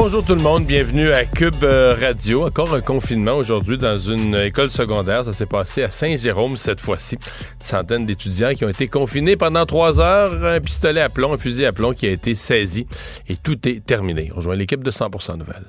[0.00, 2.46] Bonjour tout le monde, bienvenue à Cube euh, Radio.
[2.46, 5.24] Encore un confinement aujourd'hui dans une école secondaire.
[5.24, 7.16] Ça s'est passé à Saint-Jérôme cette fois-ci.
[7.16, 10.44] Une centaine d'étudiants qui ont été confinés pendant trois heures.
[10.44, 12.86] Un pistolet à plomb, un fusil à plomb qui a été saisi.
[13.28, 14.30] Et tout est terminé.
[14.32, 15.66] On rejoint l'équipe de 100% Nouvelles.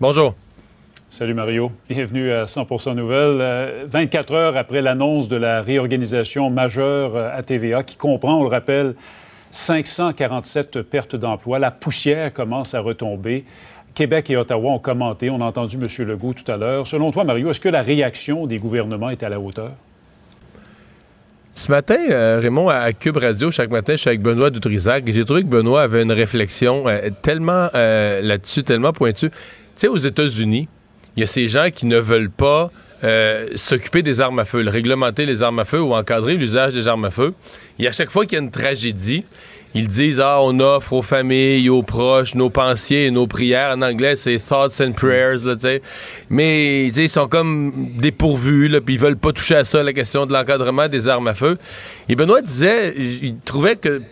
[0.00, 0.36] Bonjour.
[1.10, 3.88] Salut Mario, bienvenue à 100% Nouvelles.
[3.88, 8.44] 24 euh, heures après l'annonce de la réorganisation majeure euh, à TVA qui comprend, on
[8.44, 8.94] le rappelle,
[9.50, 11.58] 547 pertes d'emplois.
[11.58, 13.44] La poussière commence à retomber.
[13.94, 15.30] Québec et Ottawa ont commenté.
[15.30, 16.06] On a entendu M.
[16.06, 16.86] Legault tout à l'heure.
[16.86, 19.72] Selon toi, Mario, est-ce que la réaction des gouvernements est à la hauteur?
[21.54, 25.12] Ce matin, euh, Raymond, à Cube Radio, chaque matin, je suis avec Benoît Dutrisac et
[25.12, 29.28] j'ai trouvé que Benoît avait une réflexion euh, tellement euh, là-dessus, tellement pointue.
[29.28, 29.36] Tu
[29.76, 30.66] sais, aux États-Unis,
[31.14, 32.70] il y a ces gens qui ne veulent pas
[33.56, 37.04] s'occuper des armes à feu, réglementer les armes à feu ou encadrer l'usage des armes
[37.04, 37.34] à feu.
[37.80, 39.24] Et à chaque fois qu'il y a une tragédie,
[39.74, 43.76] ils disent ah on offre aux familles, aux proches nos pensées et nos prières.
[43.76, 45.54] En anglais c'est thoughts and prayers là,
[46.30, 50.26] Mais ils sont comme dépourvus là, puis ils veulent pas toucher à ça la question
[50.26, 51.58] de l'encadrement des armes à feu.
[52.08, 54.02] Et Benoît disait, il trouvait que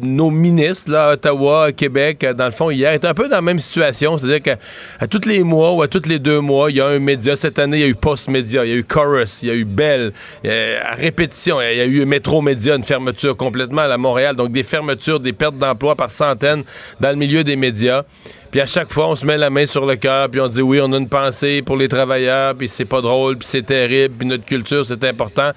[0.00, 3.28] nos ministres, là, à Ottawa, à Québec, euh, dans le fond, hier, étaient un peu
[3.28, 4.16] dans la même situation.
[4.18, 6.98] C'est-à-dire qu'à tous les mois ou à tous les deux mois, il y a un
[6.98, 7.36] média.
[7.36, 9.50] Cette année, il y a eu Post Média, il y a eu Chorus, il y
[9.50, 10.12] a eu Bell,
[10.44, 14.36] à répétition, il y a eu Métro Média, une fermeture complètement à Montréal.
[14.36, 16.64] Donc, des fermetures, des pertes d'emplois par centaines
[17.00, 18.02] dans le milieu des médias.
[18.50, 20.62] Puis à chaque fois, on se met la main sur le cœur, puis on dit
[20.62, 24.14] oui, on a une pensée pour les travailleurs, puis c'est pas drôle, puis c'est terrible,
[24.18, 25.50] puis notre culture, c'est important.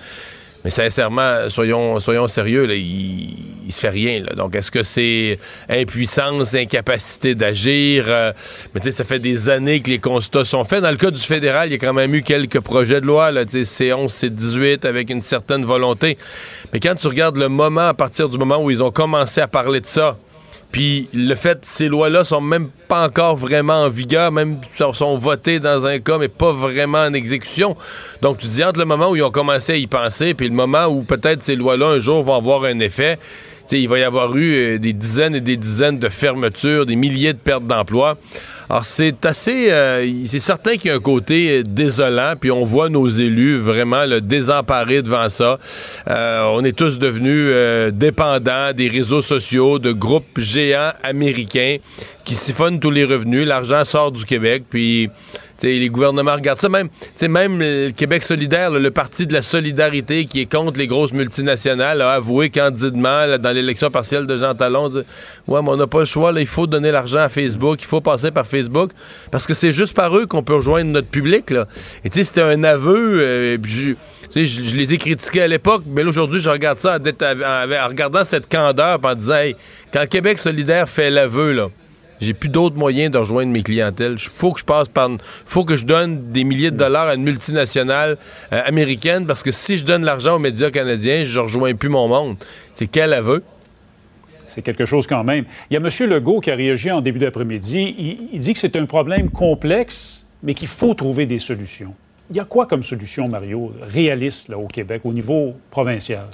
[0.70, 4.24] Mais sincèrement, soyons, sérieux, il, se fait rien.
[4.38, 8.06] Donc, est-ce que c'est impuissance, incapacité d'agir?
[8.08, 8.32] Euh,
[8.72, 10.84] mais tu sais, ça fait des années que les constats sont faits.
[10.84, 13.32] Dans le cas du fédéral, il y a quand même eu quelques projets de loi,
[13.32, 16.20] là, C11, C18, avec une certaine volonté.
[16.72, 19.48] Mais quand tu regardes le moment, à partir du moment où ils ont commencé à
[19.48, 20.20] parler de ça,
[20.72, 24.60] puis le fait, ces lois-là sont même pas encore vraiment en vigueur, même
[24.94, 27.76] sont votées dans un cas, mais pas vraiment en exécution.
[28.22, 30.54] Donc tu dis entre le moment où ils ont commencé à y penser, puis le
[30.54, 33.18] moment où peut-être ces lois-là un jour vont avoir un effet,
[33.72, 37.34] il va y avoir eu euh, des dizaines et des dizaines de fermetures, des milliers
[37.34, 38.18] de pertes d'emplois.
[38.70, 39.72] Alors, c'est assez.
[39.72, 43.58] Euh, c'est certain qu'il y a un côté euh, désolant, puis on voit nos élus
[43.58, 45.58] vraiment le désemparés devant ça.
[46.08, 47.52] Euh, on est tous devenus
[47.94, 51.78] dépendants des réseaux sociaux, de groupes géants américains
[52.24, 53.48] qui siphonnent tous les revenus.
[53.48, 55.10] L'argent sort du Québec, puis
[55.64, 56.70] les gouvernements regardent ça.
[56.70, 56.90] Même,
[57.22, 62.02] même le Québec solidaire, le parti de la solidarité qui est contre les grosses multinationales,
[62.02, 64.90] a avoué candidement dans l'élection partielle de Jean Talon,
[65.48, 68.02] ouais, mais on n'a pas le choix, il faut donner l'argent à Facebook, il faut
[68.02, 68.92] passer par Facebook,
[69.32, 71.50] parce que c'est juste par eux qu'on peut rejoindre notre public.
[71.50, 71.68] Là.
[72.04, 73.22] Et c'était un aveu.
[73.22, 73.94] Euh, je,
[74.36, 79.00] je, les ai critiqués à l'époque, mais aujourd'hui, je regarde ça en, regardant cette candeur
[79.02, 79.42] en disant,
[79.92, 81.68] quand Québec solidaire fait l'aveu, là,
[82.20, 84.14] j'ai plus d'autres moyens de rejoindre mes clientèles.
[84.14, 85.10] Il faut que je passe par.
[85.46, 88.18] faut que je donne des milliers de dollars à une multinationale
[88.52, 92.08] euh, américaine parce que si je donne l'argent aux médias canadiens, je rejoins plus mon
[92.08, 92.36] monde.
[92.74, 93.44] C'est quel aveu?
[94.48, 95.46] C'est quelque chose quand même.
[95.70, 96.10] Il y a M.
[96.10, 98.28] Legault qui a réagi en début d'après-midi.
[98.34, 101.94] Il, dit que c'est un problème complexe, mais qu'il faut trouver des solutions.
[102.32, 106.26] Il y a quoi comme solution, Mario, réaliste là, au Québec, au niveau provincial?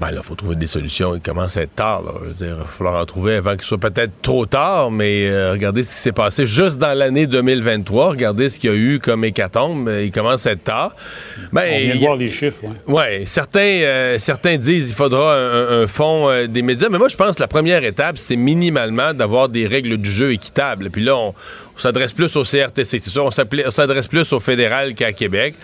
[0.00, 1.14] Ben là, il faut trouver des solutions.
[1.14, 2.02] Il commence à être tard.
[2.02, 2.12] Là.
[2.20, 5.28] Je veux dire, il va falloir en trouver avant qu'il soit peut-être trop tard, mais
[5.28, 8.10] euh, regardez ce qui s'est passé juste dans l'année 2023.
[8.10, 9.88] Regardez ce qu'il y a eu comme hécatombe.
[10.02, 10.96] Il commence à être tard.
[11.52, 12.62] Ben, On vient voir les chiffres.
[12.86, 17.08] Oui, ouais, certains, euh, certains disent qu'il faudra un, fonds euh, des médias, mais moi,
[17.08, 20.90] je pense que la première étape, c'est minimalement d'avoir des règles du jeu équitables.
[20.90, 21.34] Puis là, on,
[21.76, 22.98] on s'adresse plus au CRTC.
[22.98, 23.30] C'est sûr, on
[23.70, 25.54] s'adresse plus au fédéral qu'à Québec.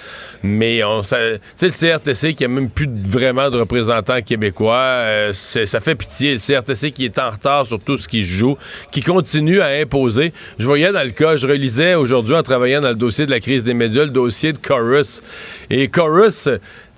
[0.42, 1.38] Mais on, le
[1.68, 6.34] CRTC qui a même plus vraiment de représentants québécois, euh, ça fait pitié.
[6.34, 8.56] Le CRTC qui est en retard sur tout ce qui se joue,
[8.90, 10.32] qui continue à imposer.
[10.58, 13.40] Je voyais dans le cas, je relisais aujourd'hui en travaillant dans le dossier de la
[13.40, 15.22] crise des médias, le dossier de Chorus.
[15.70, 16.48] Et Chorus,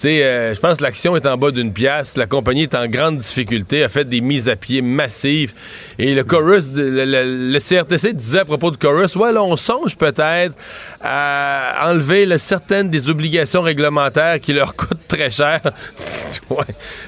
[0.09, 2.17] euh, je pense que l'action est en bas d'une pièce.
[2.17, 5.53] La compagnie est en grande difficulté, a fait des mises à pied massives.
[5.99, 10.57] Et le chorus, le, CRTC disait à propos de chorus, ouais, là, on songe peut-être
[11.01, 15.61] à enlever certaines des obligations réglementaires qui leur coûtent très cher.
[16.51, 16.65] ouais,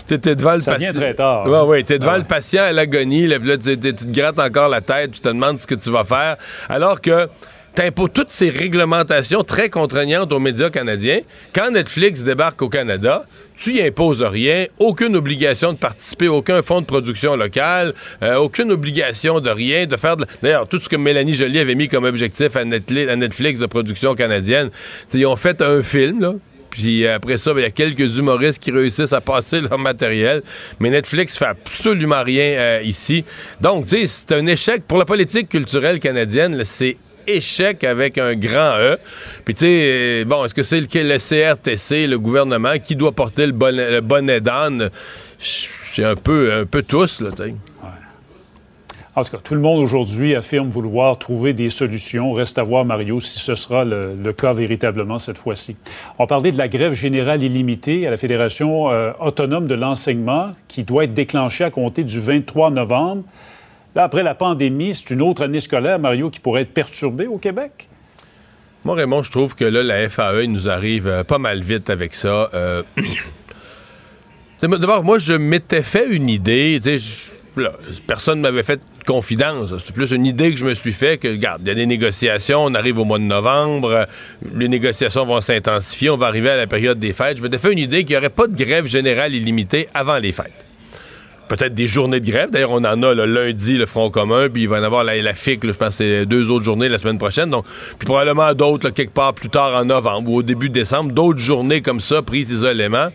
[0.07, 1.49] t'es devant le Ça vient très tard.
[1.49, 3.27] Ouais, ouais, t'es devant ah le patient à l'agonie.
[3.27, 6.05] Là, là tu te grattes encore la tête, tu te demandes ce que tu vas
[6.05, 6.37] faire.
[6.69, 7.29] Alors que
[7.75, 11.21] t'imposes toutes ces réglementations très contraignantes aux médias canadiens.
[11.55, 13.25] Quand Netflix débarque au Canada,
[13.57, 18.73] tu y imposes rien, aucune obligation de participer, aucun fonds de production local, euh, aucune
[18.73, 20.27] obligation de rien, de faire de...
[20.43, 24.71] D'ailleurs, tout ce que Mélanie Joly avait mis comme objectif à Netflix, de production canadienne,
[25.13, 26.35] ils ont fait un film, là,
[26.71, 30.43] puis après ça, ben, il y a quelques humoristes qui réussissent à passer leur matériel.
[30.81, 33.25] Mais Netflix fait absolument rien euh, ici.
[33.61, 36.61] Donc, c'est un échec pour la politique culturelle canadienne.
[36.65, 38.99] C'est échec avec un grand E.
[39.45, 43.47] Puis tu sais, bon, est-ce que c'est le, le, CRTC, le gouvernement, qui doit porter
[43.47, 44.91] le bonnet, le d'âne?
[45.39, 47.55] C'est un peu, un peu tous, là, tu sais.
[49.17, 52.33] En tout cas, tout le monde aujourd'hui affirme vouloir trouver des solutions.
[52.33, 55.77] Reste à voir, Mario, si ce sera le, cas véritablement cette fois-ci.
[56.19, 60.83] On parlait de la grève générale illimitée à la Fédération euh, autonome de l'enseignement qui
[60.83, 63.23] doit être déclenchée à compter du 23 novembre.
[63.95, 67.39] Là, après la pandémie, c'est une autre année scolaire, Mario, qui pourrait être perturbée au
[67.39, 67.89] Québec?
[68.85, 71.91] Moi, Raymond, je trouve que là, la FAE, il nous arrive euh, pas mal vite
[71.91, 72.51] avec ça.
[72.55, 72.83] Euh...
[74.61, 76.81] D'abord, moi, je m'étais fait une idée.
[78.07, 79.73] personne ne m'avait fait confidence.
[79.85, 81.87] C'est plus une idée que je me suis fait que, regarde, il y a des
[81.87, 84.07] négociations, on arrive au mois de novembre,
[84.55, 87.37] les négociations vont s'intensifier, on va arriver à la période des fêtes.
[87.37, 90.33] Je m'étais fait une idée qu'il n'y aurait pas de grève générale illimitée avant les
[90.33, 90.65] fêtes
[91.49, 92.51] peut-être des journées de grève.
[92.51, 95.05] D'ailleurs, on en a le lundi, le Front commun, puis il va y en avoir
[95.05, 97.51] la, FIC, je pense c'est deux autres journées la semaine prochaine.
[97.51, 97.67] Donc,
[97.99, 101.83] puis probablement d'autres quelque part plus tard en novembre ou au début décembre, d'autres journées
[101.83, 103.09] comme ça prises isolément.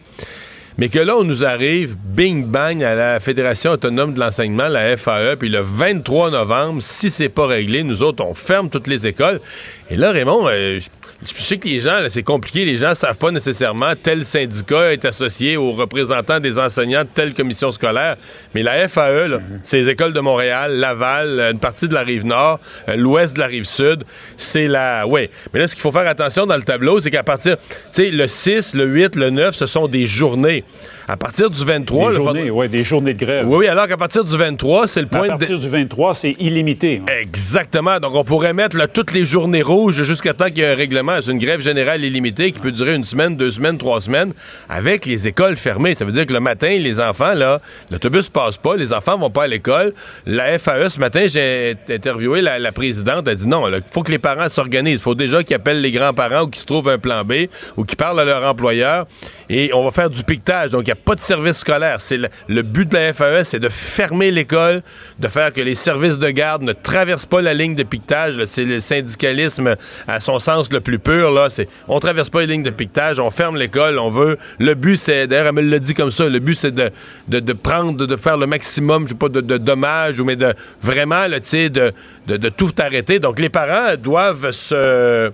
[0.80, 4.96] Mais que là, on nous arrive, bing bang, à la Fédération autonome de l'enseignement, la
[4.96, 9.06] FAE, puis le 23 novembre, si c'est pas réglé, nous autres, on ferme toutes les
[9.06, 9.42] écoles.
[9.90, 10.80] Et là, Raymond, euh,
[11.26, 15.58] sais que les gens, c'est compliqué, les gens savent pas nécessairement tel syndicat est associé
[15.58, 18.16] aux représentants des enseignants de telle commission scolaire,
[18.56, 22.60] mais la FAE, c'est les écoles de Montréal, Laval, une partie de la rive nord,
[22.88, 24.04] euh, l'ouest de la rive sud,
[24.38, 25.06] c'est la...
[25.08, 27.66] Oui, mais là, ce qu'il faut faire attention dans le tableau, c'est qu'à partir, tu
[27.92, 30.64] sais, le 6, le 8, le 9, ce sont des journées.
[31.10, 32.12] À partir du 23...
[32.12, 33.48] Des journées, oui, des journées de grève.
[33.48, 35.24] Oui, oui, alors qu'à partir du 23, c'est le point...
[35.24, 37.02] À partir du 23, c'est illimité.
[37.20, 38.00] Exactement.
[38.00, 40.76] Donc, on pourrait mettre là, toutes les journées rouges jusqu'à temps qu'il y ait un
[40.76, 41.14] règlement.
[41.20, 44.34] C'est une grève générale illimitée qui peut durer une semaine, deux semaines, trois semaines,
[44.70, 45.96] avec les écoles fermées.
[45.96, 47.60] Ça veut dire que le matin, les enfants, là,
[47.92, 49.96] l'autobus passe pas, les enfants vont pas à l'école.
[50.28, 54.12] La FAE, ce matin, j'ai interviewé la, présidente, elle a dit non, il faut que
[54.12, 55.00] les parents s'organisent.
[55.00, 57.48] Il faut déjà qu'ils appellent les grands-parents ou qu'ils se trouvent un plan B
[57.78, 59.08] ou qu'ils parlent à leur employeur.
[59.50, 60.70] Et on va faire du piquetage.
[60.70, 62.00] Donc, il n'y a pas de service scolaire.
[62.00, 64.82] C'est le, but de la FAE, c'est de fermer l'école,
[65.20, 68.44] de faire que les services de garde ne traversent pas la ligne de piquetage.
[68.46, 69.76] C'est le syndicalisme
[70.08, 71.32] à son sens le plus pur.
[71.32, 74.38] Là, c'est on traverse pas les lignes de piquetage, on ferme l'école, on veut.
[74.60, 76.28] Le but, c'est d'ailleurs, elle me l'a dit comme ça.
[76.28, 76.92] Le but, c'est de,
[77.28, 81.26] de, prendre, de, faire le maximum, je sais pas, de, de dommages, mais de vraiment,
[81.26, 81.94] tu sais, de,
[82.28, 83.20] de tout arrêter.
[83.20, 85.32] Donc, les parents doivent se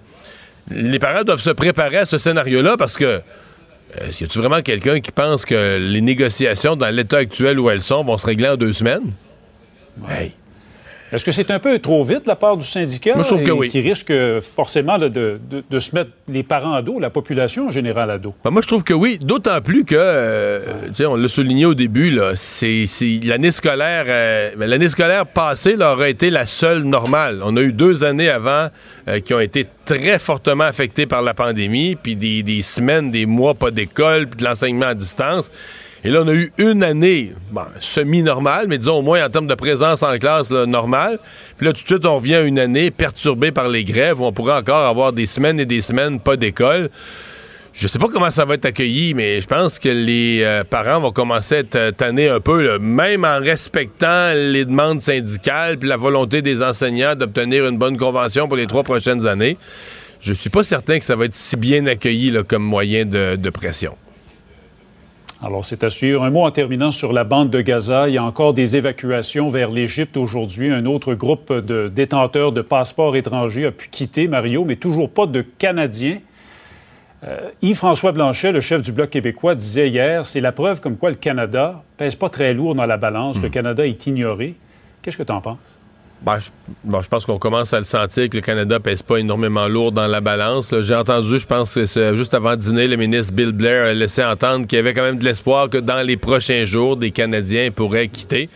[0.71, 3.21] les parents doivent se préparer à ce scénario-là parce que
[4.01, 7.81] est-ce y a-tu vraiment quelqu'un qui pense que les négociations dans l'état actuel où elles
[7.81, 9.11] sont vont se régler en deux semaines?
[10.09, 10.33] Hey.
[11.11, 13.13] Est-ce que c'est un peu trop vite de la part du syndicat?
[13.13, 13.69] Moi, je trouve que oui.
[13.69, 14.11] Qui risque
[14.41, 15.39] forcément de,
[15.79, 18.33] se mettre les parents à dos, la population en général à dos?
[18.43, 22.17] Ben, moi, je trouve que oui, d'autant plus que, euh, on l'a souligné au début,
[22.35, 22.85] c'est,
[23.23, 27.41] l'année scolaire, euh, ben, l'année scolaire passée là, aurait été la seule normale.
[27.43, 28.69] On a eu deux années avant
[29.07, 33.27] euh, qui ont été très fortement affectées par la pandémie, puis des, des semaines, des
[33.27, 35.51] mois pas d'école, puis de l'enseignement à distance.
[36.05, 37.33] Et là, on a eu une année
[37.79, 41.17] semi-normale, mais disons au moins en termes de présence en classe normale.
[41.57, 44.25] Puis là, tout de suite, on revient à une année perturbée par les grèves où
[44.25, 46.91] on pourrait encore avoir des semaines et des semaines pas d'école.
[47.73, 50.99] Je sais pas comment ça va être accueilli, mais je pense que les euh, parents
[50.99, 55.89] vont commencer à être euh, tannés un peu, même en respectant les demandes syndicales puis
[55.89, 59.57] la volonté des enseignants d'obtenir une bonne convention pour les trois prochaines années.
[60.21, 63.97] Je suis pas certain que ça va être si bien accueilli comme moyen de pression.
[65.43, 66.23] Alors, c'est à suivre.
[66.23, 68.07] Un mot en terminant sur la bande de Gaza.
[68.07, 70.71] Il y a encore des évacuations vers l'Égypte aujourd'hui.
[70.71, 75.25] Un autre groupe de détenteurs de passeports étrangers a pu quitter Mario, mais toujours pas
[75.25, 76.19] de Canadiens.
[77.25, 81.09] Euh, Yves-François Blanchet, le chef du Bloc québécois, disait hier c'est la preuve comme quoi
[81.09, 83.41] le Canada pèse pas très lourd dans la balance.
[83.41, 83.51] Le hmm.
[83.51, 84.55] Canada est ignoré.
[85.01, 85.57] Qu'est-ce que tu en penses?
[86.21, 89.91] Ben, je, pense qu'on commence à le sentir que le Canada pèse pas énormément lourd
[89.91, 90.73] dans la balance.
[90.81, 94.65] J'ai entendu, je pense que juste avant dîner, le ministre Bill Blair a laissé entendre
[94.65, 98.07] qu'il y avait quand même de l'espoir que dans les prochains jours, des Canadiens pourraient
[98.07, 98.49] quitter.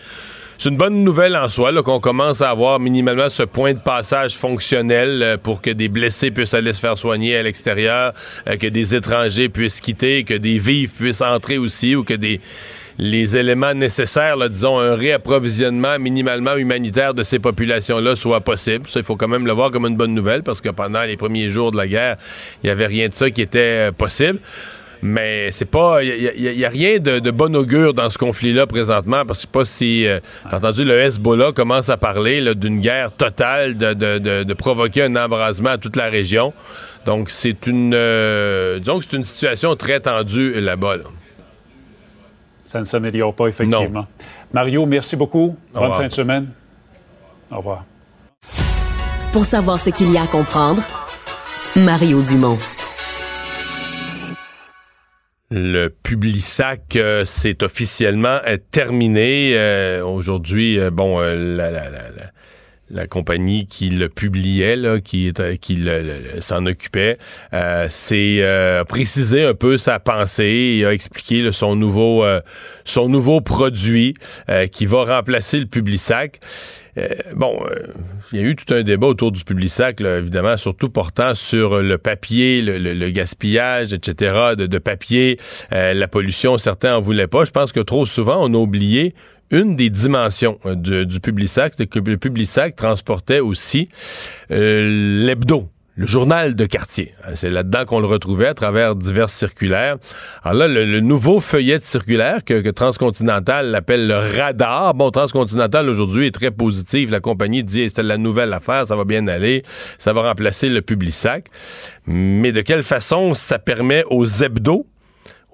[0.61, 4.35] C'est une bonne nouvelle en soi qu'on commence à avoir minimalement ce point de passage
[4.35, 8.11] fonctionnel euh, pour que des blessés puissent aller se faire soigner à l'extérieur,
[8.45, 12.41] euh, que des étrangers puissent quitter, que des vifs puissent entrer aussi ou que des
[12.99, 18.87] les éléments nécessaires, disons, un réapprovisionnement minimalement humanitaire de ces populations-là soit possible.
[18.89, 21.15] Ça, il faut quand même le voir comme une bonne nouvelle parce que pendant les
[21.15, 22.17] premiers jours de la guerre,
[22.61, 24.39] il n'y avait rien de ça qui était possible.
[25.01, 26.03] Mais c'est pas.
[26.03, 29.51] Il n'y a, rien de, bon augure dans ce conflit-là présentement, parce que je sais
[29.53, 30.05] pas si.
[30.05, 35.69] Euh, t'as entendu, le Hezbollah commence à parler d'une guerre totale, de, provoquer un embrasement
[35.69, 36.51] à toute la région.
[37.05, 37.93] Donc, c'est une.
[37.93, 40.97] Euh, c'est une situation très tendue là-bas.
[42.69, 44.05] Ça ne s'améliore pas, effectivement.
[44.53, 45.57] Mario, merci beaucoup.
[45.73, 46.49] Bonne fin de semaine.
[47.49, 47.83] Au revoir.
[49.33, 50.83] Pour savoir ce qu'il y a à comprendre,
[51.75, 52.59] Mario Dumont.
[55.49, 59.53] Le Publisac, euh, c'est officiellement euh, terminé.
[59.55, 62.31] Euh, aujourd'hui, bon, la, la, la, la,
[63.09, 65.31] compagnie qui le publiait, là, qui,
[66.39, 67.17] s'en occupait,
[67.89, 72.23] c'est précisé un peu sa pensée et a expliqué son nouveau
[72.85, 74.13] son nouveau produit
[74.71, 76.39] qui va remplacer le Publisac.
[76.97, 77.93] Euh, bon, euh,
[78.31, 81.97] il y a eu tout un débat autour du Publisac, évidemment, surtout portant sur le
[81.97, 85.39] papier, le, gaspillage, etc., de, papier,
[85.71, 86.57] euh, la pollution.
[86.57, 87.45] Certains en voulaient pas.
[87.45, 89.13] Je pense que trop souvent, on a oublié
[89.51, 93.89] une des dimensions du Publisac, c'est que le Publisac transportait aussi
[94.49, 97.13] l'hebdo le journal de quartier.
[97.25, 99.97] Hein, c'est là-dedans qu'on le retrouvait à travers diverses circulaires.
[100.43, 104.93] Alors là, le, nouveau feuillet de circulaire que, Transcontinental l'appelle le radar.
[104.93, 107.11] Bon, Transcontinental aujourd'hui est très positif.
[107.11, 109.63] La compagnie dit c'est la nouvelle affaire, ça va bien aller,
[109.97, 111.47] ça va remplacer le Publisac.
[112.07, 114.87] Mais de quelle façon ça permet aux hebdos,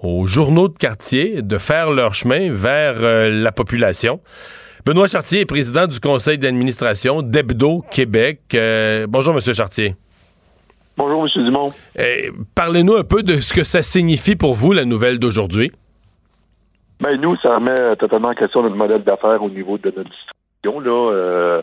[0.02, 4.20] aux journaux de quartier, de faire leur chemin vers euh, la population?
[4.84, 8.40] Benoît Chartier est président du conseil d'administration d'Hebdo Québec.
[8.54, 9.96] Euh, bonjour, Monsieur Chartier.
[10.96, 11.44] Bonjour, M.
[11.44, 11.72] Dumont.
[11.98, 15.72] Eh, parlez-nous un peu de ce que ça signifie pour vous, la nouvelle d'aujourd'hui.
[17.00, 20.80] Ben, nous, ça remet totalement en question notre modèle d'affaires au niveau de notre distribution.
[20.80, 21.62] Là, euh,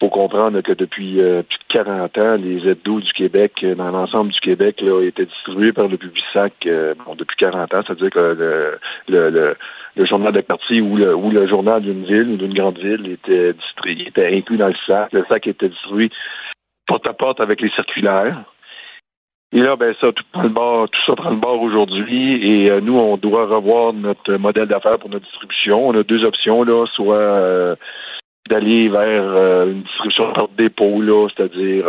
[0.00, 3.90] faut comprendre que depuis euh, plus de 40 ans, les aides-d'eau du Québec, euh, dans
[3.90, 7.80] l'ensemble du Québec, là, étaient distribués par le Publisac euh, bon, depuis 40 ans.
[7.86, 9.56] C'est-à-dire que le,
[10.04, 13.54] journal de quartier ou le, ou le journal d'une ville ou d'une grande ville était
[13.54, 15.12] distribué, était inclus dans le sac.
[15.12, 16.10] Le sac était distribué
[16.86, 18.44] porte à porte avec les circulaires.
[19.52, 22.64] Et là, ben ça, tout prend le bord, tout ça prend le bord aujourd'hui.
[22.64, 25.88] Et euh, nous, on doit revoir notre modèle d'affaires pour notre distribution.
[25.88, 27.76] On a deux options là, soit
[28.48, 31.84] d'aller vers euh, une distribution par dépôt, là, c'est-à-dire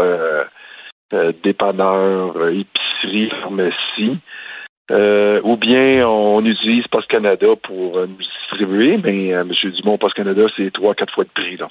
[1.44, 4.18] dépanneur, épicerie, pharmacie.
[4.92, 9.52] ou bien on utilise Post Canada pour nous distribuer, mais M.
[9.82, 11.58] Dumont, Post Canada, c'est trois, quatre fois de prix.
[11.58, 11.70] Là.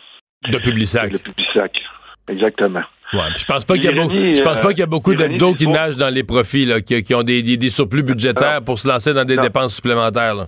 [0.51, 1.13] De Publisac.
[1.13, 1.83] De Publisac,
[2.29, 2.83] exactement.
[3.13, 6.67] Ouais, je pense pas qu'il y y a beaucoup d'hebdos qui nagent dans les profits,
[6.67, 10.47] là, qui, ont des, des, surplus budgétaires pour se lancer dans des dépenses supplémentaires.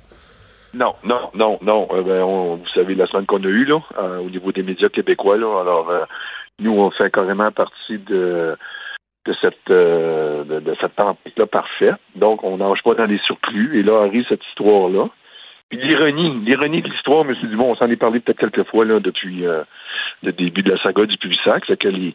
[0.74, 1.88] Non, non, non, non.
[1.92, 4.88] Euh, ben, vous savez, la semaine qu'on a eue, là, euh, au niveau des médias
[4.88, 6.04] québécois, là, alors euh,
[6.58, 8.56] nous, on fait carrément partie de
[9.26, 11.96] de cette de, cette tempête-là parfaite.
[12.16, 13.78] Donc, on nage pas dans les surplus.
[13.78, 15.08] Et là arrive cette histoire-là.
[15.68, 17.34] Puis l'ironie, l'ironie de l'histoire, M.
[17.42, 19.44] Dumont, on s'en est parlé peut-être quelques fois là, depuis
[20.22, 22.14] le début de la saga du Publisac, c'est que les,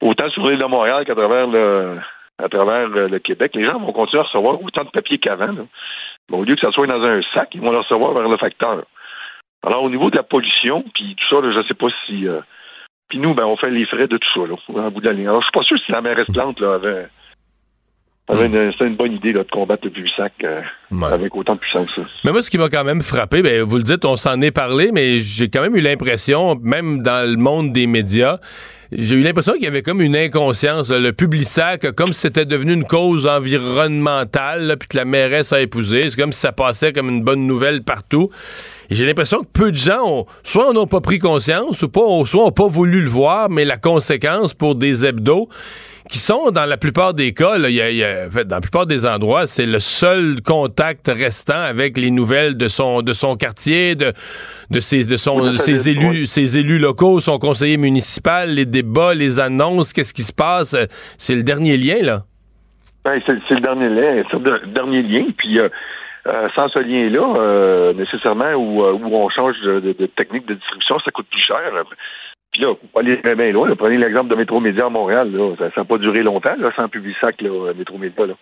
[0.00, 1.98] autant sur l'île de Montréal qu'à travers le
[2.38, 5.66] à travers le Québec, les gens vont continuer à recevoir autant de papier qu'avant.
[6.32, 8.84] Au lieu que ça soit dans un sac, ils vont le recevoir vers le facteur.
[9.64, 12.28] Alors, au niveau de la pollution, puis tout ça, je ne sais pas si.
[12.28, 12.40] Euh,
[13.08, 15.28] puis nous, ben, on fait les frais de tout ça, là, bout de la ligne.
[15.28, 17.08] Alors, je suis pas sûr si la mairesse Plante là, avait.
[18.26, 20.62] C'était une bonne idée là, de combattre le Publisac euh,
[21.12, 22.00] avec autant de puissance.
[22.24, 24.50] Mais moi, ce qui m'a quand même frappé, ben, vous le dites, on s'en est
[24.50, 28.38] parlé, mais j'ai quand même eu l'impression, même dans le monde des médias,
[28.92, 30.90] j'ai eu l'impression qu'il y avait comme une inconscience.
[30.90, 36.08] le Publisac, comme si c'était devenu une cause environnementale, puis que la mairesse a épousé.
[36.08, 38.30] C'est comme si ça passait comme une bonne nouvelle partout.
[38.90, 42.44] J'ai l'impression que peu de gens ont, soit n'ont pas pris conscience, ou pas, soit
[42.44, 45.48] n'ont pas voulu le voir, mais la conséquence pour des hebdos,
[46.10, 49.46] qui sont, dans la plupart des cas, là, y a, dans la plupart des endroits,
[49.46, 54.12] c'est le seul contact restant avec les nouvelles de son, de son quartier, de,
[54.70, 59.40] de ses, de son, ses élus, ses élus locaux, son conseiller municipal, les débats, les
[59.40, 60.76] annonces, qu'est-ce qui se passe?
[61.16, 62.20] C'est le dernier lien, là.
[63.04, 65.26] Ben, c'est, le dernier lien, c'est le dernier lien.
[65.36, 65.68] Puis, euh,
[66.26, 70.98] euh, sans ce lien-là, euh, nécessairement, où, où on change de, de, technique de distribution,
[71.00, 71.58] ça coûte plus cher.
[72.54, 73.74] Puis là, faut pas aller bien loin.
[73.74, 75.30] Prenez l'exemple de Métro Média à Montréal.
[75.32, 75.56] Là.
[75.58, 78.26] Ça n'a pas duré longtemps, là, sans Publisac, là, Métro Média.
[78.26, 78.34] Là.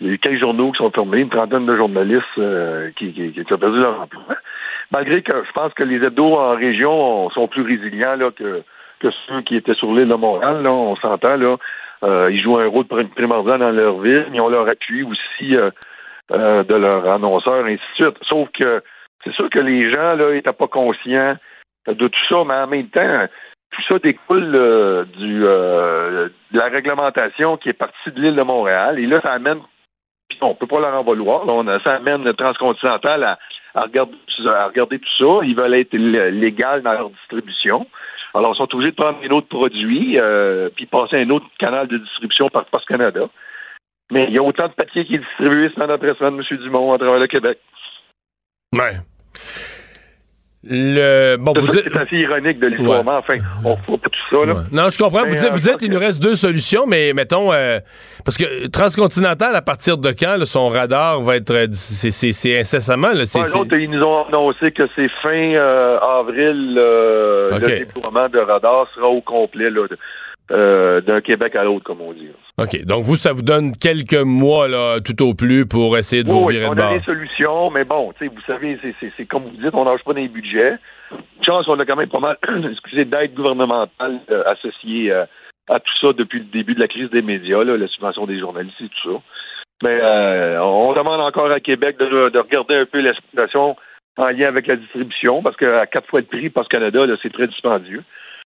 [0.00, 3.34] Il y a eu 15 journaux qui sont fermés, une trentaine de journalistes euh, qui,
[3.50, 4.22] ont perdu leur emploi.
[4.92, 8.62] Malgré que je pense que les hebdos en région sont plus résilients là, que,
[9.02, 10.62] ceux qui étaient sur l'île de Montréal.
[10.62, 11.56] Là, on s'entend, là.
[12.04, 14.26] Euh, ils jouent un rôle primordial dans leur ville.
[14.32, 15.70] Ils ont leur appui aussi euh,
[16.30, 18.16] euh, de leur annonceur, ainsi de suite.
[18.22, 18.82] Sauf que
[19.24, 21.36] c'est sûr que les gens là n'étaient pas conscients
[21.88, 23.26] de tout ça, mais en même temps,
[23.70, 28.98] tout ça découle euh, du de la réglementation qui est partie de l'île de Montréal.
[28.98, 29.60] Et là, ça amène,
[30.28, 33.38] puis on peut pas leur en vouloir, là, on, ça amène le transcontinental à,
[33.74, 34.14] à, regarder,
[34.46, 35.44] à regarder tout ça.
[35.44, 37.86] Ils veulent être légal dans leur distribution.
[38.34, 41.88] Alors, ils sont obligés de prendre un autre produit, euh, puis passer un autre canal
[41.88, 43.28] de distribution par Post Canada.
[44.10, 46.58] Mais il y a autant de papier qui est distribué semaine après semaine, M.
[46.58, 47.58] Dumont, à travers le Québec.
[48.72, 48.96] Ouais.
[50.64, 51.84] Le, bon, vous dites...
[51.84, 54.44] C'est assez ironique de l'histoire, mais enfin, on ne pas tout ça.
[54.44, 54.54] Là.
[54.72, 55.24] Non, je comprends.
[55.24, 57.78] vous dites, vous dites il nous reste deux solutions, mais mettons, euh,
[58.24, 61.68] parce que Transcontinental, à partir de quand, son radar va être.
[61.72, 63.12] C'est incessamment.
[63.12, 63.24] Là,
[63.54, 68.88] L'autre, ils nous ont annoncé que c'est fin euh, avril, euh, le déploiement de radar
[68.96, 69.70] sera au complet.
[69.70, 69.86] Là,
[70.50, 72.30] euh, d'un Québec à l'autre, comme on dit.
[72.56, 72.82] OK.
[72.86, 76.46] Donc, vous, ça vous donne quelques mois, là, tout au plus, pour essayer de vous
[76.46, 76.86] virer de bord.
[76.90, 80.14] on a des solutions, mais bon, vous savez, c'est comme vous dites, on n'arrive pas
[80.14, 80.76] dans les budgets.
[81.44, 82.38] Chance, on a quand même pas mal,
[82.72, 85.26] excusez, d'aide gouvernementale euh, associée euh,
[85.68, 88.38] à tout ça depuis le début de la crise des médias, là, la subvention des
[88.38, 89.20] journalistes et tout ça.
[89.82, 90.00] Mais
[90.60, 93.76] on demande encore à Québec de, regarder un peu la situation
[94.16, 97.46] en lien avec la distribution, parce qu'à quatre fois le prix, Post Canada, c'est très
[97.46, 98.02] dispendieux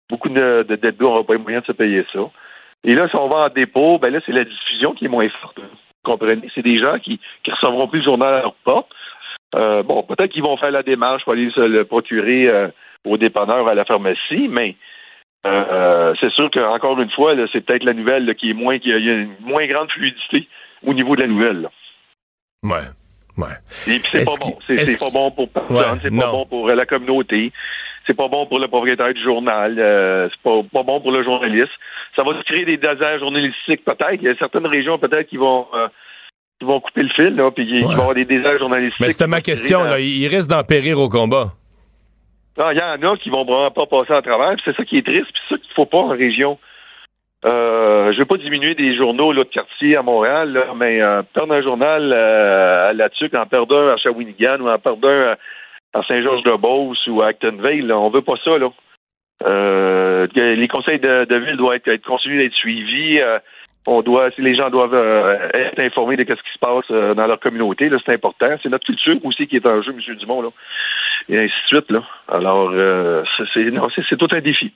[0.09, 2.19] beaucoup de, de dettes n'auront pas les moyens de se payer ça.
[2.83, 5.29] Et là, si on va en dépôt, ben là, c'est la diffusion qui est moins
[5.41, 5.59] forte.
[5.59, 6.49] Vous comprenez?
[6.53, 8.91] C'est des gens qui ne recevront plus le journal à leur porte.
[9.55, 12.67] Euh, bon, peut-être qu'ils vont faire la démarche pour aller se le procurer euh,
[13.05, 14.75] au dépanneur à la pharmacie, mais
[15.45, 18.97] euh, c'est sûr qu'encore une fois, c'est peut-être la nouvelle qui est moins, qui a
[18.97, 20.47] une moins grande fluidité
[20.85, 21.61] au niveau de la nouvelle.
[21.61, 21.69] Là.
[22.63, 22.87] Ouais.
[23.37, 23.55] Ouais.
[23.87, 24.57] Et puis c'est pas bon.
[24.67, 27.51] C'est pas bon pour personne, c'est pas bon pour la communauté
[28.05, 31.23] c'est pas bon pour le propriétaire du journal, euh, c'est pas, pas bon pour le
[31.23, 31.71] journaliste.
[32.15, 34.21] Ça va créer des déserts journalistiques peut-être.
[34.21, 35.87] Il y a certaines régions peut-être qui vont euh,
[36.59, 38.99] qui vont couper le fil, là, puis qui, vont avoir des déserts journalistiques.
[38.99, 39.99] Mais c'était ma question, là.
[39.99, 41.53] Il risque d'en périr au combat.
[42.57, 44.55] Ah, il y en a qui vont vraiment pas passer à travers.
[44.63, 46.59] C'est ça qui est triste, puis c'est ça qu'il faut pas en région.
[47.45, 51.23] Euh, je veux pas diminuer des journaux là, de quartier à Montréal, là, mais euh,
[51.33, 55.35] perdre un journal à La Tuque, en perdre un à Shawinigan ou en perdre un
[55.93, 57.91] à Saint-Georges-de-Beauce ou à Actonville.
[57.91, 58.69] On veut pas ça, là.
[59.45, 63.19] Euh, les conseils de, ville doivent être, être continuer d'être suivis.
[63.19, 63.39] Euh,
[63.85, 67.27] on doit, si les gens doivent euh, être informés de ce qui se passe dans
[67.27, 68.55] leur communauté, là, c'est important.
[68.61, 70.15] C'est notre culture aussi qui est en jeu, M.
[70.15, 70.49] Dumont, là.
[71.29, 72.03] Et ainsi de suite, là.
[72.29, 72.71] Alors,
[73.55, 74.73] c'est tout un défi.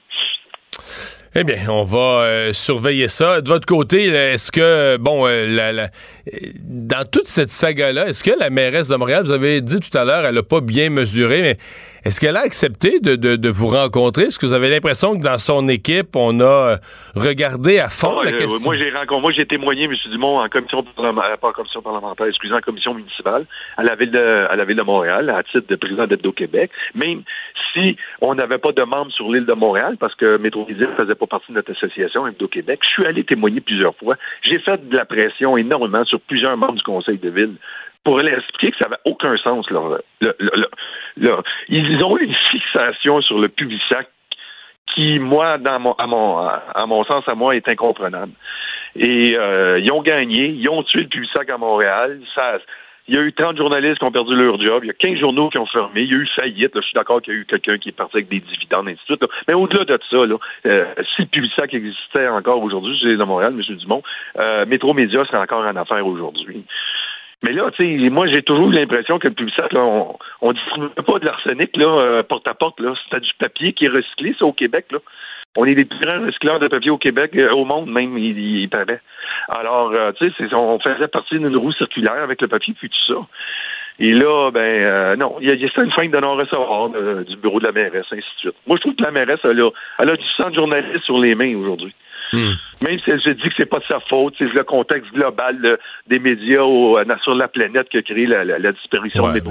[1.36, 3.42] Eh bien, on va surveiller ça.
[3.42, 5.90] De votre côté, est-ce que, bon, la,
[6.64, 10.04] dans toute cette saga-là, est-ce que la mairesse de Montréal, vous avez dit tout à
[10.04, 11.58] l'heure, elle n'a pas bien mesuré, mais
[12.08, 14.24] est-ce qu'elle a accepté de, de, vous rencontrer?
[14.24, 16.78] Est-ce que vous avez l'impression que dans son équipe, on a euh,
[17.16, 18.60] regardé à fond la question?
[18.64, 19.94] Moi, j'ai rencontré, moi, j'ai témoigné, M.
[20.12, 23.96] Dumont, en commission parlementaire, euh, pas en commission parlementaire, excusez, en commission municipale, à la
[23.96, 26.72] ville de, à la ville de Montréal, à titre de président d'Hebdo-Québec.
[26.96, 27.24] Même
[27.74, 31.16] si on n'avait pas de membres sur l'île de Montréal, parce que Métro-Ville ne faisait
[31.18, 34.16] pas partie de notre association Hebdo-Québec, je suis allé témoigner plusieurs fois.
[34.44, 37.56] J'ai fait de la pression énormément sur plusieurs membres du conseil de ville
[38.04, 39.68] pour leur expliquer que ça n'avait aucun sens.
[41.70, 43.52] Ils ont une fixation sur le
[43.90, 44.08] sac
[44.96, 48.32] qui, moi, dans mon, à, mon, sens, à moi, est incomprenable.
[48.96, 52.22] Et euh, ils ont gagné, ils ont tué le sac à Montréal.
[52.34, 52.60] Ça,
[53.08, 54.84] il y a eu 30 journalistes qui ont perdu leur job.
[54.84, 56.02] Il y a 15 journaux qui ont fermé.
[56.02, 56.72] Il y a eu faillite.
[56.76, 58.94] je suis d'accord qu'il y a eu quelqu'un qui est parti avec des dividendes, et
[58.94, 59.26] ainsi de suite.
[59.48, 63.24] Mais au-delà de ça, là, euh, si le Publisac existait encore aujourd'hui, je suis de
[63.24, 63.76] Montréal, M.
[63.78, 64.04] Dumont,
[64.38, 66.66] euh, Métro Média serait encore en affaire aujourd'hui.
[67.44, 70.88] Mais là, tu sais, moi, j'ai toujours l'impression que le Publisac, là, on, on distribue
[71.06, 72.94] pas de l'arsenic, là, euh, porte à porte, là.
[73.10, 75.00] C'est du papier qui est recyclé, ça, au Québec, là.
[75.60, 78.70] On est les plus grands recycleurs de papier au Québec, euh, au monde même, il,
[78.70, 79.02] paraît.
[79.50, 83.14] Alors, euh, tu sais, on faisait partie d'une roue circulaire avec le papier, puis tout
[83.14, 83.20] ça.
[84.00, 86.90] Et là, ben non, il y, a, une fin de non-recevoir
[87.24, 88.56] du bureau de la mairesse, ainsi de suite.
[88.68, 91.18] Moi, je trouve que la mairesse, elle a, elle a du sang de journaliste sur
[91.18, 91.96] les mains aujourd'hui.
[92.34, 92.54] Hmm.
[92.86, 96.20] Même si je dis que c'est pas de sa faute, c'est le contexte global des
[96.20, 96.64] médias
[97.24, 99.42] sur la planète qui a créé la, disparition des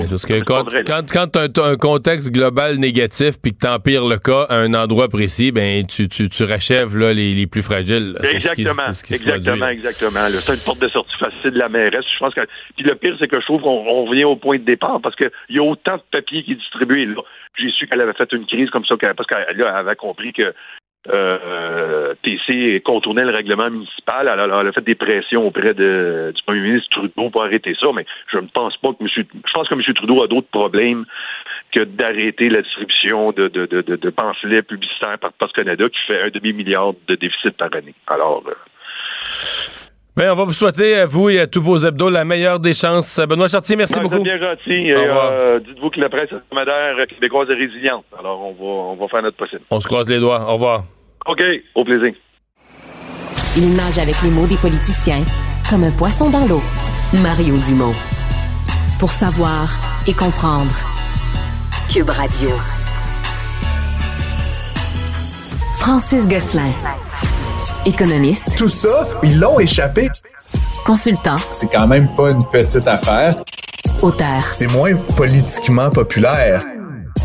[0.47, 0.65] quand,
[1.13, 4.75] quand, tu as un, contexte global négatif puis que tu empires le cas à un
[4.75, 8.17] endroit précis, ben tu, tu, tu rachèves là, les, les plus fragiles.
[8.23, 10.21] Exactement, exactement, exactement.
[10.29, 12.05] C'est une porte de sortie facile de la mairesse.
[12.13, 12.43] Je pense que
[12.77, 15.31] puis le pire, c'est que je trouve qu'on revient au point de départ parce qu'il
[15.51, 17.09] y a autant de papier qui est distribué.
[17.59, 20.55] J'ai su qu'elle avait fait une crise comme ça parce qu'elle avait compris que
[21.13, 24.29] euh, TC contournait le règlement municipal.
[24.33, 28.05] Elle, a fait des pressions auprès de, du premier ministre Trudeau pour arrêter ça, mais
[28.33, 29.09] je ne pense pas que M.
[29.15, 29.83] Je pense que M.
[29.95, 31.05] Trudeau a d'autres problèmes
[31.73, 36.23] que d'arrêter la distribution de, de, de, de, pamphlets publicitaires par Post Canada qui fait
[36.23, 37.95] un demi-milliard de déficit par année.
[38.07, 38.43] Alors.
[38.47, 38.55] Euh,
[40.17, 42.73] Bien, on va vous souhaiter, à vous et à tous vos hebdos, la meilleure des
[42.73, 43.21] chances.
[43.29, 44.23] Benoît Chartier, merci beaucoup.
[44.23, 44.91] Bien gentil.
[44.91, 48.07] Euh, dites-vous que la presse hebdomadaire québécoise est résiliente.
[48.19, 49.61] Alors, on va, on va faire notre possible.
[49.71, 50.41] On se croise les doigts.
[50.49, 50.85] Au revoir.
[51.29, 51.41] OK.
[51.75, 52.13] Au plaisir.
[53.57, 55.25] Il nage avec les mots des politiciens
[55.69, 56.63] comme un poisson dans l'eau.
[57.15, 57.95] Mario Dumont.
[59.01, 59.69] Pour savoir
[60.07, 60.73] et comprendre.
[61.93, 62.51] Cube Radio.
[65.79, 66.71] Francis Gosselin.
[67.87, 68.57] Économiste.
[68.57, 70.09] Tout ça, ils l'ont échappé.
[70.85, 71.37] Consultant.
[71.51, 73.35] C'est quand même pas une petite affaire.
[74.03, 74.53] Auteur.
[74.53, 76.65] C'est moins politiquement populaire.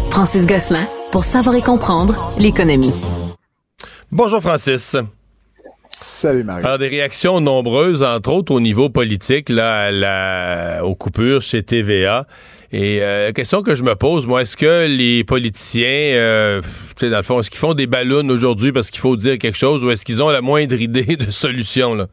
[0.10, 0.86] Francis Gosselin.
[1.12, 2.94] Pour savoir et comprendre l'économie.
[4.12, 4.98] Bonjour Francis.
[5.88, 6.66] Salut Marie.
[6.66, 12.28] Alors, des réactions nombreuses, entre autres au niveau politique, là, la, aux coupures chez TVA.
[12.74, 17.10] Et euh, question que je me pose, moi, est-ce que les politiciens, euh, tu sais,
[17.10, 19.86] dans le fond, est-ce qu'ils font des ballons aujourd'hui parce qu'il faut dire quelque chose
[19.86, 22.08] ou est-ce qu'ils ont la moindre idée de solution, là?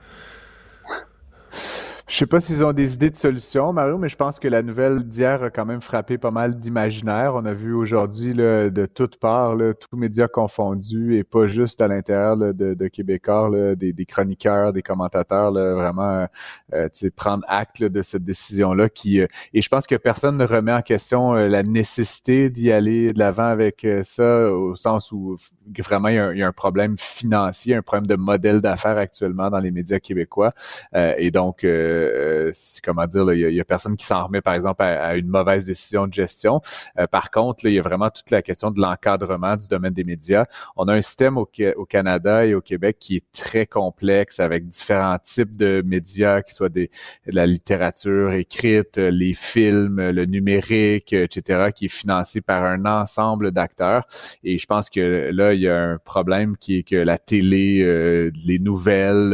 [2.08, 4.62] Je sais pas s'ils ont des idées de solutions, Mario, mais je pense que la
[4.62, 7.34] nouvelle d'hier a quand même frappé pas mal d'imaginaires.
[7.34, 11.86] On a vu aujourd'hui de toutes parts, là, tous médias confondus et pas juste à
[11.86, 16.26] l'intérieur de, de Québécois, des, des, chroniqueurs, des commentateurs, là, vraiment
[16.72, 18.88] euh, prendre acte de cette décision-là.
[18.88, 22.72] qui euh, Et je pense que personne ne remet en question euh, la nécessité d'y
[22.72, 25.36] aller de l'avant avec euh, ça, au sens où
[25.78, 29.70] vraiment il y, a un, problème financier, un problème de modèle d'affaires actuellement dans les
[29.70, 30.52] médias québécois.
[30.94, 32.52] et donc, euh,
[32.82, 36.06] comment dire, il y, a personne qui s'en remet, par exemple, à, une mauvaise décision
[36.06, 36.60] de gestion.
[36.98, 40.04] Euh, par contre, il y a vraiment toute la question de l'encadrement du domaine des
[40.04, 40.46] médias.
[40.76, 41.46] On a un système au,
[41.88, 46.68] Canada et au Québec qui est très complexe avec différents types de médias, qui soient
[46.68, 46.90] des,
[47.26, 53.50] de la littérature écrite, les films, le numérique, etc., qui est financé par un ensemble
[53.50, 54.06] d'acteurs.
[54.44, 57.80] Et je pense que là, il y a un problème qui est que la télé,
[57.82, 59.30] euh, les nouvelles,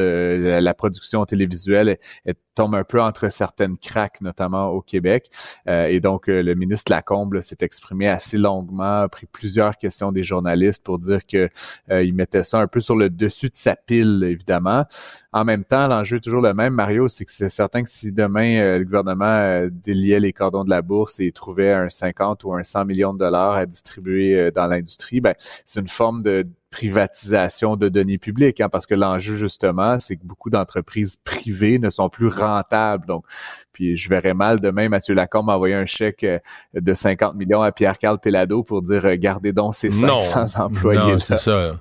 [0.59, 5.31] la production télévisuelle est tombe un peu entre certaines craques, notamment au Québec.
[5.69, 10.13] Euh, et donc, euh, le ministre Lacombe s'est exprimé assez longuement, a pris plusieurs questions
[10.13, 11.49] des journalistes pour dire que
[11.91, 14.85] euh, il mettait ça un peu sur le dessus de sa pile, évidemment.
[15.33, 18.13] En même temps, l'enjeu est toujours le même, Mario, c'est que c'est certain que si
[18.13, 22.63] demain le gouvernement déliait les cordons de la bourse et trouvait un 50 ou un
[22.63, 25.35] 100 millions de dollars à distribuer dans l'industrie, ben,
[25.67, 30.25] c'est une forme de privatisation de données publiques, hein, parce que l'enjeu justement, c'est que
[30.25, 33.07] beaucoup d'entreprises privées ne sont plus rentables.
[33.07, 33.25] Donc,
[33.73, 36.39] puis je verrais mal demain Mathieu Lacombe envoyer un chèque euh,
[36.75, 41.13] de 50 millions à Pierre-Carl Pelado pour dire euh, gardez donc ces 500 employés.
[41.13, 41.77] Non, c'est ça.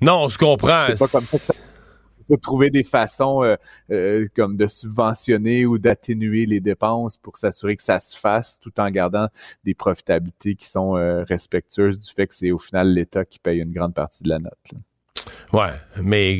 [0.00, 0.84] Non, on se comprend.
[0.86, 1.54] C'est pas comme ça
[2.28, 3.56] faut trouver des façons euh,
[3.90, 8.72] euh, comme de subventionner ou d'atténuer les dépenses pour s'assurer que ça se fasse tout
[8.78, 9.28] en gardant
[9.64, 13.60] des profitabilités qui sont euh, respectueuses du fait que c'est au final l'État qui paye
[13.60, 14.52] une grande partie de la note.
[15.52, 16.38] Ouais, mais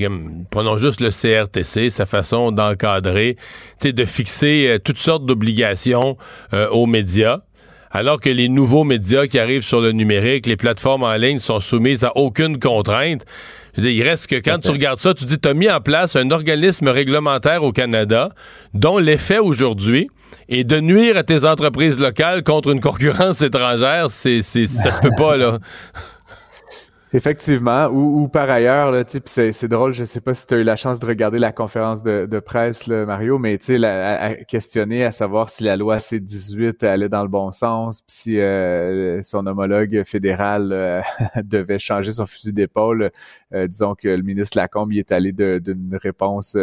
[0.51, 3.37] prenons juste le CRTC, sa façon d'encadrer,
[3.83, 6.19] de fixer toutes sortes d'obligations
[6.53, 7.41] aux médias
[7.95, 11.61] alors que les nouveaux médias qui arrivent sur le numérique, les plateformes en ligne sont
[11.61, 13.25] soumises à aucune contrainte.
[13.77, 16.31] Il reste que quand tu regardes ça, tu dis, tu as mis en place un
[16.31, 18.31] organisme réglementaire au Canada
[18.73, 20.09] dont l'effet aujourd'hui
[20.49, 24.11] est de nuire à tes entreprises locales contre une concurrence étrangère.
[24.11, 25.59] C'est, c'est, ça se peut pas, là.
[27.17, 30.65] Effectivement, ou, par ailleurs, là, c'est, c'est drôle, je sais pas si tu as eu
[30.65, 34.35] la chance de regarder la conférence de, de presse, là, Mario, mais tu sais, à,
[34.35, 39.23] questionner à savoir si la loi C-18 allait dans le bon sens, puis si euh,
[39.23, 41.03] son homologue fédéral euh,
[41.45, 43.13] devait changer son fusil d'épaule.
[43.53, 46.59] Euh, disons que le ministre Lacombe y est allé d'une réponse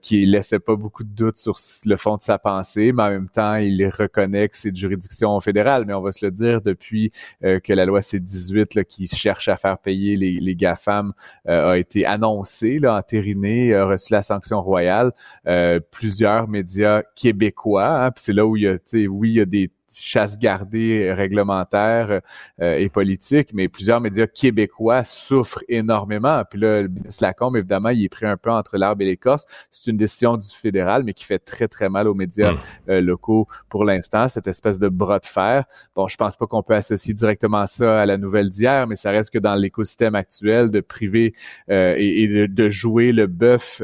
[0.00, 3.28] qui laissait pas beaucoup de doutes sur le fond de sa pensée, mais en même
[3.28, 5.84] temps, il reconnaît que c'est de juridiction fédérale.
[5.86, 9.56] Mais on va se le dire depuis que la loi C-18 là, qui cherche à
[9.56, 11.12] faire payer les, GAFAM
[11.48, 15.12] euh, a été annoncé, là, entériné, a reçu la sanction royale.
[15.46, 19.40] Euh, plusieurs médias québécois, hein, puis c'est là où il y a, oui, il y
[19.40, 22.20] a des chasse gardée réglementaire
[22.60, 26.42] euh, et politique, mais plusieurs médias québécois souffrent énormément.
[26.48, 29.44] Puis là, le ministre Lacombe, évidemment, il est pris un peu entre l'arbre et l'écorce.
[29.70, 32.58] C'est une décision du fédéral, mais qui fait très, très mal aux médias hum.
[32.88, 35.64] euh, locaux pour l'instant, cette espèce de bras de fer.
[35.94, 39.10] Bon, je pense pas qu'on peut associer directement ça à la nouvelle d'hier, mais ça
[39.10, 41.34] reste que dans l'écosystème actuel de privé
[41.70, 43.82] euh, et, de, jouer le bœuf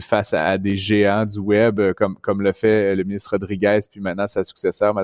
[0.00, 4.26] face à, des géants du web, comme, comme le fait le ministre Rodriguez, puis maintenant
[4.26, 4.94] sa successeur,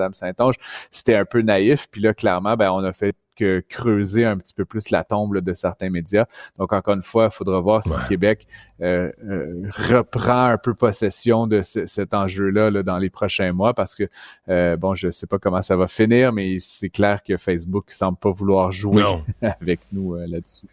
[0.91, 1.89] C'était un peu naïf.
[1.91, 5.39] Puis là, clairement, ben, on a fait que creuser un petit peu plus la tombe
[5.39, 6.25] de certains médias.
[6.59, 8.47] Donc, encore une fois, il faudra voir si Québec
[8.81, 14.09] euh, euh, reprend un peu possession de cet enjeu-là dans les prochains mois parce que,
[14.49, 18.19] euh, bon, je sais pas comment ça va finir, mais c'est clair que Facebook semble
[18.19, 19.05] pas vouloir jouer
[19.43, 20.69] avec nous là-dessus.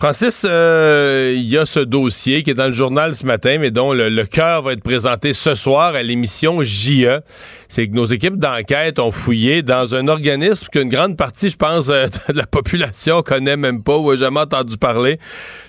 [0.00, 3.70] Francis, euh, il y a ce dossier qui est dans le journal ce matin, mais
[3.70, 7.20] dont le, cœur va être présenté ce soir à l'émission JE.
[7.68, 11.90] C'est que nos équipes d'enquête ont fouillé dans un organisme qu'une grande partie, je pense,
[11.90, 15.18] euh, de la population connaît même pas ou a jamais entendu parler.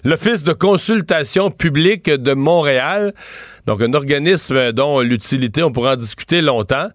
[0.05, 3.13] L'Office de consultation publique de Montréal.
[3.67, 6.87] Donc, un organisme dont l'utilité, on pourra en discuter longtemps,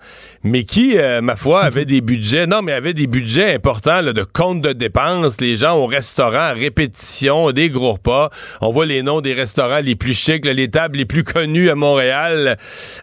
[0.42, 4.24] mais qui, euh, ma foi, avait des budgets, non, mais avait des budgets importants de
[4.24, 5.40] compte de dépenses.
[5.40, 8.30] Les gens au restaurant à répétition, des gros repas.
[8.60, 11.74] On voit les noms des restaurants les plus chics, les tables les plus connues à
[11.74, 12.56] Montréal.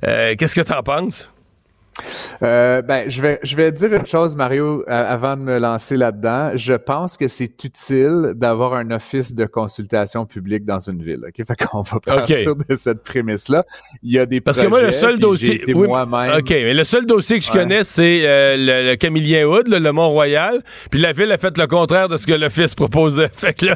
[0.05, 1.29] Euh, qu'est-ce que tu en penses?
[2.41, 6.51] Euh, ben, je vais, je vais dire une chose, Mario, avant de me lancer là-dedans.
[6.55, 11.21] Je pense que c'est utile d'avoir un office de consultation publique dans une ville.
[11.27, 13.65] Ok, fait qu'on va partir de cette prémisse-là.
[14.01, 17.05] Il y a des parce que moi le seul dossier, oui, ok, mais le seul
[17.05, 20.61] dossier que je connais c'est euh, le, Camillien Hood, le Mont-Royal.
[20.89, 23.29] Puis la ville a fait le contraire de ce que l'office proposait.
[23.33, 23.75] Fait que là,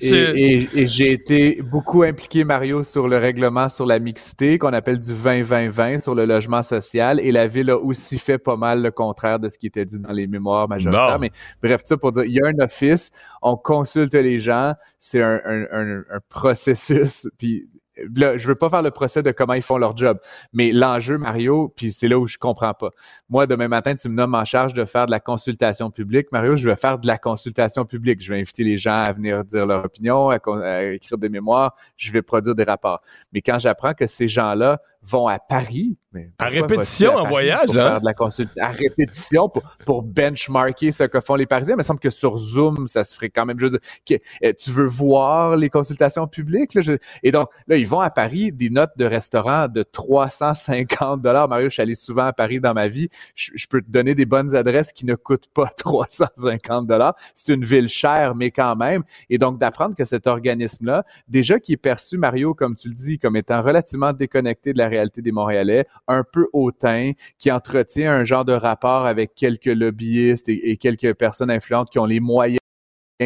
[0.00, 5.00] et, et, j'ai été beaucoup impliqué, Mario, sur le règlement sur la mixité qu'on appelle
[5.00, 8.90] du 20-20-20 sur le logement social et la ville a aussi fait pas mal le
[8.90, 11.18] contraire de ce qui était dit dans les mémoires majoritaires.
[11.20, 11.30] Mais
[11.62, 13.10] bref, ça pour dire, il y a un office,
[13.42, 17.68] on consulte les gens, c'est un, un, un, processus, puis
[18.16, 20.18] là, je veux pas faire le procès de comment ils font leur job,
[20.52, 22.90] mais l'enjeu, Mario, puis c'est là où je comprends pas.
[23.28, 26.32] Moi, demain matin, tu me nommes en charge de faire de la consultation publique.
[26.32, 28.22] Mario, je vais faire de la consultation publique.
[28.22, 31.76] Je vais inviter les gens à venir dire leur opinion, à, à écrire des mémoires,
[31.96, 33.02] je vais produire des rapports.
[33.32, 35.96] Mais quand j'apprends que ces gens-là vont à Paris.
[36.12, 38.00] Mais à répétition en voyage, pour là.
[38.00, 41.74] Faire de la à répétition pour, pour benchmarker ce que font les Parisiens.
[41.74, 43.58] Mais il me semble que sur Zoom, ça se ferait quand même.
[43.58, 46.74] Je veux dire, euh, tu veux voir les consultations publiques?
[46.74, 46.82] Là,
[47.22, 51.48] et donc, là, ils vont à Paris, des notes de restaurant de 350 dollars.
[51.48, 53.08] Mario, je suis allé souvent à Paris dans ma vie.
[53.34, 57.14] Je, peux te donner des bonnes adresses qui ne coûtent pas 350 dollars.
[57.34, 59.02] C'est une ville chère, mais quand même.
[59.30, 63.18] Et donc, d'apprendre que cet organisme-là, déjà qui est perçu, Mario, comme tu le dis,
[63.18, 68.24] comme étant relativement déconnecté de la réalité des Montréalais, un peu hautain, qui entretient un
[68.24, 72.61] genre de rapport avec quelques lobbyistes et, quelques personnes influentes qui ont les moyens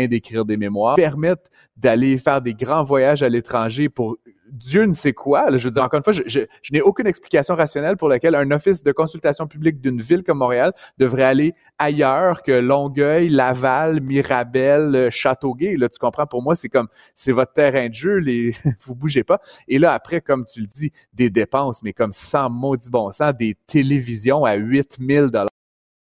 [0.04, 4.16] d'écrire des mémoires, permettent d'aller faire des grands voyages à l'étranger pour
[4.50, 5.56] Dieu ne sait quoi.
[5.56, 6.40] je veux dire, encore une fois, je,
[6.72, 10.72] n'ai aucune explication rationnelle pour laquelle un office de consultation publique d'une ville comme Montréal
[10.98, 15.76] devrait aller ailleurs que Longueuil, Laval, Mirabel, euh, Châteauguay.
[15.76, 16.26] Là, tu comprends?
[16.26, 19.40] Pour moi, c'est comme, c'est votre terrain de jeu, les, vous bougez pas.
[19.68, 23.32] Et là, après, comme tu le dis, des dépenses, mais comme sans maudit bon sens,
[23.34, 25.48] des télévisions à 8000 dollars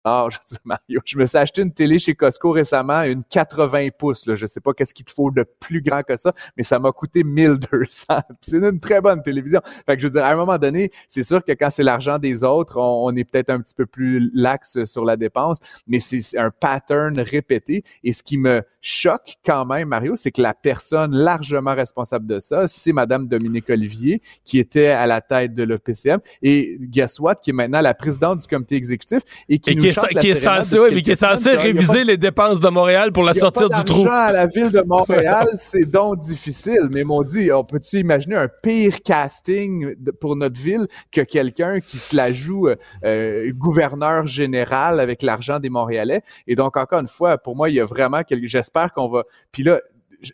[0.29, 4.27] je dis Mario, je me suis acheté une télé chez Costco récemment, une 80 pouces.
[4.27, 4.35] Là.
[4.35, 6.91] Je sais pas qu'est-ce qu'il te faut de plus grand que ça, mais ça m'a
[6.91, 8.05] coûté 1200.
[8.41, 9.61] c'est une très bonne télévision.
[9.85, 12.19] Fait que je veux dire, à un moment donné, c'est sûr que quand c'est l'argent
[12.19, 16.37] des autres, on, est peut-être un petit peu plus lax sur la dépense, mais c'est
[16.37, 17.83] un pattern répété.
[18.03, 22.39] Et ce qui me choque quand même, Mario, c'est que la personne largement responsable de
[22.39, 27.35] ça, c'est Madame Dominique Olivier, qui était à la tête de l'OPCM, et guess what,
[27.35, 30.89] qui est maintenant la présidente du comité exécutif et qui nous qui, est censé, oui,
[30.93, 34.07] mais qui est censé réviser les dépenses de Montréal pour la sortir du trou.
[34.07, 36.87] à la ville de Montréal, c'est donc difficile.
[36.91, 41.97] Mais m'ont dit, on peut-tu imaginer un pire casting pour notre ville que quelqu'un qui
[41.97, 46.21] se la joue euh, euh, gouverneur général avec l'argent des Montréalais?
[46.45, 49.23] Et donc, encore une fois, pour moi, il y a vraiment quelque, j'espère qu'on va,
[49.51, 49.81] puis là,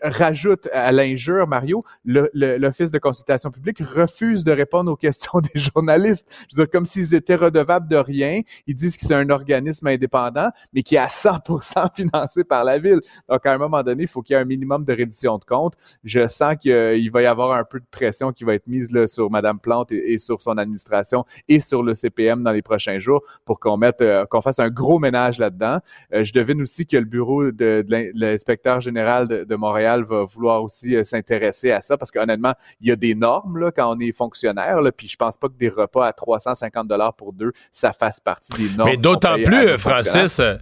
[0.01, 6.25] rajoute à l'injure, Mario, l'Office de consultation publique refuse de répondre aux questions des journalistes.
[6.49, 8.41] Je veux dire, comme s'ils étaient redevables de rien.
[8.67, 12.79] Ils disent que c'est un organisme indépendant, mais qui est à 100% financé par la
[12.79, 12.99] ville.
[13.29, 15.45] Donc, à un moment donné, il faut qu'il y ait un minimum de reddition de
[15.45, 15.75] comptes.
[16.03, 19.07] Je sens qu'il va y avoir un peu de pression qui va être mise là,
[19.07, 23.21] sur Madame Plante et, sur son administration et sur le CPM dans les prochains jours
[23.45, 25.79] pour qu'on mette, euh, qu'on fasse un gros ménage là-dedans.
[26.13, 30.63] Euh, je devine aussi que le bureau de, l'inspecteur général de, de Montréal va vouloir
[30.63, 33.99] aussi euh, s'intéresser à ça parce qu'honnêtement, il y a des normes là, quand on
[33.99, 37.51] est fonctionnaire, là, puis je pense pas que des repas à 350 dollars pour deux,
[37.71, 38.89] ça fasse partie des normes.
[38.89, 40.57] Mais d'autant plus, Francis, euh,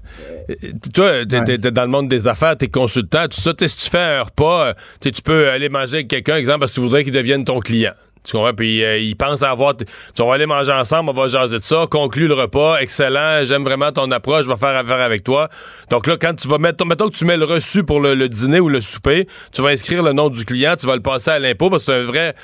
[0.94, 3.90] toi, tu es, dans le monde des affaires, tu es consultant, tout ça, si tu
[3.90, 7.14] fais un repas, tu peux aller manger avec quelqu'un, exemple, parce que tu voudrais qu'il
[7.14, 7.94] devienne ton client.
[8.24, 8.54] Tu comprends?
[8.54, 9.76] Puis euh, il pense avoir.
[9.78, 9.86] Tu
[10.18, 13.92] vas aller manger ensemble, on va jaser de ça, conclue le repas, excellent, j'aime vraiment
[13.92, 15.50] ton approche, je vais faire affaire avec toi.
[15.90, 18.60] Donc là, quand tu vas mettre, mettons que tu mets le reçu pour le, dîner
[18.60, 21.40] ou le souper, tu vas inscrire le nom du client, tu vas le passer à
[21.40, 22.36] l'impôt parce que c'est un vrai.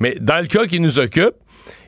[0.00, 1.34] Mais dans le cas qui nous occupe,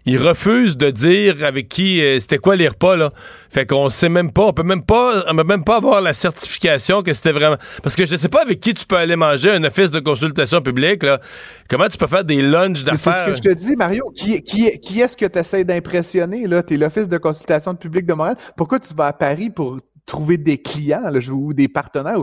[0.07, 3.11] il refuse de dire avec qui euh, c'était quoi les repas là.
[3.51, 6.12] Fait qu'on sait même pas, on peut même pas, on peut même pas avoir la
[6.14, 9.51] certification que c'était vraiment parce que je sais pas avec qui tu peux aller manger
[9.51, 11.21] un office de consultation publique là.
[11.69, 14.43] Comment tu peux faire des lunchs d'affaires C'est ce que je te dis Mario, qui
[14.43, 18.37] qui, qui est-ce que tu essaies d'impressionner là, t'es l'office de consultation publique de Montréal.
[18.57, 22.23] Pourquoi tu vas à Paris pour trouver des clients là, ou des partenaires.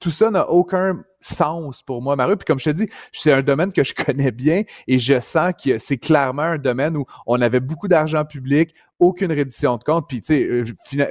[0.00, 2.36] Tout ça n'a aucun sens pour moi, Mario.
[2.36, 5.52] Puis comme je te dis, c'est un domaine que je connais bien et je sens
[5.62, 10.08] que c'est clairement un domaine où on avait beaucoup d'argent public, aucune reddition de compte.
[10.08, 10.64] Puis, tu sais, euh,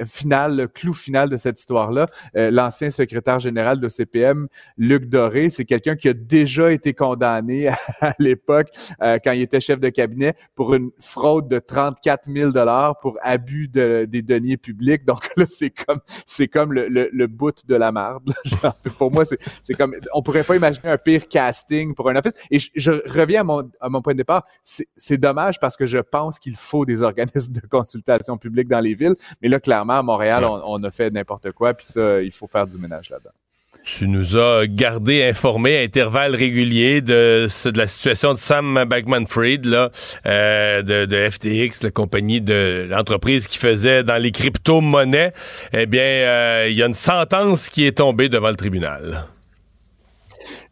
[0.06, 5.50] final, le clou final de cette histoire-là, euh, l'ancien secrétaire général de CPM, Luc Doré,
[5.50, 7.68] c'est quelqu'un qui a déjà été condamné
[8.00, 8.68] à, l'époque,
[9.02, 13.18] euh, quand il était chef de cabinet, pour une fraude de 34 000 dollars pour
[13.20, 15.04] abus de, des deniers publics.
[15.04, 18.32] Donc là, c'est comme, c'est comme le, le, bout de la marde.
[18.98, 19.24] pour moi,
[19.62, 22.32] c'est comme, on pourrait pas imaginer un pire casting pour un office.
[22.50, 24.46] Et je, reviens à mon, à mon point de départ.
[24.64, 28.94] C'est dommage parce que je pense qu'il faut des organismes de consultation publique dans les
[28.94, 29.16] villes.
[29.40, 32.66] Mais là, clairement, à Montréal, on, a fait n'importe quoi, puis ça, il faut faire
[32.66, 33.30] du ménage là-dedans.
[33.84, 39.66] Tu nous as gardé informés à intervalles réguliers de, de la situation de Sam Bankman-Fried,
[39.66, 39.90] là,
[40.26, 45.32] euh, de, FTX, la compagnie de l'entreprise qui faisait dans les crypto-monnaies.
[45.72, 49.24] Eh bien, euh, il y a une sentence qui est tombée devant le tribunal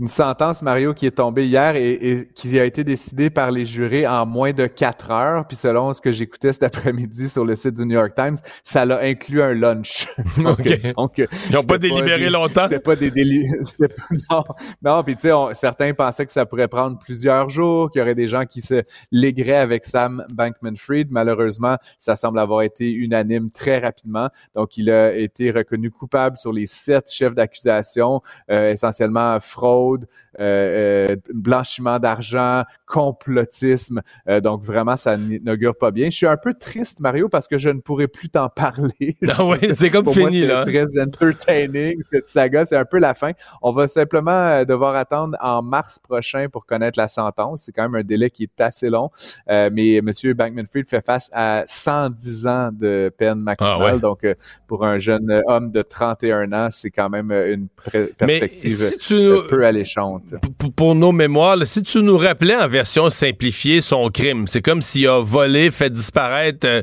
[0.00, 4.06] une sentence, Mario, qui est tombée hier et, qui a été décidée par les jurés
[4.06, 5.46] en moins de quatre heures.
[5.46, 8.86] Puis selon ce que j'écoutais cet après-midi sur le site du New York Times, ça
[8.86, 10.08] l'a inclus un lunch.
[10.96, 12.62] donc, Ils n'ont pas délibéré longtemps.
[12.62, 13.10] C'était pas des
[14.30, 14.42] non,
[14.82, 15.02] non.
[15.02, 18.28] Puis tu sais, certains pensaient que ça pourrait prendre plusieurs jours, qu'il y aurait des
[18.28, 18.82] gens qui se
[19.12, 21.08] légueraient avec Sam Bankman-Fried.
[21.10, 24.28] Malheureusement, ça semble avoir été unanime très rapidement.
[24.54, 31.08] Donc, il a été reconnu coupable sur les sept chefs d'accusation, euh, essentiellement fraude euh,
[31.10, 34.00] euh, blanchiment d'argent, complotisme.
[34.28, 36.06] Euh, donc vraiment, ça n'augure pas bien.
[36.10, 39.16] Je suis un peu triste, Mario, parce que je ne pourrais plus t'en parler.
[39.28, 40.64] Ah oui, c'est comme fini là.
[40.64, 43.32] Très entertaining cette saga, c'est un peu la fin.
[43.62, 47.62] On va simplement devoir attendre en mars prochain pour connaître la sentence.
[47.64, 49.10] C'est quand même un délai qui est assez long,
[49.48, 50.10] mais M.
[50.34, 53.94] Bankman-Fried fait face à 110 ans de peine maximale.
[53.96, 54.26] Ah donc
[54.66, 57.68] pour un jeune homme de 31 ans, c'est quand même une
[58.18, 59.48] perspective si tu...
[59.48, 59.64] peu
[60.76, 65.08] pour nos mémoires, si tu nous rappelais en version simplifiée son crime, c'est comme s'il
[65.08, 66.82] a volé, fait disparaître euh,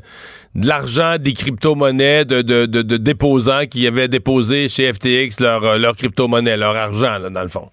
[0.55, 5.95] de l'argent des crypto-monnaies de, de, déposants qui avaient déposé chez FTX leur, euh, leur
[5.95, 7.69] crypto-monnaie, leur argent, dans le fond.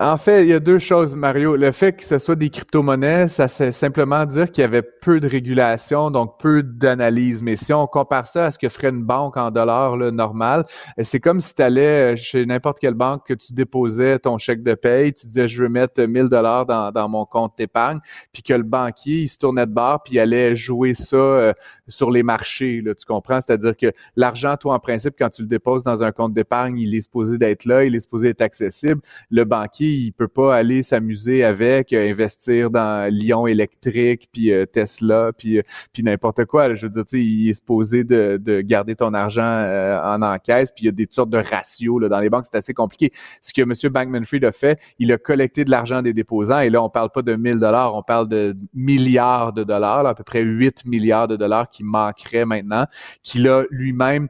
[0.00, 1.56] En fait, il y a deux choses, Mario.
[1.56, 5.18] Le fait que ce soit des crypto-monnaies, ça c'est simplement dire qu'il y avait peu
[5.18, 7.42] de régulation, donc peu d'analyse.
[7.42, 10.66] Mais si on compare ça à ce que ferait une banque en dollars là, normal,
[11.02, 14.74] c'est comme si tu allais chez n'importe quelle banque que tu déposais ton chèque de
[14.74, 17.98] paye, tu disais je veux mettre 1000 dollars dans, mon compte d'épargne,
[18.32, 21.52] puis que le banquier il se tournait de bord puis allait jouer ça euh,
[21.88, 22.82] sur les marchés.
[22.82, 23.40] Là, tu comprends?
[23.40, 26.94] C'est-à-dire que l'argent, toi en principe, quand tu le déposes dans un compte d'épargne, il
[26.94, 29.00] est supposé d'être là, il est supposé être accessible.
[29.32, 34.66] Le banquier il peut pas aller s'amuser avec, euh, investir dans Lyon électrique, puis euh,
[34.66, 36.74] Tesla, puis, euh, puis n'importe quoi.
[36.74, 40.86] Je veux dire, il est supposé de, de garder ton argent en encaisse, puis il
[40.86, 43.12] y a des sortes de ratios là, dans les banques, c'est assez compliqué.
[43.40, 43.72] Ce que M.
[43.92, 47.22] Bankman-Fried a fait, il a collecté de l'argent des déposants, et là, on parle pas
[47.22, 51.36] de 1000 dollars, on parle de milliards de dollars, à peu près 8 milliards de
[51.36, 52.86] dollars qui manqueraient maintenant,
[53.22, 54.28] qu'il a lui-même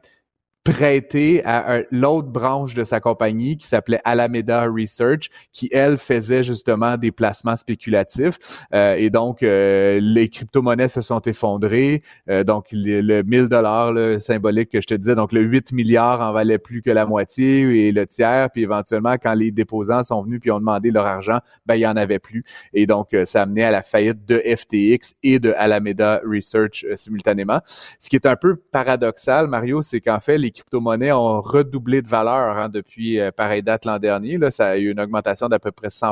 [0.69, 6.95] prêté à l'autre branche de sa compagnie qui s'appelait Alameda Research, qui elle faisait justement
[6.95, 8.37] des placements spéculatifs.
[8.73, 12.03] Euh, et donc euh, les crypto-monnaies se sont effondrées.
[12.29, 16.33] Euh, donc le, 1000 dollars symbolique que je te disais, donc le 8 milliards en
[16.33, 18.49] valait plus que la moitié et le tiers.
[18.51, 21.87] Puis éventuellement, quand les déposants sont venus puis ont demandé leur argent, ben il y
[21.87, 22.43] en avait plus.
[22.73, 27.59] Et donc ça a amené à la faillite de FTX et de Alameda Research simultanément.
[27.99, 32.07] Ce qui est un peu paradoxal, Mario, c'est qu'en fait les crypto-monnaies ont redoublé de
[32.07, 34.37] valeur hein, depuis euh, pareille date l'an dernier.
[34.37, 36.11] Là, ça a eu une augmentation d'à peu près 100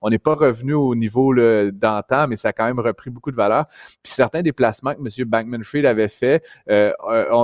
[0.00, 3.36] On n'est pas revenu au niveau d'antan, mais ça a quand même repris beaucoup de
[3.36, 3.66] valeur.
[4.02, 5.28] Puis certains déplacements que M.
[5.28, 6.92] Bankman-Fried avait fait euh,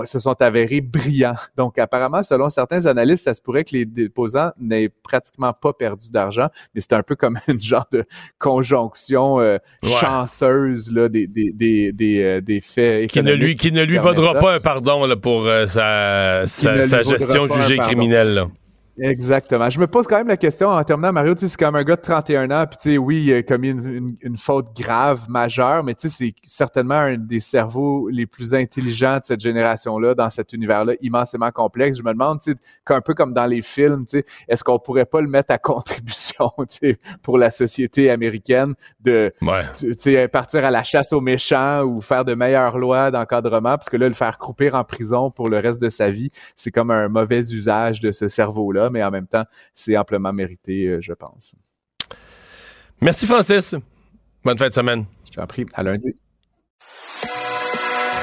[0.05, 1.35] se sont avérés brillants.
[1.57, 6.11] Donc apparemment, selon certains analystes, ça se pourrait que les déposants n'aient pratiquement pas perdu
[6.11, 8.05] d'argent, mais c'est un peu comme une genre de
[8.39, 13.83] conjonction euh, chanceuse là, des, des, des, des, des faits qui ne lui qui ne
[13.83, 16.02] lui vaudra pas un pardon là, pour sa
[16.47, 18.45] sa, gestion jugée criminelle.
[18.98, 19.70] Exactement.
[19.70, 22.02] Je me pose quand même la question en terminant, Mario, c'est comme un gars de
[22.02, 26.11] 31 ans, puis tu sais, oui, il a commis une, faute grave, majeure, mais tu
[26.11, 30.93] sais, c'est certainement un des cerveaux les plus intelligents de cette génération-là, dans cet univers-là
[31.01, 31.97] immensément complexe.
[31.97, 34.78] Je me demande, tu sais, un peu comme dans les films, tu sais, est-ce qu'on
[34.78, 40.28] pourrait pas le mettre à contribution, tu sais, pour la société américaine de, tu sais,
[40.28, 44.09] partir à la chasse aux méchants ou faire de meilleures lois d'encadrement, parce que là,
[44.09, 47.40] le faire croupir en prison pour le reste de sa vie, c'est comme un mauvais
[47.40, 51.55] usage de ce cerveau-là mais en même temps, c'est amplement mérité, euh, je pense.
[53.01, 53.74] Merci, Francis.
[54.45, 55.05] Bonne fin de semaine.
[55.30, 55.66] Je t'en prie.
[55.74, 56.14] À lundi.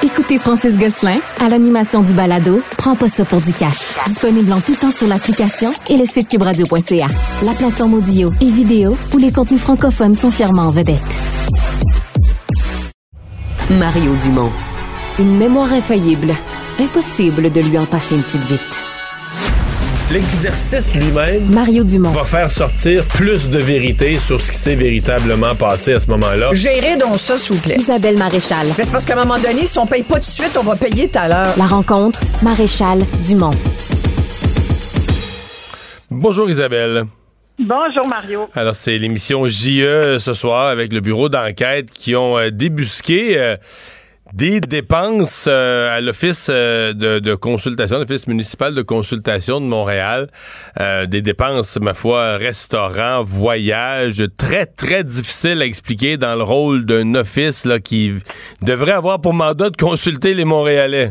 [0.02, 3.98] Écoutez Francis Gosselin à l'animation du balado Prends pas ça pour du cash.
[4.06, 7.06] Disponible en tout temps sur l'application et le site cubradio.ca.
[7.44, 11.02] La plateforme audio et vidéo où les contenus francophones sont fièrement en vedette.
[13.70, 14.50] Mario Dumont.
[15.18, 16.32] Une mémoire infaillible.
[16.78, 18.89] Impossible de lui en passer une petite vite.
[20.12, 22.10] L'exercice lui-même Mario Dumont.
[22.10, 26.48] va faire sortir plus de vérité sur ce qui s'est véritablement passé à ce moment-là.
[26.52, 27.76] Gérez donc ça, s'il vous plaît.
[27.78, 28.66] Isabelle Maréchal.
[28.76, 30.64] Mais c'est parce qu'à un moment donné, si on paye pas tout de suite, on
[30.64, 31.54] va payer tout à l'heure.
[31.56, 33.54] La rencontre, Maréchal Dumont.
[36.10, 37.04] Bonjour Isabelle.
[37.60, 38.48] Bonjour Mario.
[38.56, 43.56] Alors c'est l'émission JE ce soir avec le bureau d'enquête qui ont euh, débusqué euh,
[44.32, 50.28] des dépenses euh, à l'office euh, de, de consultation, l'office municipal de consultation de Montréal,
[50.78, 56.86] Euh, des dépenses, ma foi, restaurants, voyages, très très difficiles à expliquer dans le rôle
[56.86, 58.14] d'un office là qui
[58.62, 61.10] devrait avoir pour mandat de consulter les Montréalais.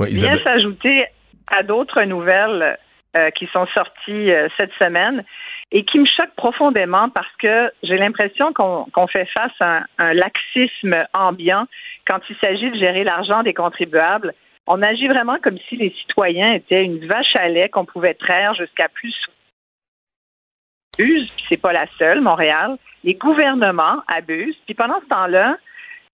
[0.00, 0.42] Vient Isabelle.
[0.42, 1.04] s'ajouter
[1.46, 2.78] à d'autres nouvelles
[3.16, 5.24] euh, qui sont sorties euh, cette semaine
[5.70, 10.14] et qui me choquent profondément parce que j'ai l'impression qu'on fait face à un, un
[10.14, 11.66] laxisme ambiant
[12.06, 14.32] quand il s'agit de gérer l'argent des contribuables.
[14.66, 18.54] On agit vraiment comme si les citoyens étaient une vache à lait qu'on pouvait traire
[18.54, 19.14] jusqu'à plus
[20.98, 22.76] abusent, c'est pas la seule, Montréal.
[23.04, 25.56] Les gouvernements abusent, puis pendant ce temps-là,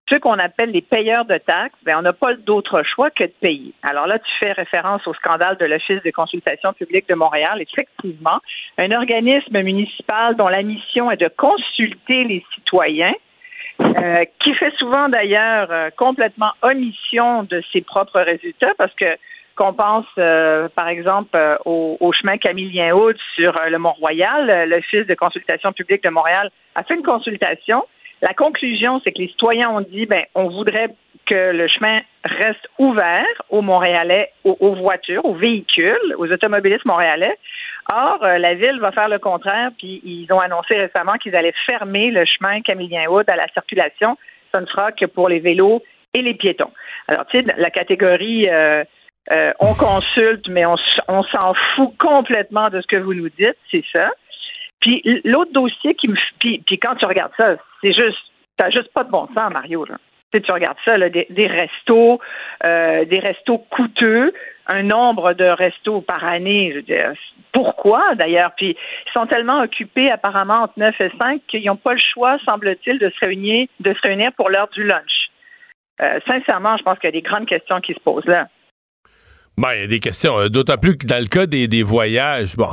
[0.08, 3.32] ceux qu'on appelle les payeurs de taxes, ben, on n'a pas d'autre choix que de
[3.40, 3.72] payer.
[3.82, 7.60] Alors là, tu fais référence au scandale de l'Office de consultation publique de Montréal.
[7.62, 8.40] Effectivement,
[8.76, 13.14] un organisme municipal dont la mission est de consulter les citoyens,
[13.80, 19.16] euh, qui fait souvent d'ailleurs euh, complètement omission de ses propres résultats parce que
[19.56, 25.72] qu'on pense, euh, par exemple, au, chemin Camillien-Aude sur euh, le Mont-Royal, l'Office de consultation
[25.72, 27.84] publique de Montréal a fait une consultation.
[28.22, 30.88] La conclusion, c'est que les citoyens ont dit, ben, on voudrait
[31.26, 37.36] que le chemin reste ouvert aux Montréalais, aux, voitures, aux véhicules, aux automobilistes montréalais.
[37.92, 41.54] Or, euh, la ville va faire le contraire, puis ils ont annoncé récemment qu'ils allaient
[41.66, 44.16] fermer le chemin Camillien-Aude à la circulation.
[44.52, 45.82] Ça ne sera que pour les vélos
[46.14, 46.70] et les piétons.
[47.08, 48.84] Alors, tu sais, la catégorie euh,
[49.32, 50.76] euh, on consulte, mais on,
[51.08, 54.10] on s'en fout complètement de ce que vous nous dites, c'est ça.
[54.84, 56.16] Puis l'autre dossier qui me.
[56.38, 58.18] Puis, quand tu regardes ça, c'est juste.
[58.58, 59.86] T'as juste pas de bon sens, Mario.
[59.86, 59.96] Là.
[60.32, 62.20] Tu, tu regardes ça, des, restos,
[62.64, 64.32] euh, des restos coûteux,
[64.66, 66.70] un nombre de restos par année.
[66.70, 67.12] Je veux dire,
[67.52, 68.52] pourquoi d'ailleurs?
[68.56, 68.76] Puis
[69.06, 72.98] ils sont tellement occupés apparemment entre 9 et 5 qu'ils n'ont pas le choix, semble-t-il,
[72.98, 75.30] de se réunir, de se réunir pour l'heure du lunch.
[76.02, 78.48] Euh, sincèrement, je pense qu'il y a des grandes questions qui se posent là.
[79.56, 80.38] Ben, il y a des questions.
[80.38, 82.70] euh, D'autant plus que dans le cas des, des voyages, bon,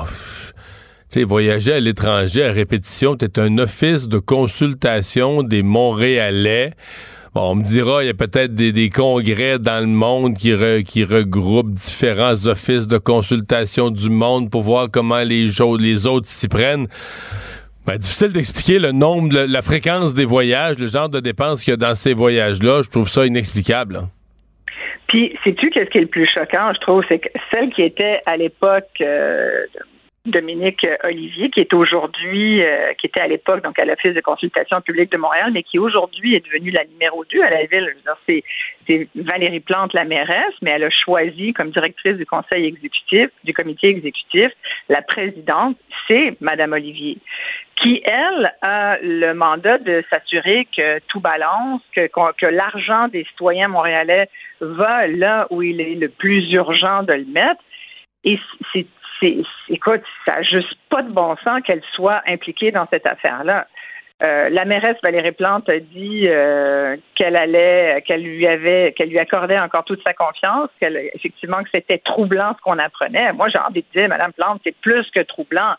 [1.20, 6.72] sais, voyager à l'étranger à répétition, t'es un office de consultation des Montréalais.
[7.34, 10.84] Bon, on me dira, il y a peut-être des, congrès dans le monde qui, re-
[10.84, 16.88] qui regroupent différents offices de consultation du monde pour voir comment les, autres s'y prennent.
[17.86, 21.74] Ben, difficile d'expliquer le nombre, la fréquence des voyages, le genre de dépenses qu'il y
[21.74, 22.82] a dans ces voyages-là.
[22.84, 23.96] Je trouve ça inexplicable.
[23.96, 24.10] hein.
[25.08, 28.20] Puis, sais-tu qu'est-ce qui est le plus choquant, je trouve, c'est que celle qui était
[28.26, 29.50] à l'époque euh,
[30.26, 34.80] Dominique Olivier, qui est aujourd'hui, euh, qui était à l'époque donc à l'Office de consultation
[34.82, 37.96] publique de Montréal, mais qui aujourd'hui est devenue la numéro 2 à la ville.
[38.28, 38.44] C'est,
[39.16, 43.88] Valérie Plante, la mairesse, mais elle a choisi comme directrice du conseil exécutif, du comité
[43.88, 44.52] exécutif,
[44.90, 47.18] la présidente, c'est Madame Olivier
[47.82, 52.08] qui, elle, a le mandat de s'assurer que tout balance, que,
[52.38, 57.26] que l'argent des citoyens montréalais va là où il est le plus urgent de le
[57.26, 57.62] mettre.
[58.24, 58.40] Et
[58.72, 58.86] c'est,
[59.22, 59.38] c'est,
[59.70, 63.68] écoute, ça n'a juste pas de bon sens qu'elle soit impliquée dans cette affaire-là.
[64.24, 69.18] Euh, la mairesse Valérie Plante a dit euh, qu'elle allait, qu'elle lui avait, qu'elle lui
[69.18, 73.34] accordait encore toute sa confiance, qu'elle, effectivement, que c'était troublant ce qu'on apprenait.
[73.34, 75.74] Moi, j'ai envie de dire, Madame Plante, c'est plus que troublant.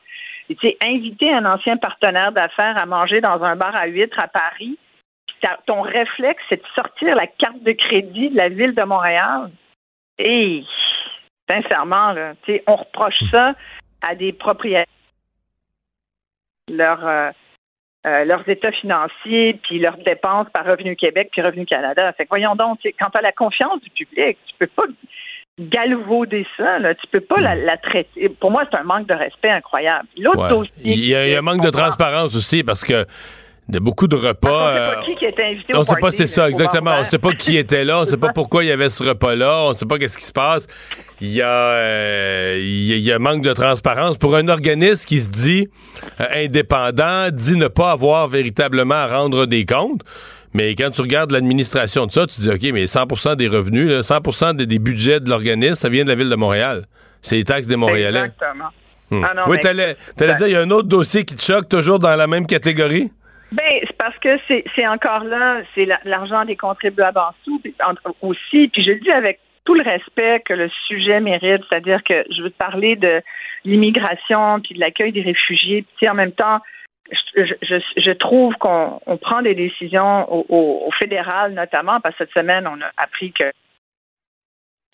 [0.51, 4.77] Et, inviter un ancien partenaire d'affaires à manger dans un bar à huîtres à Paris,
[5.67, 9.51] ton réflexe, c'est de sortir la carte de crédit de la ville de Montréal.
[10.19, 10.65] Et
[11.49, 12.33] sincèrement, là,
[12.67, 13.55] on reproche ça
[14.01, 14.87] à des propriétaires,
[16.69, 17.31] leur, euh,
[18.07, 22.13] euh, leurs états financiers, puis leurs dépenses par Revenu Québec, puis Revenu Canada.
[22.15, 24.85] Fait que voyons donc, quand tu as la confiance du public, tu peux pas
[25.61, 26.95] galvauder ça, là.
[26.95, 28.29] tu peux pas la, la traiter.
[28.31, 30.09] Pour moi, c'est un manque de respect incroyable.
[30.17, 30.49] L'autre Ouais.
[30.49, 30.73] dossier.
[30.95, 33.05] Il y a, il y a un manque de transparence aussi parce que
[33.69, 34.49] il y a beaucoup de repas.
[34.51, 36.43] Parce qu'on sait pas euh, qui qui était invité on au sait pas c'est ça
[36.43, 36.95] là, exactement.
[37.01, 38.01] On sait pas qui était là.
[38.01, 39.65] On sait pas pourquoi il y avait ce repas-là.
[39.65, 40.67] On sait pas qu'est-ce qui se passe.
[41.21, 45.31] Il y a euh, il y a, manque de transparence pour un organisme qui se
[45.31, 45.69] dit
[46.21, 50.03] euh, indépendant, dit ne pas avoir véritablement à rendre des comptes.
[50.55, 54.03] Mais quand tu regardes l'administration de ça, tu dis, OK, mais 100% des revenus, là,
[54.03, 56.85] 100 des, des budgets de l'organisme, ça vient de la ville de Montréal.
[57.23, 58.19] C'est les taxes des Montréalais.
[58.19, 58.69] Exactement.
[59.11, 59.25] Hmm.
[59.25, 61.69] Ah non, oui, t'allais t'allais dire, il y a un autre dossier qui te choque,
[61.69, 63.11] toujours dans la même catégorie?
[63.53, 67.63] Ben, c'est parce que c'est encore là, c'est la- l'argent des contribuables en dessous
[68.23, 68.69] aussi.
[68.69, 72.43] Puis je le dis avec tout le respect que le sujet mérite, c'est-à-dire que je
[72.43, 73.23] veux te parler de
[73.65, 75.85] l'immigration puis de l'accueil des réfugiés.
[75.99, 76.61] Puis en même temps,
[77.37, 82.33] je, je, je- trouve qu'on on prend des décisions au, fédéral notamment parce que cette
[82.33, 83.53] semaine on a appris que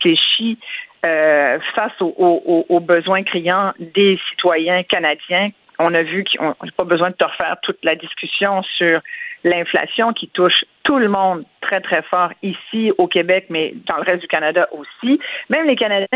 [0.03, 0.57] réfléchit
[1.05, 5.49] euh, face aux besoins criants des citoyens canadiens.
[5.79, 9.01] On a vu qu'on n'a pas besoin de te refaire toute la discussion sur
[9.43, 14.03] l'inflation qui touche tout le monde très, très fort ici au Québec, mais dans le
[14.03, 15.19] reste du Canada aussi.
[15.49, 16.07] Même les Canadiens,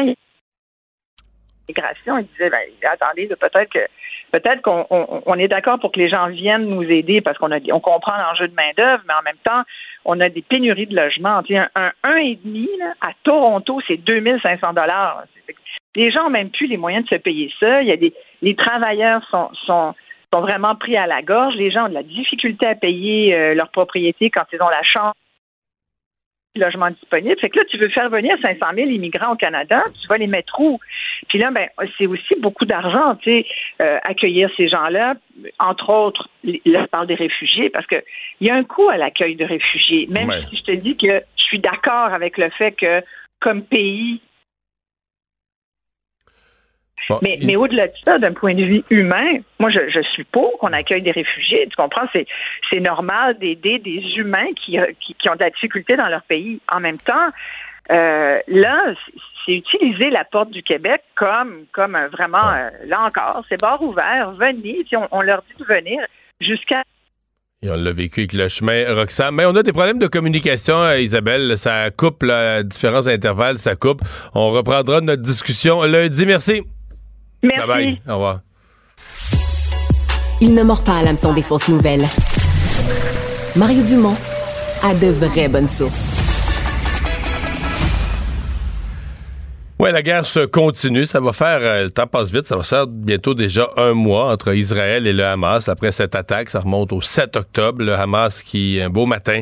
[1.70, 2.60] ils disaient, ben,
[2.92, 3.80] attendez, peut-être que
[4.34, 7.52] peut-être qu'on on- on est d'accord pour que les gens viennent nous aider parce qu'on
[7.52, 9.64] a on comprend l'enjeu de main-d'œuvre, mais en même temps,
[10.06, 11.42] on a des pénuries de logements.
[11.50, 15.24] Un, un, un et demi là, à Toronto, c'est 2500 dollars.
[15.96, 17.82] Les gens n'ont même plus les moyens de se payer ça.
[17.82, 19.96] Il y a des, les travailleurs sont, sont,
[20.32, 21.56] sont vraiment pris à la gorge.
[21.56, 24.84] Les gens ont de la difficulté à payer euh, leur propriété quand ils ont la
[24.84, 25.14] chance
[26.56, 27.40] de logement disponible.
[27.40, 30.28] Fait que là, tu veux faire venir 500 000 immigrants au Canada, tu vas les
[30.28, 30.80] mettre où?
[31.30, 31.68] Puis là, ben,
[31.98, 33.46] c'est aussi beaucoup d'argent, tu sais,
[33.82, 35.16] euh, accueillir ces gens-là.
[35.58, 38.04] Entre autres, là, je parle des réfugiés, parce que
[38.40, 40.06] il y a un coût à l'accueil de réfugiés.
[40.12, 40.42] Même Ouais.
[40.50, 43.02] si je te dis que je suis d'accord avec le fait que,
[43.40, 44.22] comme pays,
[47.10, 50.02] Bon, mais, il- mais au-delà de ça, d'un point de vue humain, moi, je, je
[50.14, 51.68] suis pour qu'on accueille des réfugiés.
[51.70, 52.08] Tu comprends?
[52.14, 52.26] C'est,
[52.70, 56.60] c'est normal d'aider des humains qui, qui, qui ont de la difficulté dans leur pays.
[56.72, 57.30] En même temps,
[57.92, 58.84] euh, là,
[59.46, 63.82] c'est- utiliser la porte du Québec comme, comme un vraiment, euh, là encore, c'est bord
[63.82, 66.00] ouvert, venez, si on, on leur dit de venir
[66.40, 66.82] jusqu'à
[67.62, 69.36] Et on l'a vécu avec le chemin Roxane.
[69.36, 71.58] Mais on a des problèmes de communication, euh, Isabelle.
[71.58, 74.00] Ça coupe là, à différents intervalles, ça coupe.
[74.34, 76.26] On reprendra notre discussion lundi.
[76.26, 76.64] Merci.
[77.44, 77.58] Merci.
[77.60, 78.02] Bye bye.
[78.08, 78.40] Au revoir.
[80.42, 82.08] Il ne mord pas à l'hameçon des fausses nouvelles.
[83.56, 84.16] Mario Dumont
[84.82, 86.33] a de vraies bonnes sources.
[89.84, 91.04] Ouais, la guerre se continue.
[91.04, 94.32] Ça va faire, euh, le temps passe vite, ça va faire bientôt déjà un mois
[94.32, 95.68] entre Israël et le Hamas.
[95.68, 97.84] Après cette attaque, ça remonte au 7 octobre.
[97.84, 99.42] Le Hamas qui, un beau matin,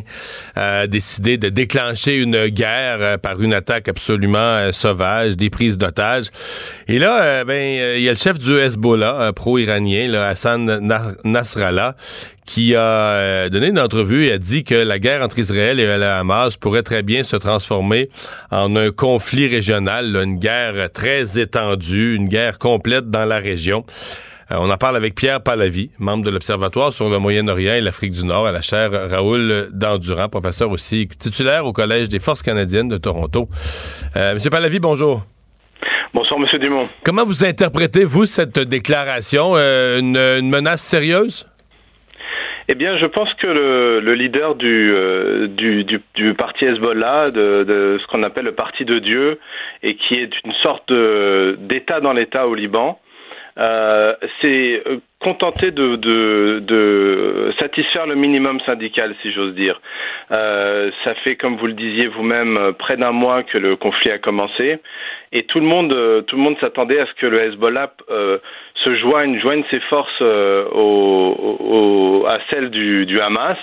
[0.56, 5.78] a décidé de déclencher une guerre euh, par une attaque absolument euh, sauvage, des prises
[5.78, 6.32] d'otages.
[6.88, 10.80] Et là, euh, ben, il y a le chef du Hezbollah, pro-iranien, Hassan
[11.24, 11.96] Nasrallah,
[12.46, 15.86] qui a euh, donné une entrevue et a dit que la guerre entre Israël et
[15.86, 18.10] le Hamas pourrait très bien se transformer
[18.52, 23.86] en un conflit régional, là, une guerre très étendue, une guerre complète dans la région.
[24.52, 28.12] Euh, on en parle avec Pierre Pallavi, membre de l'Observatoire sur le Moyen-Orient et l'Afrique
[28.12, 32.90] du Nord à la chaire Raoul Dandurand, professeur aussi titulaire au Collège des Forces canadiennes
[32.90, 33.48] de Toronto.
[34.18, 35.24] Euh, Monsieur Pallavi, bonjour.
[36.14, 36.90] Bonsoir, Monsieur Dumont.
[37.06, 39.54] Comment vous interprétez, vous, cette déclaration?
[39.56, 41.48] Euh, une, une menace sérieuse?
[42.68, 47.26] Eh bien, je pense que le, le leader du, euh, du, du, du parti Hezbollah,
[47.26, 49.40] de, ce qu'on appelle le parti de Dieu,
[49.84, 53.00] et qui est une sorte d'État dans l'État au Liban,
[53.58, 54.84] euh, s'est
[55.22, 59.80] contenté de, de, de satisfaire le minimum syndical, si j'ose dire.
[60.32, 64.12] Euh, ça fait, comme vous le disiez vous-même, euh, près d'un mois que le conflit
[64.12, 64.80] a commencé,
[65.32, 68.38] et tout le monde, euh, tout le monde s'attendait à ce que le Hezbollah euh,
[68.84, 71.36] se joigne, joigne ses forces euh, au,
[72.24, 73.58] au- à celles du, du Hamas.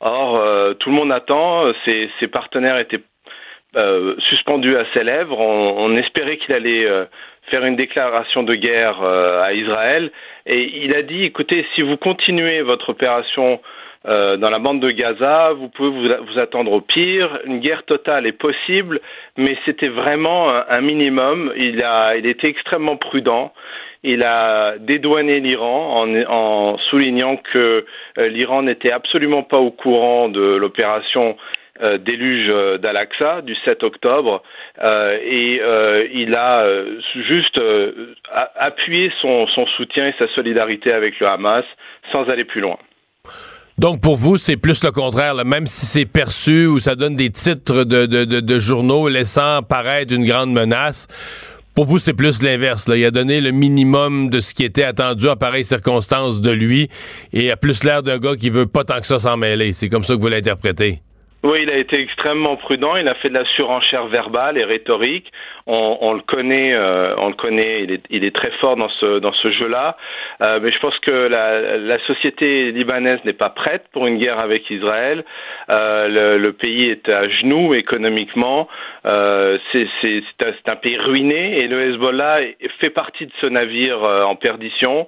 [0.00, 1.72] Or, euh, tout le monde attend.
[1.84, 3.00] Ses, ses partenaires étaient
[3.76, 5.40] euh, suspendus à ses lèvres.
[5.40, 7.06] On, espérait qu'il allait euh,
[7.50, 10.12] faire une déclaration de guerre euh, à Israël.
[10.46, 13.60] Et il a dit, écoutez, si vous continuez votre opération
[14.06, 17.38] dans la bande de Gaza, vous pouvez vous, attendre au pire.
[17.46, 19.00] Une guerre totale est possible,
[19.38, 21.50] mais c'était vraiment un, minimum.
[21.56, 23.54] Il a, il était extrêmement prudent.
[24.02, 27.86] Il a dédouané l'Iran en, soulignant que
[28.18, 31.38] l'Iran n'était absolument pas au courant de l'opération
[31.82, 34.44] euh, déluge euh, d'Al-Aqsa du 7 octobre
[34.80, 35.60] euh, et
[36.12, 36.64] il a
[37.26, 37.60] juste
[38.56, 39.46] appuyé son,
[39.76, 41.64] soutien et sa solidarité avec le Hamas
[42.12, 42.76] sans aller plus loin.
[43.76, 47.30] Donc, pour vous, c'est plus le contraire, même si c'est perçu ou ça donne des
[47.30, 51.08] titres de, de, de, journaux laissant paraître une grande menace.
[51.74, 52.88] Pour vous, c'est plus l'inverse.
[52.94, 56.88] Il a donné le minimum de ce qui était attendu en pareille circonstance de lui
[57.32, 59.72] et a plus l'air d'un gars qui veut pas tant que ça s'en mêler.
[59.72, 61.00] C'est comme ça que vous l'interprétez.
[61.44, 62.96] Oui, il a été extrêmement prudent.
[62.96, 65.30] Il a fait de la surenchère verbale et rhétorique.
[65.66, 67.84] On, le connaît, euh, on le connaît.
[67.84, 69.98] Il est, il est, très fort dans ce jeu-là.
[70.40, 74.70] Euh, mais je pense que la, société libanaise n'est pas prête pour une guerre avec
[74.70, 75.22] Israël.
[75.68, 78.66] Euh, le, pays est à genoux économiquement.
[79.06, 79.86] Euh, c'est
[80.66, 82.40] un, pays ruiné et le Hezbollah
[82.80, 85.06] fait partie de ce navire euh, en perdition.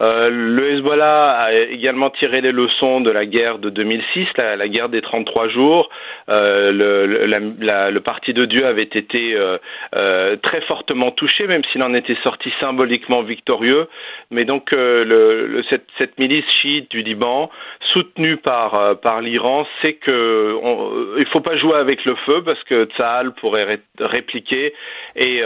[0.00, 4.68] Euh, le Hezbollah a également tiré les leçons de la guerre de 2006, la, la
[4.68, 5.88] guerre des 33 jours.
[6.28, 9.58] Euh, le, le, parti de Dieu avait été euh,
[9.94, 13.88] euh très fortement touché, même s'il en était sorti symboliquement victorieux.
[14.30, 17.50] Mais donc euh, le, cette, cette, milice chiite du Liban,
[17.92, 22.62] soutenue par, par l'Iran, sait que on, il faut pas jouer avec le feu parce
[22.64, 24.74] que Tsahal pourrait ré répliquer
[25.16, 25.42] et,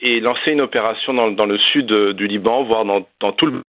[0.00, 3.60] et, lancer une opération dans, dans le sud du Liban, voire dans, dans tout le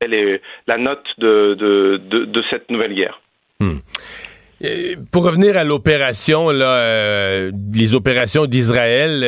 [0.00, 3.20] est la note de, de, de, de cette nouvelle guerre.
[3.60, 3.78] Hmm.
[5.12, 9.20] Pour revenir à l'opération, là, euh, les opérations d'Israël,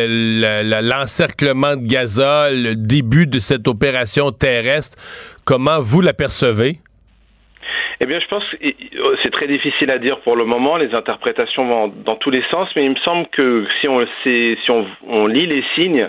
[0.82, 4.96] l'encerclement de Gaza, le début de cette opération terrestre,
[5.44, 6.78] comment vous l'apercevez?
[8.00, 8.56] Eh bien, je pense que
[9.22, 10.76] c'est très difficile à dire pour le moment.
[10.76, 14.70] Les interprétations vont dans tous les sens, mais il me semble que si on, si
[14.70, 16.08] on, on lit les signes,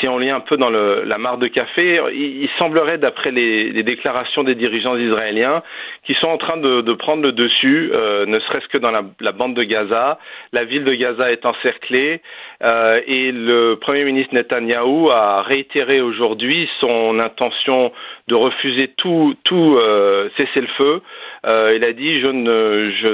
[0.00, 3.30] si on lit un peu dans le, la mare de café, il, il semblerait, d'après
[3.30, 5.62] les, les, déclarations des dirigeants israéliens,
[6.04, 9.02] qu'ils sont en train de, de prendre le dessus, euh, ne serait-ce que dans la,
[9.20, 10.18] la, bande de Gaza.
[10.52, 12.22] La ville de Gaza est encerclée
[12.62, 17.92] euh, et le Premier ministre Netanyahou a réitéré aujourd'hui son intention
[18.28, 21.02] de refuser tout, tout euh, cessez-le-feu.
[21.46, 23.08] Euh, il a dit je ne, je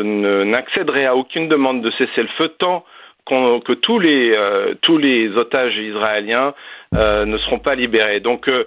[0.45, 2.85] n'accéderai à aucune demande de cessez-le-feu tant
[3.65, 6.55] que tous les euh, tous les otages israéliens
[6.97, 8.21] euh, ne seront pas libérés.
[8.21, 8.65] Donc euh,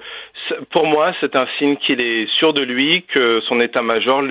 [0.72, 4.22] pour moi, c'est un signe qu'il est sûr de lui, que son état-major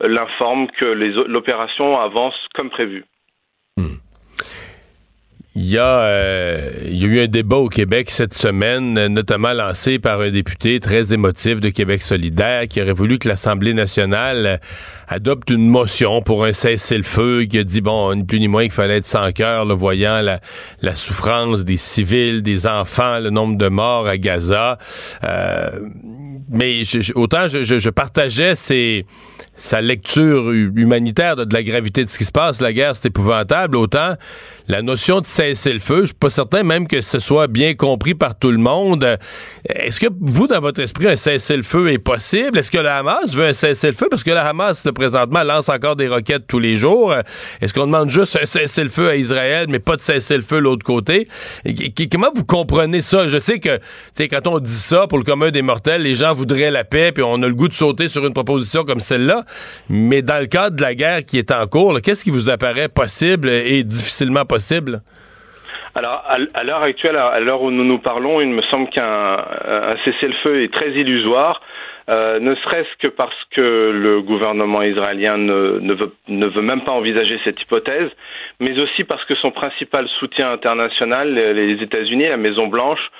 [0.00, 3.04] l'informe que l'opération avance comme prévu.
[3.76, 3.96] Hmm.
[5.60, 9.52] Il y, a, euh, il y a eu un débat au Québec cette semaine, notamment
[9.52, 14.60] lancé par un député très émotif de Québec solidaire qui aurait voulu que l'Assemblée nationale
[15.08, 18.72] adopte une motion pour un cessez-le-feu qui a dit, bon, ni plus ni moins qu'il
[18.72, 20.38] fallait être sans cœur, le voyant la,
[20.80, 24.78] la, souffrance des civils, des enfants, le nombre de morts à Gaza.
[25.24, 25.70] Euh,
[26.48, 29.06] mais je, autant je, je, je partageais ces
[29.56, 33.06] sa lecture humanitaire de, de, la gravité de ce qui se passe, la guerre, c'est
[33.06, 34.14] épouvantable, autant
[34.68, 37.74] la notion de cesser le feu, je suis pas certain même que ce soit bien
[37.74, 39.18] compris par tout le monde.
[39.66, 42.58] Est-ce que vous, dans votre esprit, un cessez-le-feu est possible?
[42.58, 44.08] Est-ce que le Hamas veut un cessez-le-feu?
[44.10, 47.14] Parce que le Hamas, le, présentement, lance encore des roquettes tous les jours.
[47.62, 51.28] Est-ce qu'on demande juste un cessez-le-feu à Israël, mais pas de cessez-le-feu de l'autre côté?
[52.12, 53.26] Comment vous comprenez ça?
[53.26, 53.80] Je sais que,
[54.18, 57.24] quand on dit ça pour le commun des mortels, les gens voudraient la paix, puis
[57.26, 59.46] on a le goût de sauter sur une proposition comme celle-là.
[59.88, 62.88] Mais dans le cadre de la guerre qui est en cours, qu'est-ce qui vous apparaît
[62.88, 64.57] possible et difficilement possible?
[65.94, 66.22] Alors,
[66.54, 69.44] à l'heure actuelle, à l'heure où nous nous parlons, il me semble qu'un
[70.04, 71.60] cessez-le-feu est très illusoire.
[72.08, 77.38] Euh, ne serait-ce que parce que le gouvernement israélien ne, ne, veut, même pas envisager
[77.44, 78.10] cette hypothèse,
[78.60, 83.10] mais aussi parce que son principal soutien international, les États-Unis, la Maison Blanche,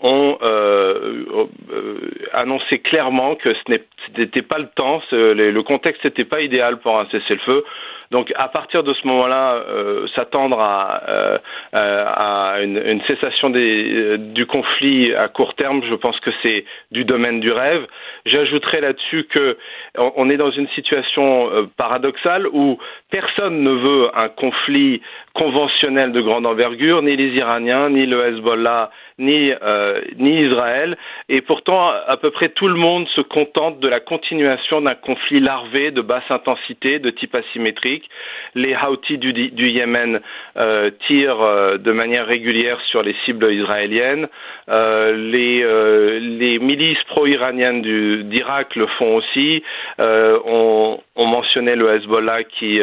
[0.00, 1.24] ont euh,
[1.72, 1.96] euh,
[2.32, 3.78] annoncé clairement que ce
[4.16, 7.64] n'était pas le temps, le contexte n'était pas idéal pour un cessez-le-feu.
[8.10, 11.38] Donc à partir de ce moment-là, euh, s'attendre à, euh,
[11.74, 16.64] à une, une, cessation des, euh, du conflit à court terme, je pense que c'est
[16.90, 17.86] du domaine du rêve.
[18.24, 19.58] J'ajouterai là-dessus que
[19.96, 22.78] on est dans une situation euh, paradoxale où
[23.10, 25.02] personne ne veut un conflit
[25.34, 30.96] conventionnel de grande envergure, ni les Iraniens, ni le Hezbollah, ni, euh, ni Israël.
[31.28, 35.40] Et pourtant, à peu près tout le monde se contente de la continuation d'un conflit
[35.40, 38.08] larvé de basse intensité, de type asymétrique.
[38.54, 40.20] Les Houthis du, du Yémen
[40.56, 44.28] euh, tirent euh, de manière régulière sur les cibles israéliennes.
[44.68, 47.82] Euh, les, euh, les milices pro-iraniennes
[48.28, 49.62] d'Irak le font aussi.
[49.98, 52.80] On, on, mentionnait le Hezbollah qui,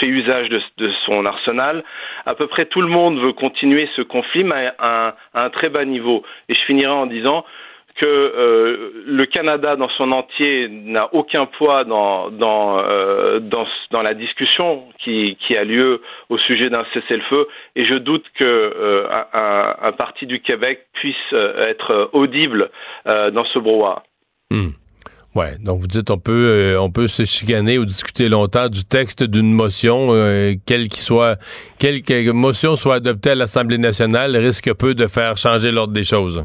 [0.00, 1.84] fait usage de, son arsenal.
[2.24, 5.84] À peu près tout le monde veut continuer ce conflit, mais à un très bas
[5.84, 6.22] niveau.
[6.48, 7.44] Et je finirai en disant
[7.96, 14.14] que euh, le Canada dans son entier n'a aucun poids dans dans, euh, dans la
[14.14, 19.92] discussion qui qui a lieu au sujet d'un cessez-le-feu et je doute que euh, un,
[19.92, 22.70] parti du Québec puisse être audible
[23.06, 24.02] dans ce brouhaha.
[24.50, 24.70] Hmm.
[25.34, 29.22] Ouais, donc vous dites on peut on peut se chicaner ou discuter longtemps du texte
[29.22, 30.08] d'une motion,
[30.66, 31.36] quelle qu'il soit,
[31.78, 36.44] quelque motion soit adoptée à l'Assemblée nationale, risque peu de faire changer l'ordre des choses.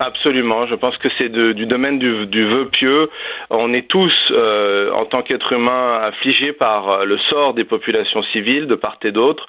[0.00, 3.10] Absolument, je pense que c'est du domaine du, du, vœu pieux.
[3.50, 8.22] On est tous, euh, en tant qu'êtres humains, affligés par euh, le sort des populations
[8.32, 9.48] civiles de part et d'autre.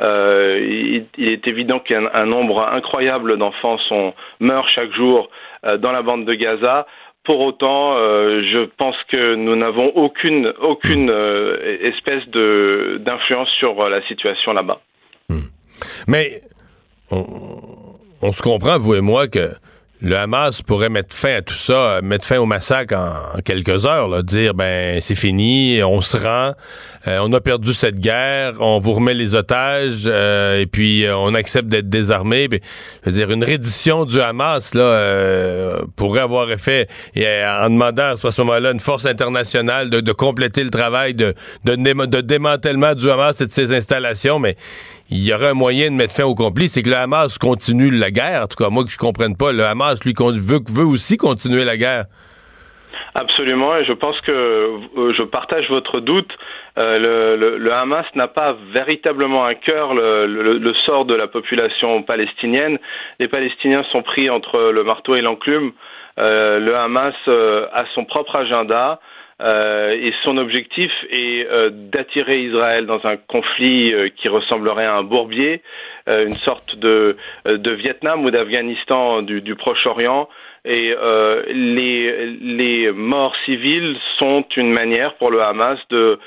[0.00, 3.78] Euh, il, est évident qu'un nombre incroyable d'enfants
[4.40, 5.30] meurent chaque jour
[5.78, 6.86] dans la bande de Gaza.
[7.22, 11.10] Pour autant, je pense que nous n'avons aucune aucune
[11.82, 14.80] espèce d'influence sur la situation là-bas.
[15.28, 15.46] Hmm.
[16.08, 16.40] Mais
[17.10, 19.50] on se comprend, vous et moi, que
[20.02, 24.08] le Hamas pourrait mettre fin à tout ça, mettre fin au massacre en, quelques heures,
[24.08, 26.52] là, dire ben c'est fini, on se rend,
[27.06, 31.16] euh, on a perdu cette guerre, on vous remet les otages euh, et puis euh,
[31.16, 32.48] on accepte d'être désarmé.
[33.04, 38.16] Je veux dire une reddition du Hamas là pourrait avoir effet et, en demandant à
[38.16, 41.34] ce moment-là une force internationale de, compléter le travail de,
[41.64, 44.56] de, de démantèlement du Hamas et de ses installations, mais
[45.14, 47.88] il y aurait un moyen de mettre fin au conflit, c'est que le Hamas continue
[47.88, 48.42] la guerre.
[48.42, 51.76] En tout cas, moi que je comprenne pas, le Hamas, lui, veut, aussi continuer la
[51.76, 52.06] guerre.
[53.14, 56.32] Absolument, et je pense que euh, je partage votre doute.
[56.78, 62.78] Euh, le, Hamas n'a pas véritablement à cœur le, le, sort de la population palestinienne.
[63.20, 65.70] Les Palestiniens sont pris entre le marteau et l'enclume.
[66.18, 68.98] Euh, le Hamas a son propre agenda.
[69.40, 74.94] Euh, et son objectif est euh, d'attirer Israël dans un conflit euh, qui ressemblerait à
[74.94, 75.62] un bourbier,
[76.06, 77.16] une sorte de,
[77.46, 80.28] de Vietnam ou d'Afghanistan du, Proche-Orient.
[80.66, 80.94] Et
[81.48, 86.18] les, les morts civiles sont une manière pour le Hamas de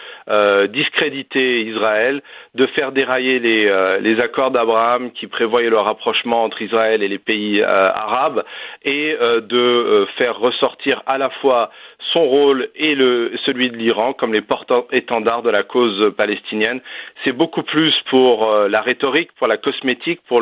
[0.69, 2.23] discréditer Israël,
[2.55, 7.19] de faire dérailler les, les accords d'Abraham qui prévoyaient le rapprochement entre Israël et les
[7.19, 8.43] pays arabes,
[8.83, 11.69] et de faire ressortir à la fois
[12.13, 16.79] son rôle et le, celui de l'Iran comme les porte-étendards de la cause palestinienne.
[17.23, 20.41] C'est beaucoup plus pour euh, la rhétorique, pour la cosmétique, pour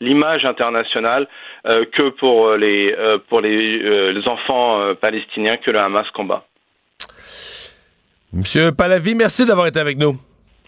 [0.00, 1.28] l'image internationale
[1.66, 6.44] euh, que pour les, euh, pour les, les enfants palestiniens que le Hamas combat.
[8.32, 10.16] Monsieur Palavi, merci d'avoir été avec nous.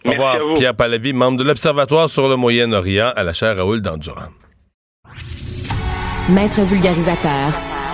[0.04, 4.30] Au revoir, Pierre Palavi, membre de l'Observatoire sur le Moyen-Orient à la chaire Raoul Dandurand.
[6.30, 7.52] Maître vulgarisateur,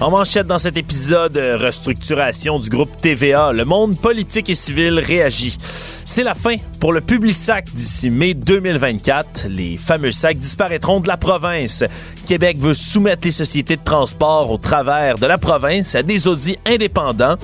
[0.00, 3.52] En manchette dans cet épisode, restructuration du groupe TVA.
[3.52, 5.58] Le monde politique et civil réagit.
[5.60, 9.48] C'est la fin pour le Publisac d'ici mai 2024.
[9.50, 11.84] Les fameux sacs disparaîtront de la province.
[12.24, 16.56] Québec veut soumettre les sociétés de transport au travers de la province à des audits
[16.66, 17.36] indépendants.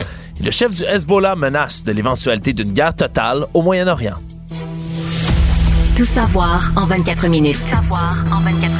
[0.42, 4.16] Le chef du Hezbollah menace de l'éventualité d'une guerre totale au Moyen-Orient.
[5.94, 7.60] Tout savoir en 24 minutes.
[7.60, 8.75] Tout savoir en 24 minutes.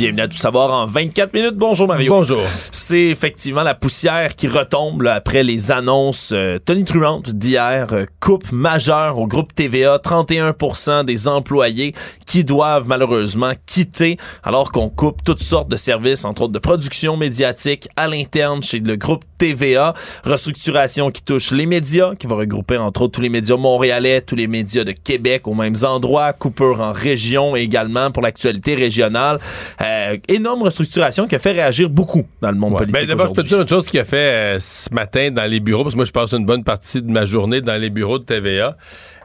[0.00, 1.56] Bienvenue à Tout savoir en 24 minutes.
[1.56, 2.10] Bonjour Mario.
[2.10, 2.40] Bonjour.
[2.72, 7.88] C'est effectivement la poussière qui retombe là, après les annonces euh, tonitruantes d'hier.
[7.92, 9.98] Euh, coupe majeure au groupe TVA.
[9.98, 11.94] 31% des employés
[12.24, 17.18] qui doivent malheureusement quitter alors qu'on coupe toutes sortes de services, entre autres de production
[17.18, 19.94] médiatique à l'interne chez le groupe TVA.
[20.24, 24.36] Restructuration qui touche les médias, qui va regrouper entre autres tous les médias montréalais, tous
[24.36, 29.38] les médias de Québec aux mêmes endroits, coupure en région également pour l'actualité régionale.
[29.80, 32.78] Euh, énorme restructuration qui a fait réagir beaucoup dans le monde ouais.
[32.80, 33.00] politique.
[33.00, 35.50] Ben, D'abord, je peux te dire une chose qui a fait euh, ce matin dans
[35.50, 37.90] les bureaux, parce que moi, je passe une bonne partie de ma journée dans les
[37.90, 38.76] bureaux de TVA.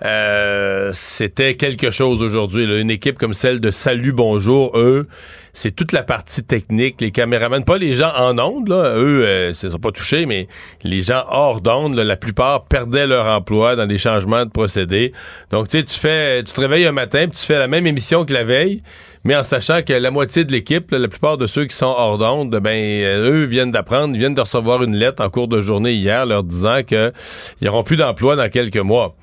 [0.04, 2.64] Euh, c'était quelque chose aujourd'hui.
[2.80, 5.08] Une équipe comme celle de Salut Bonjour, eux,
[5.56, 9.54] c'est toute la partie technique, les caméramans, pas les gens en ondes, là, eux, euh,
[9.64, 10.50] ils sont pas touchés, mais
[10.84, 15.14] les gens hors d'onde, la plupart perdaient leur emploi dans des changements de procédés.
[15.52, 17.88] Donc, tu sais, tu fais, tu te réveilles un matin, puis tu fais la même
[17.88, 18.84] émission que la veille,
[19.24, 22.18] mais en sachant que la moitié de l'équipe, la plupart de ceux qui sont hors
[22.18, 25.94] d'onde, ben eux viennent d'apprendre, ils viennent de recevoir une lettre en cours de journée
[25.94, 27.14] hier leur disant qu'ils
[27.62, 29.16] n'auront plus d'emploi dans quelques mois.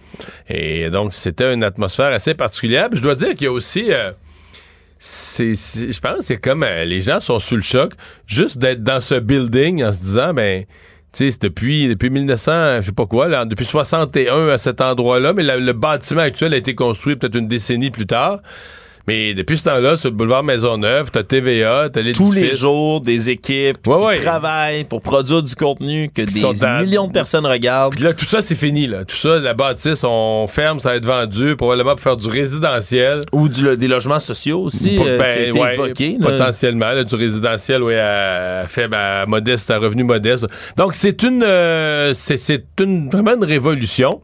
[0.48, 2.88] Et donc, c'était une atmosphère assez particulière.
[2.88, 3.92] Puis je dois dire qu'il y a aussi...
[3.92, 4.12] Euh,
[5.04, 7.94] c'est, je pense que comme euh, les gens sont sous le choc,
[8.28, 10.64] juste d'être dans ce building en se disant, ben,
[11.12, 15.32] tu sais, depuis, depuis 1900, je sais pas quoi, là, depuis 61 à cet endroit-là,
[15.32, 18.42] mais le bâtiment actuel a été construit peut-être une décennie plus tard.
[19.08, 22.26] Mais depuis ce temps-là, sur le boulevard Maisonneuve, t'as TVA, t'as l'édifice.
[22.28, 24.18] Tous les jours, des équipes Ouais, qui ouais.
[24.20, 27.94] travaillent pour produire du contenu que des millions de personnes regardent.
[27.94, 28.86] Puis là, tout ça, c'est fini.
[28.86, 29.04] Là.
[29.04, 33.22] Tout ça, la bâtisse, on ferme, ça va être vendu, probablement pour faire du résidentiel.
[33.32, 36.16] Ou du- des logements sociaux aussi, Pas- euh, ben, qui a été ouais, évoqué.
[36.20, 36.28] là.
[36.30, 40.46] potentiellement, là, du résidentiel, oui, à, faible, à modeste, à revenu modeste.
[40.76, 44.20] Donc, c'est une, euh, c'est, c'est une, vraiment une révolution.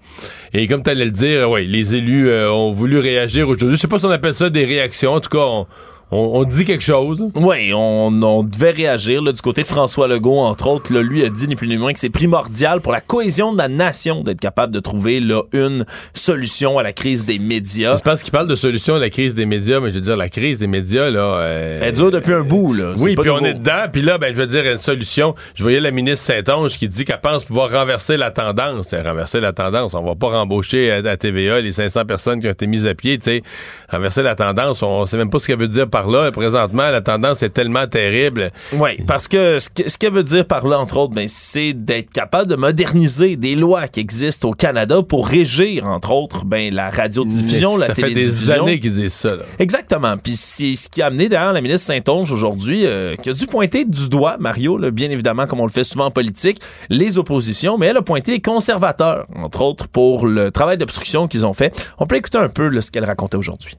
[0.54, 3.76] Et comme tu allais le dire, oui, les élus euh, ont voulu réagir aujourd'hui.
[3.76, 5.12] Je sais pas si on appelle ça des réactions.
[5.12, 5.66] En tout cas, on,
[6.10, 7.22] on- on dit quelque chose.
[7.34, 10.92] Oui, on, on devait réagir là, du côté de François Legault, entre autres.
[10.92, 13.58] Là, lui a dit ni plus ni moins que c'est primordial pour la cohésion de
[13.58, 15.84] la nation d'être capable de trouver là, une
[16.14, 17.96] solution à la crise des médias.
[17.96, 20.16] Je pense qu'il parle de solution à la crise des médias, mais je veux dire,
[20.16, 21.20] la crise des médias, là.
[21.40, 22.72] euh, Elle dure depuis un bout.
[22.74, 22.94] Là.
[22.98, 23.84] Oui, puis on est dedans.
[23.92, 25.34] Puis là, ben, je veux dire, une solution.
[25.54, 28.86] Je voyais la ministre Saint-Onge qui dit qu'elle pense pouvoir renverser la tendance.
[28.88, 29.94] C'est renverser la tendance.
[29.94, 32.94] On va pas rembaucher à, à TVA les 500 personnes qui ont été mises à
[32.94, 33.42] pied, tu sais.
[33.90, 36.30] Renverser la tendance, on sait même pas ce qu'elle veut dire par là.
[36.30, 38.50] Présentement, la tendance est tellement terrible.
[38.74, 41.72] Oui, parce que ce que- ce qu'elle veut dire par là, entre autres, ben, c'est
[41.72, 46.72] d'être capable de moderniser des lois qui existent au Canada pour régir, entre autres, ben,
[46.72, 49.42] la radiodiffusion, la ça fait des années qu'ils disent ça, là.
[49.58, 50.16] Exactement.
[50.16, 53.46] Puis c'est ce qui a amené d'ailleurs la ministre Saint-Onge aujourd'hui, euh, qui a dû
[53.46, 57.18] pointer du doigt, Mario, là, bien évidemment, comme on le fait souvent en politique, les
[57.18, 61.52] oppositions, mais elle a pointé les conservateurs, entre autres, pour le travail d'obstruction qu'ils ont
[61.54, 61.74] fait.
[61.98, 63.74] On peut écouter un peu là, ce qu'elle racontait aujourd'hui.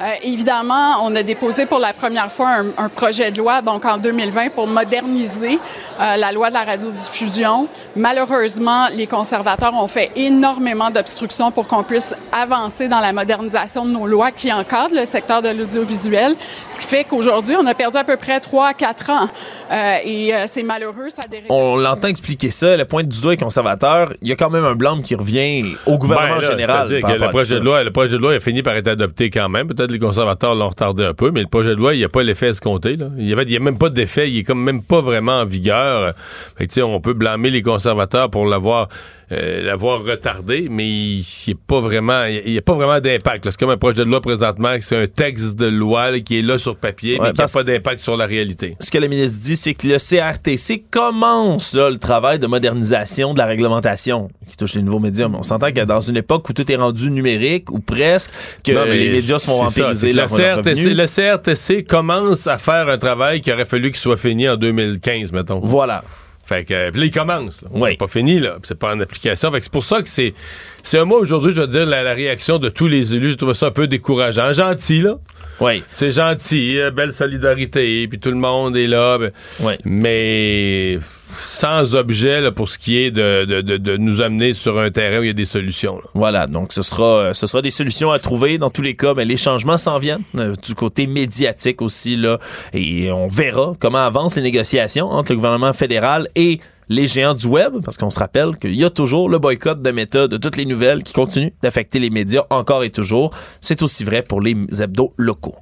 [0.00, 3.84] Euh, évidemment, on a déposé pour la première fois un, un projet de loi, donc
[3.84, 5.58] en 2020, pour moderniser
[6.00, 7.68] euh, la loi de la radiodiffusion.
[7.96, 13.90] Malheureusement, les conservateurs ont fait énormément d'obstructions pour qu'on puisse avancer dans la modernisation de
[13.90, 16.34] nos lois qui encadrent le secteur de l'audiovisuel,
[16.70, 19.28] ce qui fait qu'aujourd'hui, on a perdu à peu près 3 à 4 ans.
[19.70, 21.46] Euh, et euh, c'est malheureux, ça dérive.
[21.50, 24.12] On l'entend expliquer ça, elle pointe du doigt les conservateurs.
[24.22, 26.88] Il y a quand même un blâme qui revient au gouvernement Ben, là, général.
[26.88, 28.88] c'est-à-dire par que le projet de loi, le projet de loi a fini par être
[28.88, 29.66] adopté quand même.
[29.68, 32.08] Peut-être les conservateurs l'ont retardé un peu, mais le projet de loi, il n'y a
[32.08, 32.96] pas l'effet escompté.
[32.96, 33.06] Là.
[33.16, 34.30] Il n'y a, même pas d'effet.
[34.30, 36.14] Il est comme même pas vraiment en vigueur.
[36.56, 38.88] Fait que, on peut blâmer les conservateurs pour l'avoir
[39.32, 43.50] euh, l'avoir retardé, mais il n'y a pas vraiment, il y a pas vraiment d'impact.
[43.50, 46.42] C'est comme un projet de loi présentement, c'est un texte de loi là, qui est
[46.42, 48.76] là sur papier, Ouais, mais qui n'a pas d'impact sur la réalité.
[48.80, 53.34] ce que le ministre dit, c'est que le CRTC commence là, le travail de modernisation
[53.34, 55.28] de la réglementation qui touche les nouveaux médias.
[55.28, 58.30] Mais on s'entend que dans une époque où tout est rendu numérique ou presque,
[58.62, 62.98] que Non, les médias se font ça, leur, CRTC, le CRTC commence à faire un
[62.98, 65.60] travail qui aurait fallu qu'il soit fini en 2015, mettons.
[65.60, 66.04] Voilà.
[66.46, 67.62] Fait que, puis là, il commence.
[67.62, 67.68] là.
[67.72, 67.90] Oui.
[67.92, 68.56] C'est pas fini, là.
[68.62, 69.50] C'est pas en application.
[69.50, 70.34] Fait que c'est pour ça que c'est.
[70.82, 73.36] C'est un mois aujourd'hui, je dois dire, la, la réaction de tous les élus, je
[73.36, 74.52] trouve ça un peu décourageant.
[74.52, 75.16] Gentil, là.
[75.60, 75.82] Oui.
[75.94, 79.18] C'est gentil, euh, belle solidarité, puis tout le monde est là.
[79.18, 79.30] ben,
[79.60, 79.72] Oui.
[79.84, 80.98] Mais
[81.38, 85.18] sans objet là, pour ce qui est de, de, de- nous amener sur un terrain
[85.20, 85.96] où il y a des solutions.
[85.96, 86.04] là.
[86.14, 88.58] Voilà, donc ce sera, euh, ce sera des solutions à trouver.
[88.58, 92.38] Dans tous les cas, mais les changements s'en viennent euh, du côté médiatique aussi là,
[92.72, 96.60] et on verra comment avancent les négociations entre le gouvernement fédéral et
[96.90, 99.90] les géants du web, parce qu'on se rappelle qu'il y a toujours le boycott de
[99.90, 103.30] Meta de toutes les nouvelles qui continue d'affecter les médias encore et toujours.
[103.62, 105.56] C'est aussi vrai pour les hebdos locaux.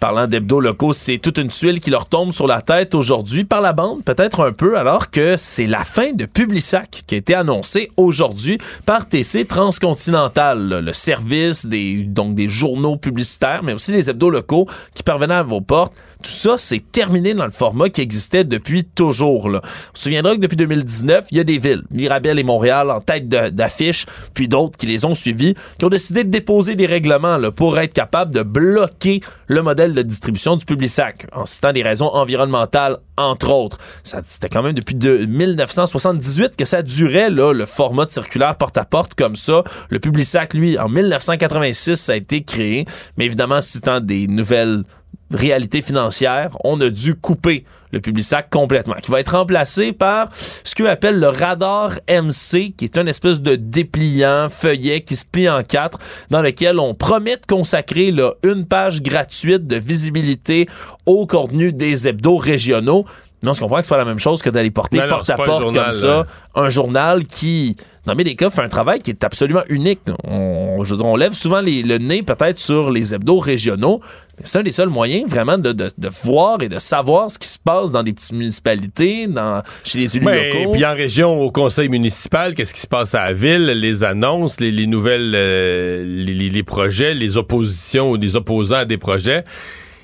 [0.00, 3.62] Parlant d'hebdos locaux, c'est toute une tuile qui leur tombe sur la tête aujourd'hui par
[3.62, 7.34] la bande, peut-être un peu, alors que c'est la fin de Publisac qui a été
[7.34, 14.10] annoncée aujourd'hui par TC Transcontinental, le service des, donc des journaux publicitaires, mais aussi les
[14.10, 15.94] hebdos locaux qui parvenaient à vos portes.
[16.22, 19.50] Tout ça, c'est terminé dans le format qui existait depuis toujours.
[19.50, 19.60] Là.
[19.62, 23.00] On se souviendra que depuis 2019, il y a des villes, Mirabel et Montréal, en
[23.00, 27.38] tête d'affiche, puis d'autres qui les ont suivis, qui ont décidé de déposer des règlements
[27.54, 32.08] pour être capables de bloquer le modèle de distribution du Publisac, en citant des raisons
[32.08, 33.78] environnementales, entre autres.
[34.02, 39.36] C'était quand même depuis de 1978 que ça durait, le format de circulaire porte-à-porte comme
[39.36, 39.64] ça.
[39.90, 42.86] Le Publisac, lui, en 1986, ça a été créé,
[43.16, 44.84] mais évidemment, citant des nouvelles
[45.32, 50.28] réalité financière, on a dû couper le Publisac complètement, qui va être remplacé par
[50.64, 55.24] ce qu'on appelle le radar MC, qui est une espèce de dépliant feuillet qui se
[55.24, 55.98] plie en quatre,
[56.30, 60.68] dans lequel on promet de consacrer là, une page gratuite de visibilité
[61.06, 63.04] au contenu des hebdos régionaux.
[63.42, 65.08] Mais on se comprend que c'est pas la même chose que d'aller porter Non, non,
[65.10, 66.26] porte à porte journal, comme ça là.
[66.56, 70.00] un journal qui, dans bien des cas, fait un travail qui est absolument unique.
[70.24, 74.00] On, je veux dire, on lève souvent les- le nez peut-être sur les hebdos régionaux,
[74.00, 77.38] mais c'est un des seuls moyens vraiment de, de- de voir et de savoir ce
[77.38, 80.72] qui se passe dans des petites municipalités, dans, chez les élus Ouais, locaux.
[80.72, 84.60] puis en région, au conseil municipal, qu'est-ce qui se passe à la ville, les annonces,
[84.60, 88.98] les, les nouvelles, euh, les, les- les projets, les oppositions ou les opposants à des
[88.98, 89.44] projets.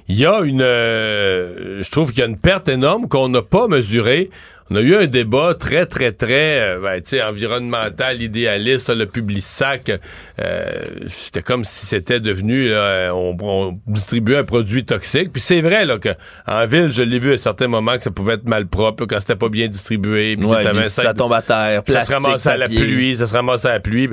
[0.09, 3.43] Il y a une, euh, je trouve qu'il y a une perte énorme qu'on n'a
[3.43, 4.31] pas mesurée.
[4.73, 9.05] On a eu un débat très, très, très, euh, ben, tu sais, environnemental, idéaliste, le
[9.05, 9.93] public sac.
[10.41, 10.73] Euh,
[11.09, 15.31] c'était comme si c'était devenu, là, on, on distribuait un produit toxique.
[15.31, 16.09] Puis c'est vrai, là, que
[16.47, 19.09] en ville, je l'ai vu à certains moments que ça pouvait être mal propre, là,
[19.11, 20.39] quand c'était pas bien distribué.
[20.39, 23.35] puis Ouais, puis ça tombe à terre, ça se ramassait à la pluie, ça se
[23.35, 24.09] ramassait à la pluie.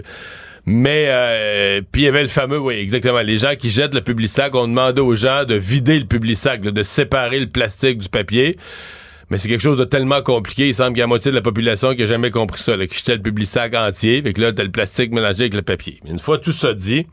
[0.66, 4.02] Mais, euh, puis il y avait le fameux, oui, exactement, les gens qui jettent le
[4.02, 8.00] public sac, on demandait aux gens de vider le public sac, de séparer le plastique
[8.00, 8.58] du papier.
[9.30, 11.42] Mais c'est quelque chose de tellement compliqué, il semble qu'il y a moitié de la
[11.42, 14.42] population qui a jamais compris ça, là, qui jetait le public sac entier, fait que
[14.42, 16.00] là, t'as le plastique mélangé avec le papier.
[16.08, 17.06] Une fois tout ça dit,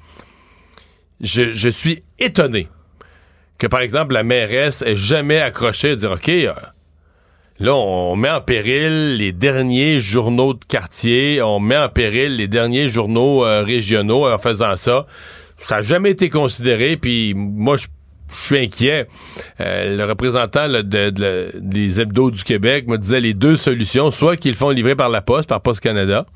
[1.21, 2.69] je, je suis étonné
[3.59, 6.53] que, par exemple, la mairesse ait jamais accroché à dire, OK, euh,
[7.59, 12.49] Là, on met en péril les derniers journaux de quartier, on met en péril les
[12.49, 15.07] derniers journaux euh, régionaux en faisant ça.
[15.57, 17.87] Ça n'a jamais été considéré, puis moi, je
[18.33, 19.07] je suis inquiet.
[19.61, 24.11] Euh, le représentant là, de, de- des hebdos du Québec me disait les deux solutions,
[24.11, 26.27] soit qu'ils le font livrer par la poste, par Poste Canada,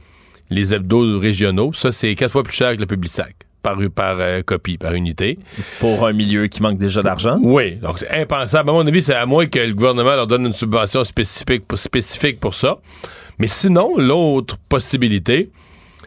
[0.51, 4.17] les hebdos régionaux, ça c'est quatre fois plus cher que le public sac, par, par
[4.21, 5.39] euh, copie, par unité.
[5.79, 7.39] Pour un milieu qui manque déjà d'argent?
[7.43, 8.71] Oui, donc c'est impensable.
[8.71, 11.79] À mon avis, c'est à moins que le gouvernement leur donne une subvention spécifique pour,
[11.79, 12.79] spécifique pour ça.
[13.39, 15.51] Mais sinon, l'autre possibilité,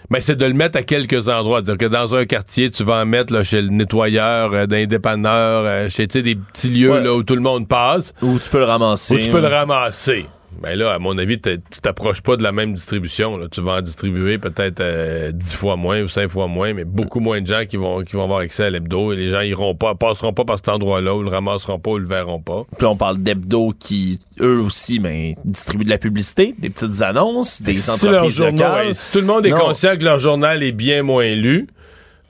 [0.09, 1.61] ben, c'est de le mettre à quelques endroits.
[1.61, 4.87] Que dans un quartier, tu vas en mettre là, chez le nettoyeur, euh, dans les
[4.87, 7.03] dépanneurs, euh, chez des petits lieux Ouais.
[7.03, 8.13] là, où tout le monde passe.
[8.21, 9.15] Où tu peux le ramasser.
[9.15, 10.25] Où tu peux le ramasser.
[10.61, 13.35] Ben là, à mon avis, tu t'approches pas de la même distribution.
[13.37, 13.47] là.
[13.51, 17.19] Tu vas en distribuer peut-être euh, 10 fois moins ou 5 fois moins, mais beaucoup
[17.19, 19.75] moins de gens qui vont, qui vont avoir accès à l'hebdo et les gens iront
[19.75, 22.63] pas, passeront pas par cet endroit-là, ou le ramasseront pas ou le verront pas.
[22.77, 27.61] Puis on parle d'hebdo qui, eux aussi, ben, distribuent de la publicité, des petites annonces,
[27.61, 28.87] des si entreprises locales.
[28.87, 29.57] ouais, si tout le monde est Non.
[29.59, 31.67] conscient que leur journal est bien moins lu,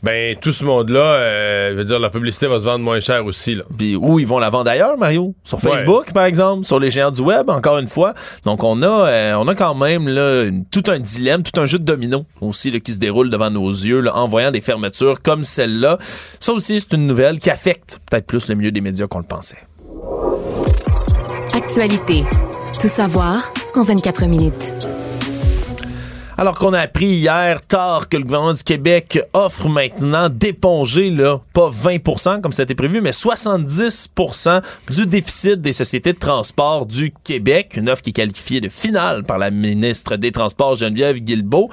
[0.03, 3.25] ben tout ce monde-là, euh, je veux dire, leur publicité va se vendre moins cher
[3.25, 3.55] aussi.
[3.55, 3.63] Là.
[3.77, 5.33] Puis où ils vont la vendre ailleurs, Mario?
[5.45, 5.71] Sur Ouais.
[5.71, 8.13] Facebook, par exemple, sur les géants du web, encore une fois?
[8.45, 11.65] Donc on a, euh, on a quand même là, une- tout un dilemme, tout un
[11.65, 14.61] jeu de domino aussi là, qui se déroule devant nos yeux là, en voyant des
[14.61, 15.97] fermetures comme celle-là.
[16.39, 19.23] Ça aussi, c'est une nouvelle qui affecte peut-être plus le milieu des médias qu'on le
[19.25, 19.57] pensait.
[21.53, 22.23] Actualité.
[22.81, 24.73] Tout savoir en 24 minutes.
[26.35, 31.39] Alors qu'on a appris hier tard que le gouvernement du Québec offre maintenant d'éponger, là,
[31.53, 37.73] pas 20 comme c'était prévu, mais 70% du déficit des sociétés de transport du Québec.
[37.77, 41.69] Une offre qui est qualifiée de finale par la ministre des Transports, Geneviève Guilbeault.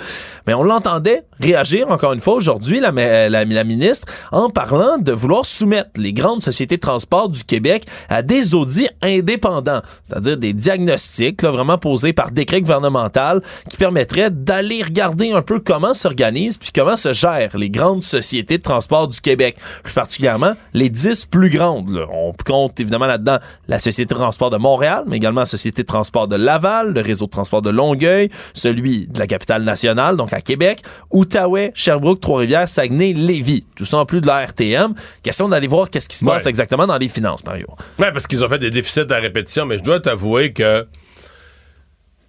[0.47, 5.13] Mais on l'entendait réagir encore une fois aujourd'hui, la, la, la ministre, en parlant de
[5.13, 10.53] vouloir soumettre les grandes sociétés de transport du Québec à des audits indépendants, c'est-à-dire des
[10.53, 13.41] diagnostics là, vraiment posés par décret gouvernemental
[13.71, 18.59] qui permettraient d'aller regarder un peu comment s'organisent puis comment se gèrent les grandes sociétés
[18.59, 21.91] de transport du Québec, plus particulièrement les dix plus grandes.
[21.91, 22.07] là.
[22.13, 23.37] On compte évidemment là-dedans
[23.69, 27.01] la Société de transport de Montréal, mais également la Société de transport de Laval, le
[27.01, 30.81] réseau de transport de Longueuil, celui de la capitale nationale, donc à Québec,
[31.13, 33.65] Outaouais, Sherbrooke, Trois-Rivières, Saguenay, Lévis.
[33.77, 34.95] Tout ça en plus de la RTM.
[35.23, 36.51] Question d'aller voir qu'est-ce qui se passe Ouais.
[36.51, 37.69] exactement dans les finances, Mario.
[38.01, 40.87] Ouais, parce qu'ils ont fait des déficits à répétition, mais je dois t'avouer que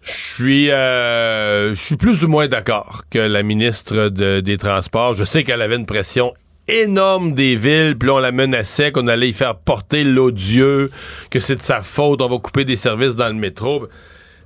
[0.01, 5.13] je suis, euh, je suis plus ou moins d'accord que la ministre de- des Transports.
[5.15, 6.33] Je sais qu'elle avait une pression
[6.67, 10.89] énorme des villes, puis on la menaçait qu'on allait y faire porter l'odieux,
[11.29, 13.87] que c'est de sa faute, on va couper des services dans le métro.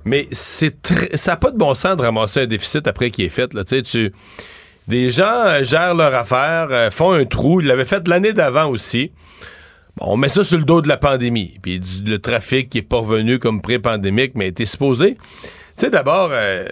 [0.04, 0.76] Mais c'est
[1.14, 3.52] ça n'a pas de bon sens de ramasser un déficit après qu'il est fait.
[3.54, 3.64] Là.
[3.64, 4.12] Tu tu,
[4.88, 7.60] des gens euh, gèrent leur affaire, euh, font un trou.
[7.60, 9.10] Ils l'avaient fait l'année d'avant aussi.
[10.00, 11.58] On met ça sur le dos de la pandémie.
[11.62, 15.14] Puis du- le trafic qui est pas revenu comme pré-pandémique, mais était supposé.
[15.14, 16.66] Tu sais, d'abord, euh,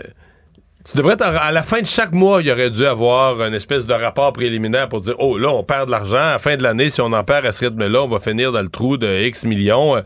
[0.90, 3.94] tu devrais à la fin de chaque mois, il aurait dû avoir une espèce de
[3.94, 6.16] rapport préliminaire pour dire oh là, on perd de l'argent.
[6.18, 8.52] À la fin de l'année, si on en perd à ce rythme-là, on va finir
[8.52, 9.96] dans le trou de X millions.
[9.96, 10.02] euh,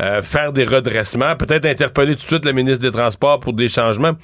[0.00, 3.68] euh, faire des redressements, peut-être interpeller tout de suite le ministre des Transports pour des
[3.68, 4.14] changements.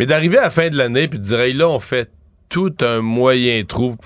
[0.00, 2.10] Mais d'arriver à la fin de l'année puis de dire Hey, là, on fait
[2.48, 3.96] tout un moyen trou.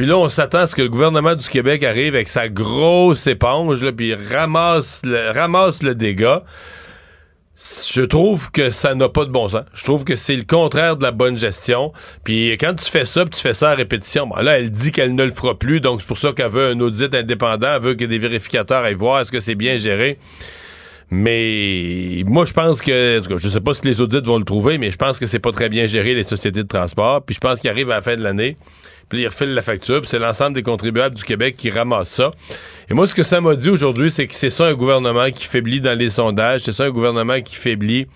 [0.00, 3.26] Puis là, on s'attend à ce que le gouvernement du Québec arrive avec sa grosse
[3.26, 6.42] éponge, là, puis ramasse le, ramasse dégât.
[7.54, 9.64] Je trouve que ça n'a pas de bon sens.
[9.74, 11.92] Je trouve que c'est le contraire de la bonne gestion.
[12.24, 14.90] Puis quand tu fais ça, puis tu fais ça à répétition, bon, là, elle dit
[14.90, 17.82] qu'elle ne le fera plus, donc c'est pour ça qu'elle veut un audit indépendant, elle
[17.82, 20.16] veut que des vérificateurs aillent voir est-ce que c'est bien géré.
[21.10, 24.44] Mais moi, je pense que, en tout je sais pas si les audits vont le
[24.44, 27.22] trouver, mais je pense que c'est pas très bien géré les sociétés de transport.
[27.22, 28.56] Puis je pense qu'ils arrivent à la fin de l'année,
[29.10, 32.30] puis ils refilent la facture, puis c'est l'ensemble des contribuables du Québec qui ramassent ça.
[32.88, 35.44] Et moi, ce que ça m'a dit aujourd'hui, c'est que c'est ça un gouvernement qui
[35.44, 38.06] faiblit dans les sondages, c'est ça un gouvernement qui faiblit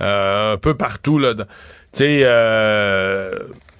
[0.00, 1.44] euh, un peu partout Tu
[1.92, 3.32] sais, euh,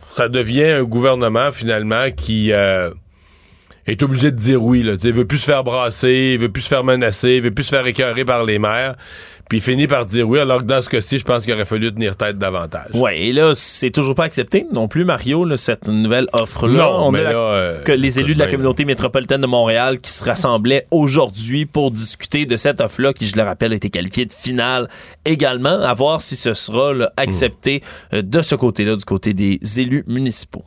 [0.09, 2.91] ça devient un gouvernement finalement qui euh,
[3.87, 4.83] est obligé de dire oui.
[4.83, 4.95] Là.
[5.03, 7.65] Il veut plus se faire brasser, il veut plus se faire menacer, il veut plus
[7.65, 8.97] se faire écœurer par les maires.
[9.49, 11.67] Puis il finit par dire oui, alors que dans ce cas-ci, je pense qu'il aurait
[11.67, 12.91] fallu tenir tête davantage.
[12.95, 16.83] Ouais, et là, c'est toujours pas accepté non plus, Mario, là, cette nouvelle offre-là.
[16.85, 20.11] Non, On mais la- euh, que les élus de la communauté métropolitaine de Montréal qui
[20.11, 24.25] se rassemblaient aujourd'hui pour discuter de cette offre-là, qui, je le rappelle, a été qualifiée
[24.27, 24.89] de finale
[25.27, 27.83] également, à voir si ce sera là, accepté
[28.15, 30.65] euh, de ce côté-là, du côté des élus municipaux.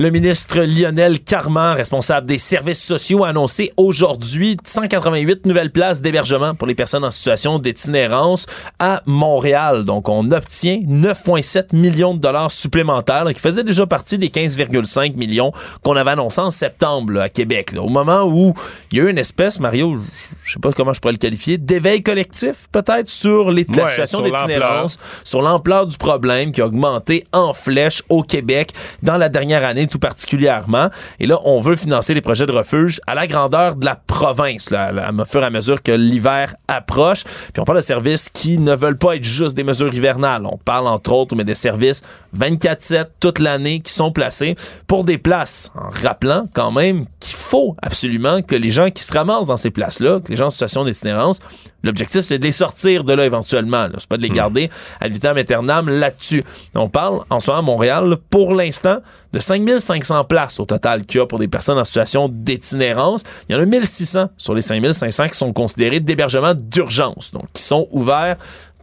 [0.00, 6.54] Le ministre Lionel Carman, responsable des services sociaux, a annoncé aujourd'hui 188 nouvelles places d'hébergement
[6.54, 8.46] pour les personnes en situation d'itinérance
[8.78, 9.84] à Montréal.
[9.84, 15.16] Donc, on obtient 9,7 millions de dollars supplémentaires, là, qui faisaient déjà partie des 15,5
[15.16, 15.52] millions
[15.84, 17.72] qu'on avait annoncés en septembre là, à Québec.
[17.72, 17.82] là.
[17.82, 18.54] au moment où
[18.92, 19.98] il y a eu une espèce, Mario,
[20.44, 23.88] je sais pas comment je pourrais le qualifier, d'éveil collectif peut-être sur les, la Ouais,
[23.90, 28.72] situation d'itinérance, sur l'ampleur du problème qui a augmenté en flèche au Québec
[29.02, 30.88] dans la dernière année tout particulièrement.
[31.18, 34.70] Et là, on veut financer les projets de refuge à la grandeur de la province,
[34.70, 37.24] là, à à fur et à mesure que l'hiver approche.
[37.24, 40.46] Puis on parle de services qui ne veulent pas être juste des mesures hivernales.
[40.46, 42.02] On parle entre autres, mais des services
[42.36, 45.72] 24-7 toute l'année qui sont placés pour des places.
[45.74, 49.70] En rappelant quand même qu'il faut absolument que les gens qui se ramassent dans ces
[49.70, 51.40] places-là, que les gens en situation d'itinérance,
[51.82, 53.88] L'objectif, c'est de les sortir de là éventuellement.
[53.96, 54.70] C'est pas de les garder
[55.00, 56.44] à vitam aeternam là-dessus.
[56.74, 58.98] On parle en ce moment à Montréal, pour l'instant,
[59.32, 63.24] de 5500 places au total qu'il y a pour des personnes en situation d'itinérance.
[63.48, 67.62] Il y en a 1600 sur les 5500 qui sont considérés d'hébergement d'urgence, donc qui
[67.62, 68.36] sont ouverts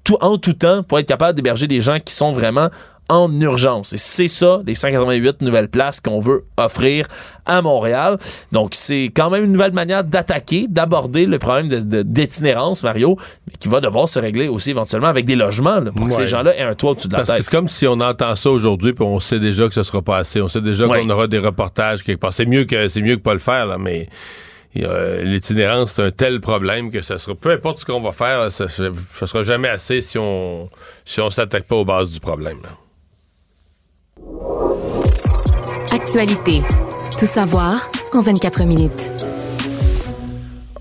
[0.04, 2.70] tout, en tout temps pour être capable d'héberger des gens qui sont vraiment
[3.10, 3.94] en urgence.
[3.94, 7.08] Et c'est ça, les 188 nouvelles places qu'on veut offrir
[7.46, 8.18] à Montréal.
[8.52, 13.18] Donc, c'est quand même une nouvelle manière d'attaquer, d'aborder le problème de- de- d'itinérance, Mario,
[13.48, 16.28] mais qui va devoir se régler aussi éventuellement avec des logements, là, pour que ces
[16.28, 17.44] gens-là aient un toit au-dessus de la Parce tête.
[17.46, 20.18] c'est comme si on entend ça aujourd'hui puis on sait déjà que ce sera pas
[20.18, 20.42] assez.
[20.42, 21.00] On sait déjà Ouais.
[21.02, 22.34] qu'on aura des reportages quelque part.
[22.34, 24.10] C'est mieux que c'est mieux que pas le faire là, mais
[24.76, 28.52] a- l'itinérance c'est un tel problème que ça sera peu importe ce qu'on va faire,
[28.52, 28.84] ça, ça,
[29.14, 30.70] ça sera jamais assez si on
[31.06, 32.58] si on s'attaque pas aux bases du problème.
[32.64, 32.70] là.
[35.92, 36.62] Actualité.
[37.18, 39.12] Tout savoir en 24 minutes.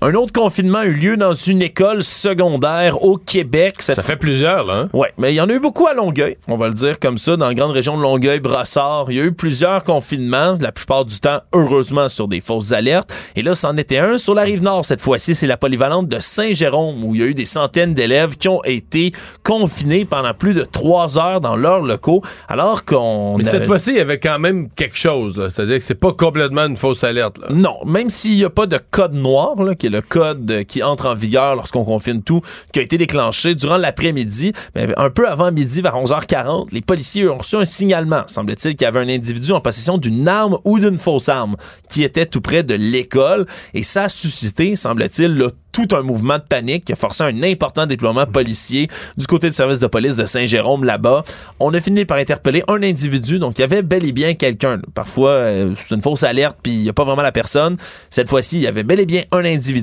[0.01, 3.81] Un autre confinement a eu lieu dans une école secondaire au Québec.
[3.81, 4.73] Ça fait plusieurs, là.
[4.81, 4.89] Hein?
[4.93, 7.17] Ouais, mais il y en a eu beaucoup à Longueuil, on va le dire comme
[7.17, 9.07] ça, dans la grande région de Longueuil, Brassard.
[9.09, 13.11] Il y a eu plusieurs confinements, la plupart du temps, heureusement, sur des fausses alertes.
[13.35, 15.33] Et là, c'en était un sur la rive nord cette fois-ci.
[15.33, 18.63] C'est la polyvalente de Saint-Jérôme, où il y a eu des centaines d'élèves qui ont
[18.65, 23.37] été confinés pendant plus de trois heures dans leurs locaux, alors qu'on...
[23.37, 25.33] Mais cette fois-ci, il y avait quand même quelque chose.
[25.35, 27.39] C'est-à-dire que c'est pas complètement une fausse alerte.
[27.39, 27.47] Là.
[27.49, 31.07] Non, même s'il n'y a pas de code noir, là, qui le code qui entre
[31.07, 35.51] en vigueur lorsqu'on confine tout, qui a été déclenché durant l'après-midi, mais un peu avant
[35.51, 39.51] midi, vers 11h40, les policiers ont reçu un signalement, semble-t-il, qu'il y avait un individu
[39.51, 41.55] en possession d'une arme ou d'une fausse arme
[41.89, 46.43] qui était tout près de l'école, et ça a suscité, semble-t-il, tout un mouvement de
[46.43, 50.25] panique qui a forcé un important déploiement policier du côté du service de police de
[50.25, 51.23] Saint-Jérôme là-bas.
[51.59, 54.81] On a fini par interpeller un individu, donc il y avait bel et bien quelqu'un.
[54.95, 57.77] Parfois, euh, c'est une fausse alerte, puis il n'y a pas vraiment la personne.
[58.09, 59.76] Cette fois-ci, il y avait bel et bien un individu,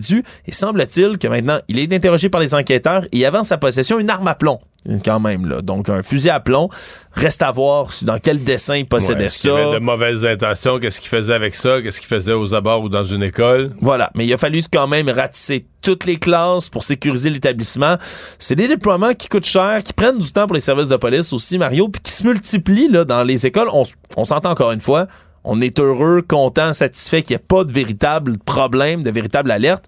[0.47, 3.59] et semble-t-il que maintenant, il est interrogé par les enquêteurs, et il avait en sa
[3.59, 4.61] possession une arme à plomb
[5.05, 5.63] quand même là.
[5.63, 6.69] Donc un fusil à plomb,
[7.13, 9.57] reste à voir dans quel dessin il possédait Ouais, ça.
[9.57, 12.89] avait de mauvaises intentions, qu'est-ce qu'il faisait avec ça, qu'est-ce qu'il faisait aux abords ou
[12.89, 13.73] dans une école?
[13.81, 17.97] Voilà, mais il a fallu quand même ratisser toutes les classes pour sécuriser l'établissement.
[18.39, 21.33] C'est des déploiements qui coûtent cher, qui prennent du temps pour les services de police
[21.33, 23.69] aussi, Mario, puis qui se multiplient là, dans les écoles.
[24.17, 25.07] On s'entend encore une fois,
[25.45, 29.85] on est heureux, content, satisfait qu'il n'y ait pas de véritable problème, de véritable alerte.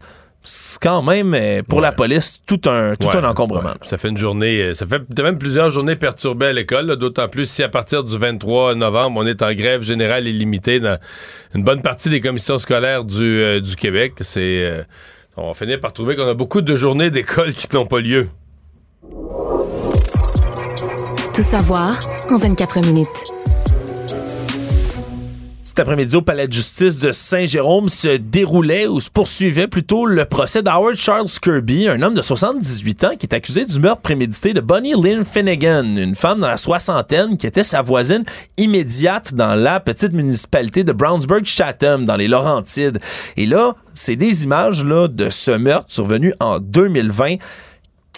[0.48, 3.70] C'est quand même, euh, pour la police, tout un, tout Ouais, un encombrement.
[3.70, 3.74] ouais.
[3.88, 7.46] Ça fait une journée, euh, ça fait même plusieurs journées perturbées à l'école, d'autant plus
[7.50, 10.98] si à partir du 23 novembre, on est en grève générale illimitée dans
[11.54, 14.12] une bonne partie des commissions scolaires du, euh, du Québec.
[14.20, 14.82] C'est, euh,
[15.36, 18.28] on va finir par trouver qu'on a beaucoup de journées d'école qui n'ont pas lieu.
[21.34, 21.98] Tout savoir
[22.30, 23.35] en 24 minutes.
[25.76, 30.24] Cet après-midi, au palais de justice de Saint-Jérôme se déroulait ou se poursuivait plutôt le
[30.24, 34.54] procès d'Howard Charles Kirby, un homme de 78 ans qui est accusé du meurtre prémédité
[34.54, 38.24] de Bonnie Lynn Finnegan, une femme dans la soixantaine qui était sa voisine
[38.56, 42.98] immédiate dans la petite municipalité de Brownsburg-Chatham, dans les Laurentides.
[43.36, 47.36] Et là, c'est des images là, de ce meurtre survenu en 2020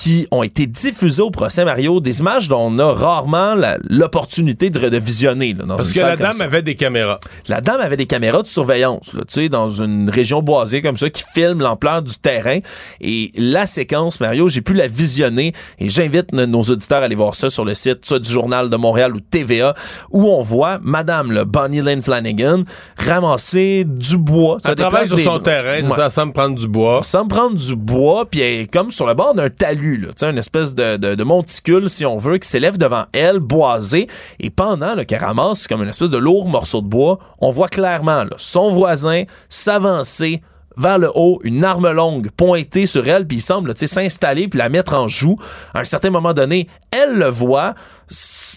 [0.00, 3.54] qui ont été diffusées au procès Mario, des images dont on a rarement
[3.88, 5.54] l'opportunité de, de visionner.
[5.54, 6.44] là, dans Parce une que la dame ça.
[6.44, 7.18] avait des caméras.
[7.48, 10.96] La dame avait des caméras de surveillance, là, tu sais, dans une région boisée comme
[10.96, 12.58] ça, qui filme l'ampleur du terrain.
[13.00, 17.34] Et la séquence, Mario, j'ai pu la visionner et j'invite nos auditeurs à aller voir
[17.34, 19.74] ça sur le site, soit du Journal de Montréal ou TVA,
[20.10, 22.62] où on voit Madame le Bonnie Lynn Flanagan
[22.98, 24.58] ramasser du bois.
[24.64, 25.96] Elle travaille sur des- son terrain, Ouais.
[25.96, 27.00] ça semble prendre du bois.
[27.02, 30.74] Sans prendre du bois, puis elle est comme sur le bord d'un talus, une espèce
[30.74, 34.06] de, monticule, si on veut, qui s'élève devant elle, boisé.
[34.40, 38.24] Et pendant qu'elle ramasse comme une espèce de lourd morceau de bois, on voit clairement
[38.36, 40.42] son voisin s'avancer
[40.78, 44.68] vers le haut, une arme longue pointée sur elle, puis il semble s'installer puis la
[44.68, 45.36] mettre en joue.
[45.74, 47.74] À un certain moment donné, elle le voit,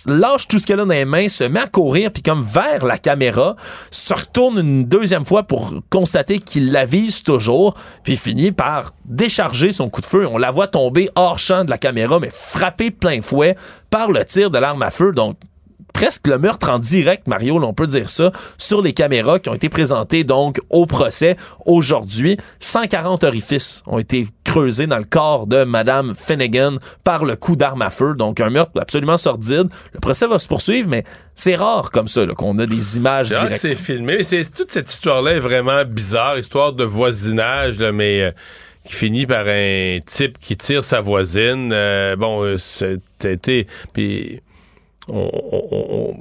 [0.05, 2.85] lâche tout ce qu'elle a dans les mains, se met à courir, puis comme vers
[2.85, 3.55] la caméra,
[3.89, 9.71] se retourne une deuxième fois pour constater qu'il la vise toujours, puis finit par décharger
[9.71, 10.27] son coup de feu.
[10.27, 13.55] On la voit tomber hors champ de la caméra, mais frappée plein fouet
[13.89, 15.11] par le tir de l'arme à feu.
[15.11, 15.37] Donc,
[15.93, 19.49] presque le meurtre en direct, Mario, là, on peut dire ça, sur les caméras qui
[19.49, 21.35] ont été présentées donc au procès
[21.65, 22.37] aujourd'hui.
[22.59, 27.81] 140 orifices ont été creusés dans le corps de Madame Finnegan par le coup d'arme
[27.81, 28.13] à feu.
[28.15, 29.67] Donc un meurtre absolument sordide.
[29.93, 31.03] Le procès va se poursuivre, mais
[31.35, 33.61] c'est rare comme ça là, qu'on a des images directes.
[33.61, 34.17] c'est filmé.
[34.17, 38.31] mais c'est- toute cette histoire-là est vraiment bizarre, histoire de voisinage, là, mais euh,
[38.85, 41.71] qui finit par un type qui tire sa voisine.
[41.71, 43.67] Euh, bon, euh, c'était...
[43.93, 44.41] Puis
[45.07, 46.15] on,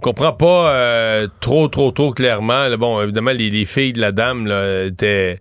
[0.00, 2.74] comprend pas euh, trop, trop, trop clairement.
[2.78, 4.46] bon, évidemment, les, les filles de la dame
[4.86, 5.38] étaient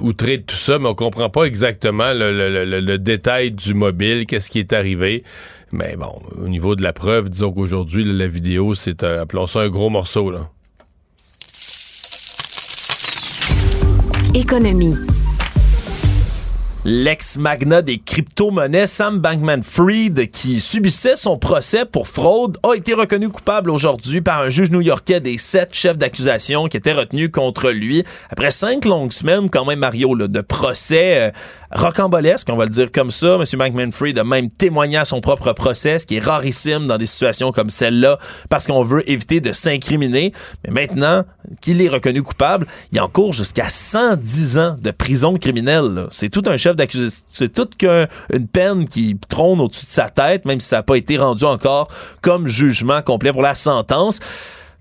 [0.00, 4.58] outrées de tout ça, mais on comprend pas exactement le, détail du mobile, qu'est-ce qui
[4.58, 5.24] est arrivé.
[5.72, 9.60] Mais bon, au niveau de la preuve, disons qu'aujourd'hui, la vidéo, c'est, un- appelons ça
[9.60, 10.30] un gros morceau.
[10.30, 10.50] Là.
[14.34, 14.96] Économie.
[16.86, 23.70] L'ex-magnat des crypto-monnaies Sam Bankman-Fried, qui subissait son procès pour fraude, a été reconnu coupable
[23.70, 28.04] aujourd'hui par un juge new-yorkais des sept chefs d'accusation qui étaient retenus contre lui.
[28.28, 31.30] Après cinq longues semaines, quand même, Mario, de procès euh,
[31.74, 33.34] rocambolesque, on va le dire comme ça.
[33.36, 33.44] M.
[33.58, 37.52] Bankman-Fried a même témoigné à son propre procès, ce qui est rarissime dans des situations
[37.52, 38.18] comme celle-là,
[38.48, 40.32] parce qu'on veut éviter de s'incriminer.
[40.66, 41.24] Mais maintenant
[41.60, 46.06] qu'il est reconnu coupable, il encourt jusqu'à 110 ans de prison criminelle.
[46.10, 47.24] C'est tout un chef d'accusation.
[47.32, 50.82] C'est toute qu'un- une peine qui trône au-dessus de sa tête, même si ça n'a
[50.82, 51.88] pas été rendu encore
[52.22, 54.20] comme jugement complet pour la sentence.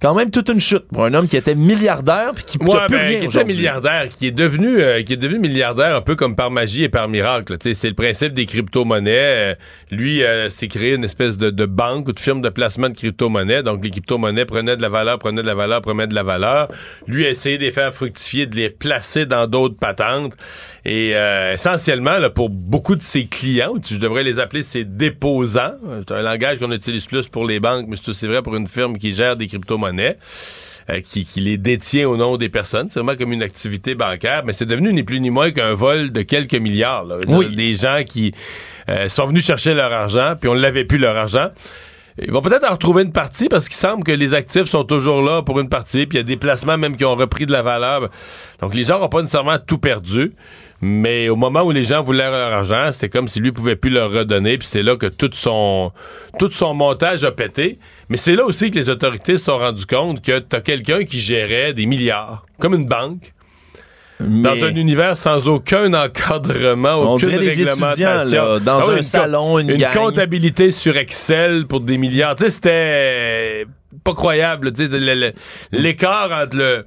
[0.03, 2.97] Quand même toute une chute pour un homme qui était milliardaire puis qui Ouais, plus
[2.97, 6.17] ben, rien qui était milliardaire, qui est devenu, euh, qui est devenu milliardaire un peu
[6.17, 7.53] comme par magie et par miracle.
[7.53, 7.57] là.
[7.57, 9.11] Tu sais, C'est le principe des crypto-monnaies.
[9.13, 9.55] Euh,
[9.91, 12.95] lui euh, s'est créé une espèce de, de banque ou de firme de placement de
[12.95, 13.63] crypto-monnaies.
[13.63, 16.67] Donc les crypto-monnaies prenaient de la valeur, prenaient de la valeur, prenaient de la valeur.
[17.07, 20.33] Lui a essayé de les faire fructifier, de les placer dans d'autres patentes.
[20.83, 24.83] Et euh, essentiellement, là, pour beaucoup de ses clients, tu- je devrais les appeler ses
[24.83, 25.75] déposants,
[26.05, 28.97] c'est un langage qu'on utilise plus pour les banques, mais c'est vrai pour une firme
[28.97, 32.89] qui gère des crypto-monnaies euh, qui, qui les détient au nom des personnes.
[32.89, 36.11] C'est vraiment comme une activité bancaire, mais c'est devenu ni plus ni moins qu'un vol
[36.11, 37.05] de quelques milliards.
[37.05, 37.17] là.
[37.27, 37.55] Oui.
[37.55, 38.33] Des gens qui
[38.89, 41.49] euh, sont venus chercher leur argent, puis on ne l'avait plus leur argent.
[42.21, 45.21] Ils vont peut-être en retrouver une partie parce qu'il semble que les actifs sont toujours
[45.21, 47.51] là pour une partie, puis il y a des placements même qui ont repris de
[47.51, 48.09] la valeur.
[48.59, 50.33] Donc les gens n'ont pas nécessairement tout perdu.
[50.85, 53.89] Mais au moment où les gens voulaient leur argent, c'était comme si lui pouvait plus
[53.89, 55.93] leur redonner, puis c'est là que tout son
[56.39, 57.79] tout son montage a pété.
[58.09, 61.19] Mais c'est là aussi que les autorités se sont rendues compte que t'as quelqu'un qui
[61.19, 63.33] gérait des milliards, comme une banque,
[64.19, 68.09] dans un univers sans aucun encadrement, On aucune réglementation.
[68.09, 69.93] là, dans Ah oui, un une salon, une gang.
[69.93, 72.35] comptabilité sur Excel pour des milliards.
[72.35, 73.65] Tu sais, c'était
[74.03, 74.73] pas croyable.
[75.71, 76.85] L'écart entre le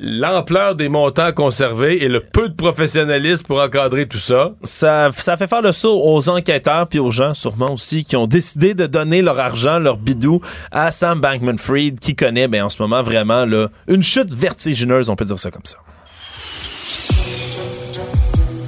[0.00, 4.50] l'ampleur des montants conservés et le peu de professionnalisme pour encadrer tout ça.
[4.62, 8.26] Ça, ça fait faire le saut aux enquêteurs puis aux gens sûrement aussi qui ont
[8.26, 10.40] décidé de donner leur argent, leur bidou
[10.72, 15.16] à Sam Bankman-Fried qui connaît ben, en ce moment vraiment là, une chute vertigineuse, on
[15.16, 15.78] peut dire ça comme ça.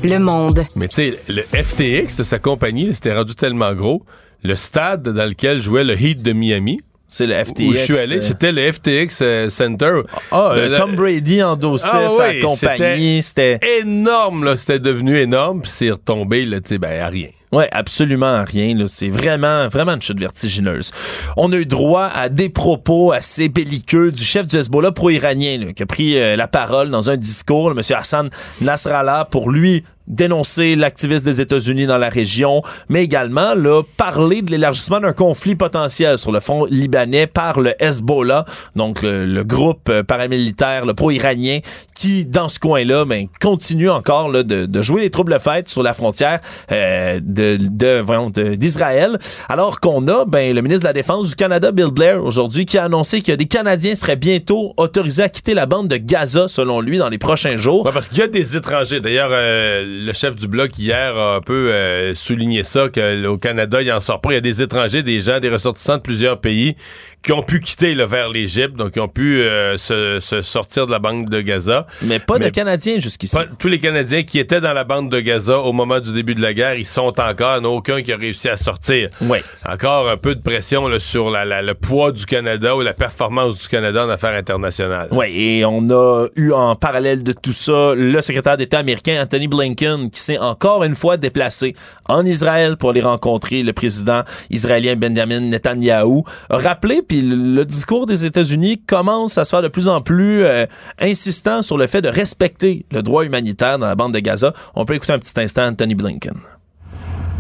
[0.05, 0.65] Le monde.
[0.77, 4.05] Mais tu sais, le FTX de sa compagnie, c'était rendu tellement gros.
[4.45, 7.65] Le stade dans lequel jouait le Heat de Miami, c'est le FTX.
[7.67, 10.03] Où je suis allé, euh, c'était le FTX euh, Center.
[10.31, 14.57] Ah, Le- euh, le- Tom Brady endossait Ah sa oui, compagnie, c'était énorme, là.
[14.57, 17.29] C'était devenu énorme, puis c'est retombé, là, tu sais, ben, à rien.
[17.51, 18.77] Ouais, absolument rien.
[18.89, 20.91] C'est vraiment, vraiment une chute vertigineuse.
[21.39, 25.83] On a eu droit à des propos assez belliqueux du chef du Hezbollah pro-iranien qui
[25.83, 28.29] a pris euh, la parole dans un discours, le monsieur Hassan
[28.61, 34.51] Nasrallah, pour lui dénoncer l'activiste des États-Unis dans la région, mais également là, parler de
[34.51, 38.45] l'élargissement d'un conflit potentiel sur le front libanais par le Hezbollah,
[38.75, 41.59] donc le, le groupe euh, paramilitaire, le pro-iranien,
[41.95, 45.83] qui, dans ce coin-là, ben, continue encore là, de, de jouer les troubles fêtes sur
[45.83, 46.41] la frontière
[46.73, 49.19] euh, de, de, de- d'Israël,
[49.49, 52.79] alors qu'on a ben, le ministre de la Défense du Canada, Bill Blair, aujourd'hui, qui
[52.79, 56.81] a annoncé que des Canadiens seraient bientôt autorisés à quitter la bande de Gaza, selon
[56.81, 57.85] lui, dans les prochains jours.
[57.85, 59.01] Ouais, parce qu'il y a des étrangers.
[59.01, 63.83] D'ailleurs, euh, le chef du bloc hier a un peu euh, souligné ça, qu'au Canada,
[63.83, 64.31] il en sort pas.
[64.31, 66.77] Il y a des étrangers, des gens, des ressortissants de plusieurs pays
[67.23, 70.87] qui ont pu quitter là, vers l'Égypte, donc qui ont pu euh, se, se sortir
[70.87, 71.87] de la bande de Gaza.
[72.03, 73.37] Mais pas de Canadiens jusqu'ici.
[73.37, 76.35] Pas- tous les Canadiens qui étaient dans la bande de Gaza au moment du début
[76.35, 77.57] de la guerre, ils sont encore.
[77.57, 79.11] Il n'y en a aucun qui a réussi à sortir.
[79.23, 79.43] Ouais.
[79.69, 82.95] Encore un peu de pression là, sur la- la- le poids du Canada ou la
[82.95, 85.09] performance du Canada en affaires internationales.
[85.11, 89.49] Oui, et on a eu en parallèle de tout ça le secrétaire d'État américain Anthony
[89.49, 91.75] Blinken qui s'est encore une fois déplacé
[92.09, 96.25] en Israël pour aller rencontrer le président israélien Benjamin Netanyahou.
[96.49, 100.45] A Rappelé, puis le, discours des États-Unis commence à se faire de plus en plus
[100.45, 100.67] euh,
[101.01, 104.53] insistant sur le fait de respecter le droit humanitaire dans la bande de Gaza.
[104.75, 106.37] On peut écouter un petit instant Anthony Blinken.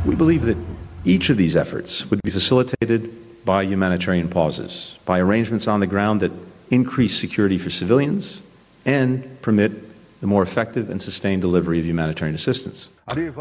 [0.06, 0.56] We believe that
[1.04, 3.10] each of these efforts would be facilitated
[3.44, 6.32] by humanitarian pauses, by arrangements on the ground that
[6.70, 8.42] increase security for civilians
[8.86, 9.72] and permit
[10.20, 12.90] the more effective and sustained delivery of humanitarian assistance.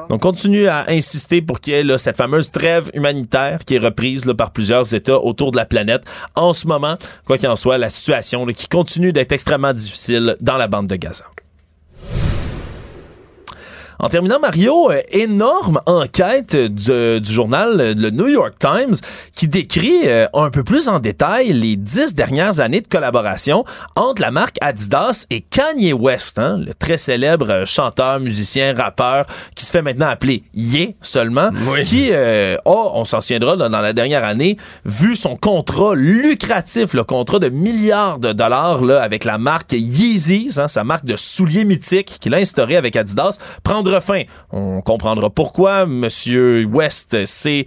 [0.10, 3.80] Donc, continue à insister pour qu'il y ait là, cette fameuse trêve humanitaire qui est
[3.80, 6.04] reprise là, par plusieurs États autour de la planète.
[6.36, 10.36] En ce moment, quoi qu'il en soit, la situation là, qui continue d'être extrêmement difficile
[10.42, 11.26] dans la bande de Gaza.
[14.00, 18.96] En terminant, Mario, euh, énorme enquête du, du journal euh, le New York Times
[19.34, 23.66] qui décrit euh, un peu plus en détail les dix dernières années de collaboration
[23.96, 29.26] entre la marque Adidas et Kanye West, hein, le très célèbre chanteur, musicien, rappeur
[29.56, 31.50] qui se fait maintenant appeler Ye seulement,
[31.84, 36.94] qui euh, a, on s'en souviendra là, dans la dernière année, vu son contrat lucratif,
[36.94, 41.16] le contrat de milliards de dollars là, avec la marque Yeezys, hein, sa marque de
[41.16, 43.87] souliers mythiques qu'il a instauré avec Adidas, prendre
[44.52, 47.66] On comprendra pourquoi Monsieur West s'est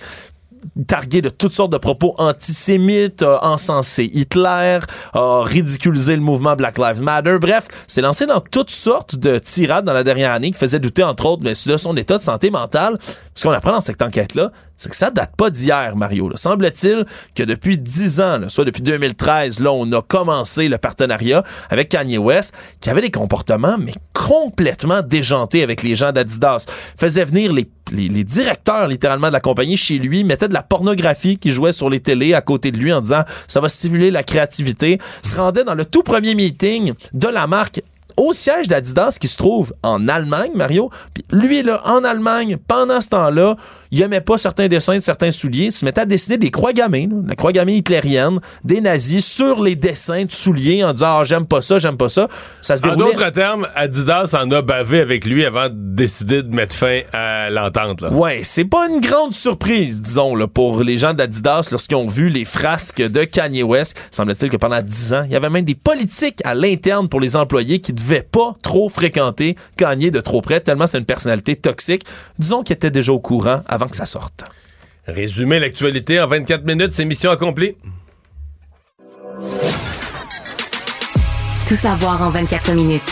[0.87, 4.79] targué de toutes sortes de propos antisémites, a encensé Hitler,
[5.13, 7.39] a ridiculisé le mouvement Black Lives Matter.
[7.41, 11.03] Bref, s'est lancé dans toutes sortes de tirades dans la dernière année qui faisaient douter,
[11.03, 12.97] entre autres, mais de son état de santé mentale.
[13.35, 14.51] Ce qu'on apprend dans cette enquête-là,
[14.81, 16.31] c'est que ça date pas d'hier, Mario.
[16.35, 17.05] Semble-t-il
[17.35, 22.17] que depuis 10 ans, soit depuis 2013, là, on a commencé le partenariat avec Kanye
[22.17, 26.65] West, qui avait des comportements, mais complètement déjantés avec les gens d'Adidas.
[26.99, 31.39] Faisait venir les, les, directeurs, littéralement, de la compagnie chez lui, mettait de la pornographie
[31.39, 34.23] qui jouait sur les télés à côté de lui en disant ça va stimuler la
[34.23, 34.99] créativité.
[35.23, 37.83] Se rendait dans le tout premier meeting de la marque
[38.21, 40.91] au siège d'Adidas qui se trouve en Allemagne, Mario.
[41.15, 43.57] Puis lui, là, en Allemagne, pendant ce temps-là,
[43.91, 47.09] il aimait pas certains dessins de certains souliers, se mettait à dessiner des croix gammées,
[47.11, 51.25] là, la croix gammée hitlérienne, des nazis sur les dessins de souliers en disant ah,
[51.25, 52.29] j'aime pas ça, j'aime pas ça.
[52.61, 56.55] Ça se En d'autres termes, Adidas en a bavé avec lui avant de décider de
[56.55, 58.05] mettre fin à l'entente.
[58.13, 62.29] Ouais, c'est pas une grande surprise, disons, là, pour les gens d'Adidas lorsqu'ils ont vu
[62.29, 63.99] les frasques de Kanye West.
[64.11, 67.35] Semble-t-il que pendant 10 ans, il y avait même des politiques à l'interne pour les
[67.35, 72.05] employés qui devaient pas trop fréquenter Kanye de trop près, tellement c'est une personnalité toxique.
[72.39, 74.45] Disons qu'il était déjà au courant avant que ça sorte.
[75.07, 77.77] Résumer l'actualité en 24 minutes, c'est mission accomplie.
[81.67, 83.03] Tout savoir en 24 minutes.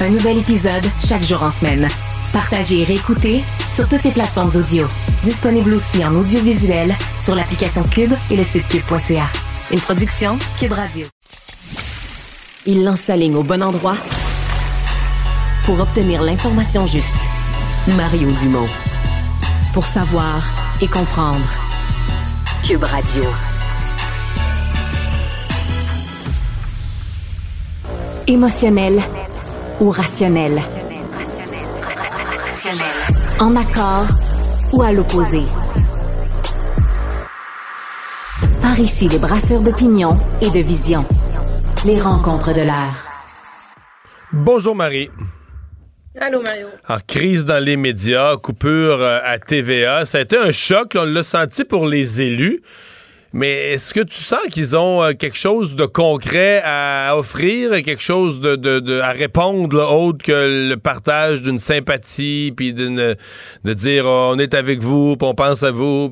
[0.00, 1.88] Un nouvel épisode chaque jour en semaine.
[2.32, 4.86] Partagez et réécoutez sur toutes les plateformes audio.
[5.24, 9.26] Disponible aussi en audiovisuel sur l'application Cube et le site cube.ca.
[9.72, 11.06] Une production Cube Radio.
[12.66, 13.96] Il lance sa ligne au bon endroit
[15.68, 17.14] pour obtenir l'information juste.
[17.88, 18.66] Mario Dumont.
[19.74, 20.42] Pour savoir
[20.80, 21.44] et comprendre.
[22.66, 23.22] Cube Radio.
[28.26, 29.02] Émotionnel
[29.78, 30.62] ou rationnel?
[33.38, 34.06] En accord
[34.72, 35.42] ou à l'opposé?
[38.62, 41.04] Par ici, les brasseurs d'opinion et de vision.
[41.84, 43.06] Les rencontres de l'air.
[44.32, 45.10] Bonjour Marie.
[46.20, 46.68] Allô, Mario.
[46.88, 51.04] En crise dans les médias, coupure euh, à TVA, ça a été un choc, on
[51.04, 52.60] l'a senti pour les élus.
[53.32, 58.02] Mais est-ce que tu sens qu'ils ont euh, quelque chose de concret à offrir, quelque
[58.02, 63.16] chose de, à répondre, autre que le partage d'une sympathie, puis de
[63.64, 66.10] dire oh, on est avec vous, puis on pense à vous?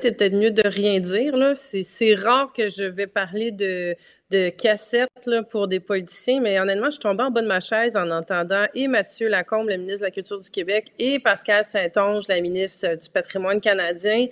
[0.00, 1.36] C'est peut-être mieux de rien dire.
[1.36, 1.54] Là.
[1.54, 3.94] C'est, rare que je vais parler de,
[4.30, 7.60] de cassettes là, pour des politiciens, mais honnêtement, je suis tombée en bas de ma
[7.60, 11.62] chaise en entendant et Mathieu Lacombe, le ministre de la Culture du Québec, et Pascal
[11.62, 14.28] Saint-Onge, la ministre du Patrimoine canadien.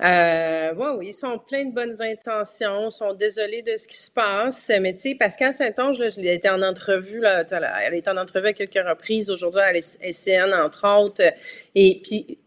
[0.00, 4.12] Euh, bon, oui, ils sont pleins de bonnes intentions, sont désolés de ce qui se
[4.12, 4.70] passe.
[4.80, 8.46] Mais tu sais, Pascal Saint-Onge, là, l'ai été en entrevue, là, elle été en entrevue
[8.46, 11.22] à quelques reprises aujourd'hui à l'SCN, entre autres.
[11.74, 12.38] Et puis,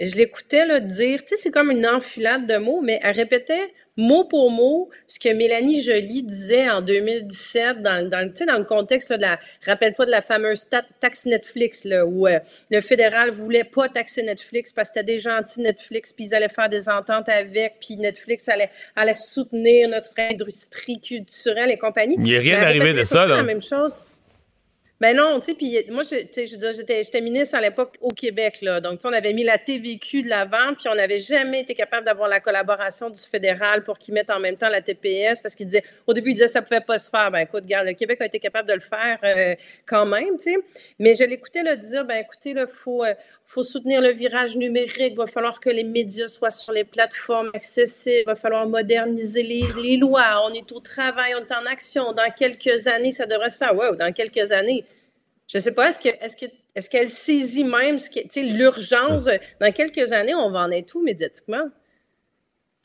[0.00, 3.72] je l'écoutais là, dire, tu sais, c'est comme une enfilade de mots, mais elle répétait
[3.96, 9.08] mot pour mot ce que Mélanie Joly disait en 2017 dans, dans, dans le contexte
[9.08, 10.66] là, de la, rappelle-toi de la fameuse
[11.00, 12.38] taxe Netflix, là, où euh,
[12.70, 16.48] le fédéral voulait pas taxer Netflix parce que c'était des gentils Netflix, puis ils allaient
[16.48, 22.16] faire des ententes avec, puis Netflix allait, allait soutenir notre industrie culturelle et compagnie.
[22.18, 23.36] Il n'y a rien arrivé de ça, là.
[23.36, 24.04] la même chose.
[24.98, 28.80] Ben non, tu sais, puis moi, je, j'étais, j'étais ministre à l'époque au Québec, là.
[28.80, 32.30] Donc, on avait mis la TVQ de l'avant, puis on n'avait jamais été capable d'avoir
[32.30, 35.84] la collaboration du fédéral pour qu'ils mettent en même temps la TPS, parce qu'ils disaient,
[36.06, 37.30] au début, ils disaient ça pouvait pas se faire.
[37.30, 39.54] Ben écoute, regarde, le Québec a été capable de le faire euh,
[39.84, 40.56] quand même, tu sais.
[40.98, 43.12] Mais je l'écoutais le dire, ben écoutez, il faut, euh,
[43.46, 47.50] faut soutenir le virage numérique, il va falloir que les médias soient sur les plateformes
[47.54, 51.64] accessibles, il va falloir moderniser les, les lois, on est au travail, on est en
[51.66, 52.12] action.
[52.12, 53.74] Dans quelques années, ça devrait se faire.
[53.74, 54.84] Wow, dans quelques années
[55.48, 59.26] je sais pas, est-ce que est-ce que est-ce qu'elle saisit même ce qui, l'urgence?
[59.60, 61.70] Dans quelques années, on va en être tout médiatiquement?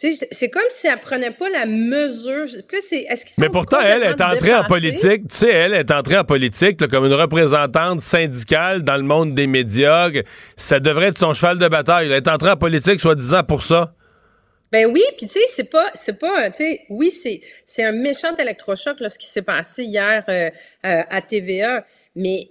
[0.10, 2.46] C'est comme si elle prenait pas la mesure.
[2.46, 5.28] Est-ce Mais pourtant, elle est entrée en politique.
[5.28, 9.46] Tu sais, elle est entrée en politique comme une représentante syndicale dans le monde des
[9.46, 10.10] médias.
[10.56, 12.08] Ça devrait être son cheval de bataille.
[12.08, 13.94] Elle est entrée en politique, soi-disant, pour ça.
[14.72, 17.92] Ben oui, puis tu sais, c'est pas, c'est pas, tu sais, oui, c'est, c'est un
[17.92, 20.50] méchant électrochoc là, ce qui s'est passé hier euh,
[20.86, 21.86] euh, à TVA.
[22.16, 22.48] Mais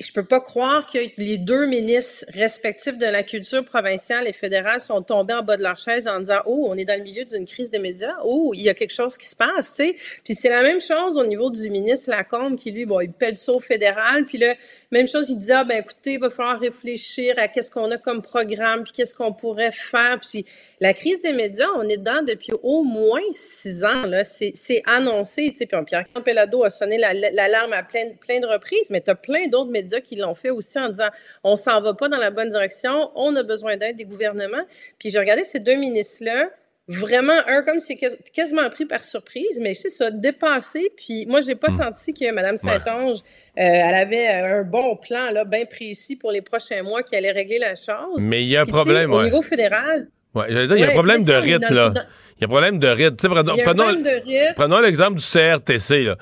[0.00, 4.80] je peux pas croire que les deux ministres respectifs de la culture provinciale et fédérale
[4.80, 7.24] sont tombés en bas de leur chaise en disant oh on est dans le milieu
[7.24, 8.14] d'une crise des médias.
[8.24, 9.96] Oh il y a quelque chose qui se passe tu sais.
[10.24, 13.36] Puis c'est la même chose au niveau du ministre Lacombe qui lui bon il pèle
[13.36, 14.24] ça au fédéral.
[14.24, 14.54] Puis là
[14.92, 17.98] même chose il dit ah ben écoutez il va falloir réfléchir à qu'est-ce qu'on a
[17.98, 20.20] comme programme puis qu'est-ce qu'on pourrait faire.
[20.20, 20.46] Puis
[20.78, 24.22] la crise des médias on est dedans depuis au moins six ans là.
[24.22, 25.66] C'est c'est annoncé tu sais.
[25.66, 29.48] Puis Pierre Campelado a sonné l'alarme à plein plein de reprises mais tu as plein
[29.48, 31.08] d'autres médias qui l'ont fait aussi en disant
[31.44, 34.64] on s'en va pas dans la bonne direction, on a besoin d'aide des gouvernements.
[34.98, 36.50] Puis j'ai regardé ces deux ministres-là,
[36.88, 37.98] vraiment, un comme c'est
[38.32, 40.90] quasiment pris par surprise, mais c'est ça, dépassé.
[40.96, 41.82] Puis moi, j'ai pas hmm.
[41.82, 43.20] senti que Mme Saint-Onge, euh,
[43.56, 47.58] elle avait un bon plan là, bien précis pour les prochains mois qui allait régler
[47.58, 48.20] la chose.
[48.20, 50.08] Mais il y a un problème, Au niveau fédéral.
[50.34, 51.92] Ouais, il y a un problème de rythme, là.
[52.38, 54.54] Il y a un problème de rythme.
[54.56, 56.16] Prenons, l'exemple du CRTC, là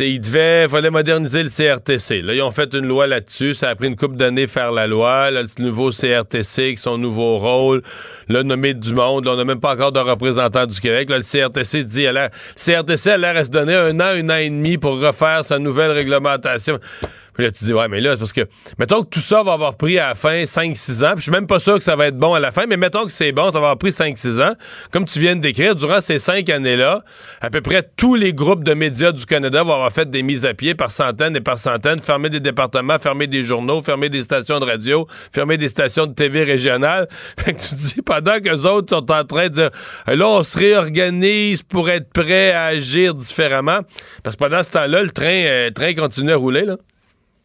[0.00, 2.22] il devait, fallait moderniser le CRTC.
[2.22, 3.54] Là, ils ont fait une loi là-dessus.
[3.54, 5.30] Ça a pris une couple d'années faire la loi.
[5.30, 7.82] Là, le nouveau CRTC, son nouveau rôle,
[8.28, 9.28] le nommé du monde.
[9.28, 11.10] on n'a même pas encore de représentant du Québec.
[11.10, 14.36] Là, le CRTC dit, le CRTC a l'air à se donner un an, un an
[14.36, 16.80] et demi pour refaire sa nouvelle réglementation.
[17.34, 18.42] Puis là, tu dis, ouais, mais là, c'est parce que,
[18.78, 21.32] mettons que tout ça va avoir pris à la fin 5-6 ans, puis je suis
[21.32, 23.32] même pas sûr que ça va être bon à la fin, mais mettons que c'est
[23.32, 24.54] bon, ça va avoir pris 5-6 ans.
[24.90, 27.02] Comme tu viens de décrire, durant ces cinq années-là,
[27.40, 30.44] à peu près tous les groupes de médias du Canada vont avoir fait des mises
[30.44, 34.22] à pied par centaines et par centaines, fermer des départements, fermer des journaux, fermer des
[34.22, 37.08] stations de radio, fermer des stations de TV régionales.
[37.38, 39.70] Fait que tu dis, pendant que les autres sont en train de dire,
[40.06, 43.80] là, on se réorganise pour être prêt à agir différemment.
[44.22, 46.76] Parce que pendant ce temps-là, le train, euh, train continue à rouler, là.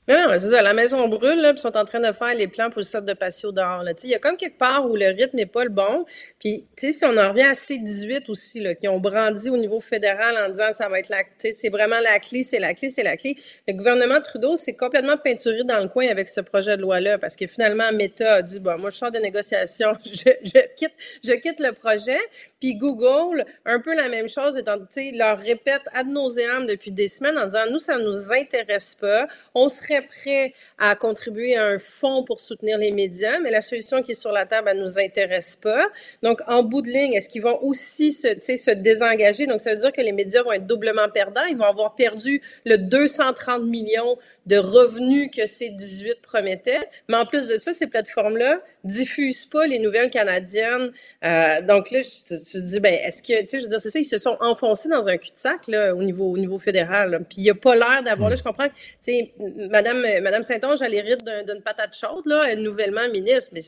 [0.10, 0.64] Non, c'est ça.
[0.64, 3.06] La maison brûle, là, puis sont en train de faire les plans pour le centre
[3.06, 3.84] de patio dehors.
[4.04, 6.04] Il y a comme quelque part où le rythme n'est pas le bon.
[6.40, 10.36] Puis, si on en revient à C18 aussi, là, qui ont brandi au niveau fédéral
[10.44, 13.18] en disant ça va être la, c'est vraiment la clé, c'est la clé, c'est la
[13.18, 13.38] clé.
[13.68, 17.36] Le gouvernement Trudeau s'est complètement peinturé dans le coin avec ce projet de loi-là, parce
[17.36, 21.34] que finalement, Meta a dit, bon, moi, je sors des négociations, je, je quitte, je
[21.34, 22.18] quitte le projet.
[22.60, 24.78] Puis Google, un peu la même chose, étant,
[25.14, 29.28] leur répète ad nauseam depuis des semaines en disant, nous, ça nous intéresse pas.
[29.56, 34.02] On serait prêt à contribuer à un fonds pour soutenir les médias, mais la solution
[34.02, 35.88] qui est sur la table, elle nous intéresse pas.
[36.24, 39.46] Donc, en bout de ligne, est-ce qu'ils vont aussi se, se désengager?
[39.46, 41.46] Donc, ça veut dire que les médias vont être doublement perdants.
[41.50, 46.90] Ils vont avoir perdu le 230 millions de revenus que ces 18 promettaient.
[47.08, 50.92] Mais en plus de ça, ces plateformes-là diffusent pas les nouvelles canadiennes.
[51.24, 53.90] Euh, donc là, tu, te dis, ben, est-ce que, tu sais, je veux dire, c'est
[53.90, 57.24] ça, ils se sont enfoncés dans un cul-de-sac, là, au niveau, au niveau fédéral.
[57.30, 59.34] Puis il n'y a pas l'air d'avoir, là, je comprends, tu sais,
[59.70, 63.62] Madame, Madame Saint-Onge, elle hérite d'une patate chaude, là, nouvellement ministre, mais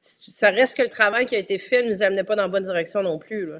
[0.00, 2.48] ça reste que le travail qui a été fait ne nous amenait pas dans la
[2.48, 3.50] bonne direction non plus.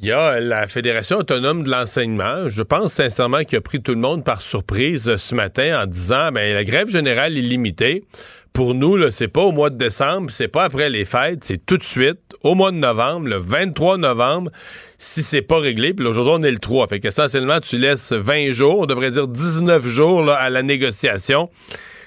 [0.00, 2.48] Il y a la Fédération autonome de l'enseignement.
[2.48, 6.32] Je pense sincèrement qu'il a pris tout le monde par surprise ce matin en disant
[6.32, 8.04] ben la grève générale est limitée.
[8.52, 11.64] Pour nous, là, c'est pas au mois de décembre, c'est pas après les fêtes, c'est
[11.64, 14.50] tout de suite, au mois de novembre, le 23 novembre,
[14.98, 15.94] si c'est pas réglé.
[15.94, 16.88] Puis aujourd'hui, on est le 3.
[16.88, 21.50] Fait qu'essentiellement, tu laisses 20 jours, on devrait dire 19 jours là, à la négociation.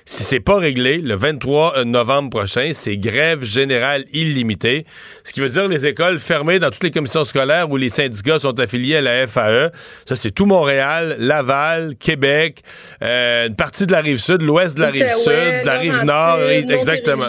[0.07, 4.85] Si c'est pas réglé, le 23 novembre prochain, c'est grève générale illimitée.
[5.23, 8.37] Ce qui veut dire les écoles fermées dans toutes les commissions scolaires où les syndicats
[8.37, 9.71] sont affiliés à la FAE.
[10.07, 12.61] Ça, c'est tout Montréal, Laval, Québec,
[13.01, 16.03] euh, une partie de la rive sud, l'ouest de la rive sud, de la rive
[16.03, 17.25] nord, exactement.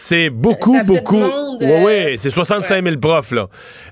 [0.00, 1.16] C'est beaucoup, beaucoup.
[1.16, 3.48] oui, euh, oui, c'est 65 000 profs, là.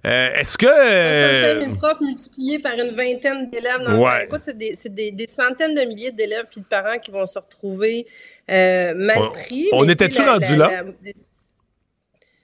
[0.07, 0.67] Euh, Est-ce que.
[0.67, 3.83] 65 euh, 000 profs multipliés par une vingtaine d'élèves.
[3.85, 4.25] dans le Ouais.
[4.25, 7.39] Écoute, c'est des, des- des centaines de milliers d'élèves puis de parents qui vont se
[7.39, 8.07] retrouver
[8.49, 9.67] euh, mal pris.
[9.73, 10.83] on était-tu rendu la- là?
[11.03, 11.13] la-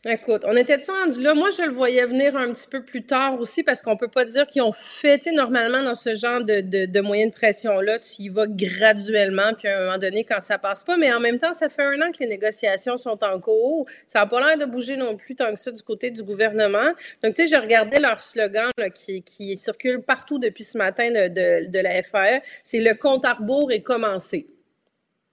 [0.05, 1.33] Écoute, on était-tu rendu là?
[1.33, 4.24] Moi, je le voyais venir un petit peu plus tard aussi parce qu'on peut pas
[4.24, 8.23] dire qu'ils ont sais, normalement, dans ce genre de, de, de moyens de pression-là, tu
[8.23, 10.97] y vas graduellement, puis à un moment donné, quand ça passe pas.
[10.97, 13.87] Mais en même temps, ça fait un an que les négociations sont en cours.
[14.09, 16.91] Ça n'a pas l'air de bouger non plus tant que ça du côté du gouvernement.
[17.23, 21.70] Donc, tu sais, je regardais leur slogan qui, circule partout depuis ce matin de, de,
[21.70, 22.43] de la FAE.
[22.65, 24.49] C'est le compte à rebours est commencé.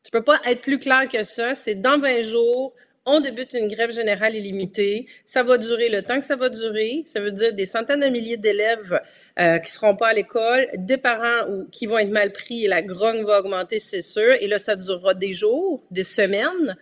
[0.04, 1.56] Tu peux pas être plus clair que ça.
[1.56, 2.76] C'est dans 20 jours.
[3.12, 5.08] On débute une grève générale illimitée.
[5.26, 7.04] Ça va durer le temps que ça va durer.
[7.08, 9.02] Ça veut dire des centaines de milliers d'élèves
[9.40, 12.68] euh, qui seront pas à l'école, des parents ou, qui vont être mal pris et
[12.68, 14.34] la grogne va augmenter, c'est sûr.
[14.40, 16.78] Et là, ça durera des jours, des semaines.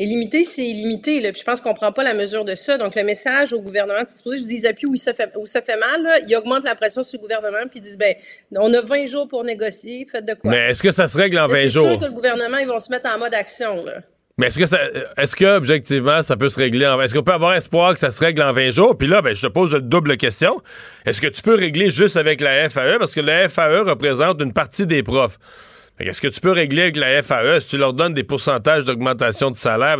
[0.00, 1.20] Illimité, c'est illimité.
[1.20, 1.32] Là.
[1.32, 2.76] Puis je pense qu'on prend pas la mesure de ça.
[2.78, 5.44] Donc, le message au gouvernement, c'est supposé, je dis, ils appuient où, ça fait, où
[5.44, 6.02] ça fait mal.
[6.02, 6.18] Là.
[6.26, 8.14] Ils augmentent la pression sur le gouvernement, puis ils disent, ben,
[8.52, 10.06] on a 20 jours pour négocier.
[10.10, 10.50] Faites de quoi?
[10.52, 11.88] Mais est-ce que ça se règle en Là, 20 c'est jours?
[11.88, 13.84] sûr que le gouvernement, ils vont se mettre en mode action.
[13.84, 14.02] Là.
[14.38, 14.78] Mais est-ce que ça,
[15.16, 18.10] est-ce que objectivement ça peut se régler en, est-ce qu'on peut avoir espoir que ça
[18.12, 18.96] se règle en 20 jours?
[18.96, 20.62] Puis là, ben je te pose une double question.
[21.04, 24.52] Est-ce que tu peux régler juste avec la FAE parce que la FAE représente une
[24.52, 25.38] partie des profs.
[25.98, 29.50] Est-ce que tu peux régler avec la FAE si tu leur donnes des pourcentages d'augmentation
[29.50, 29.98] de salaire?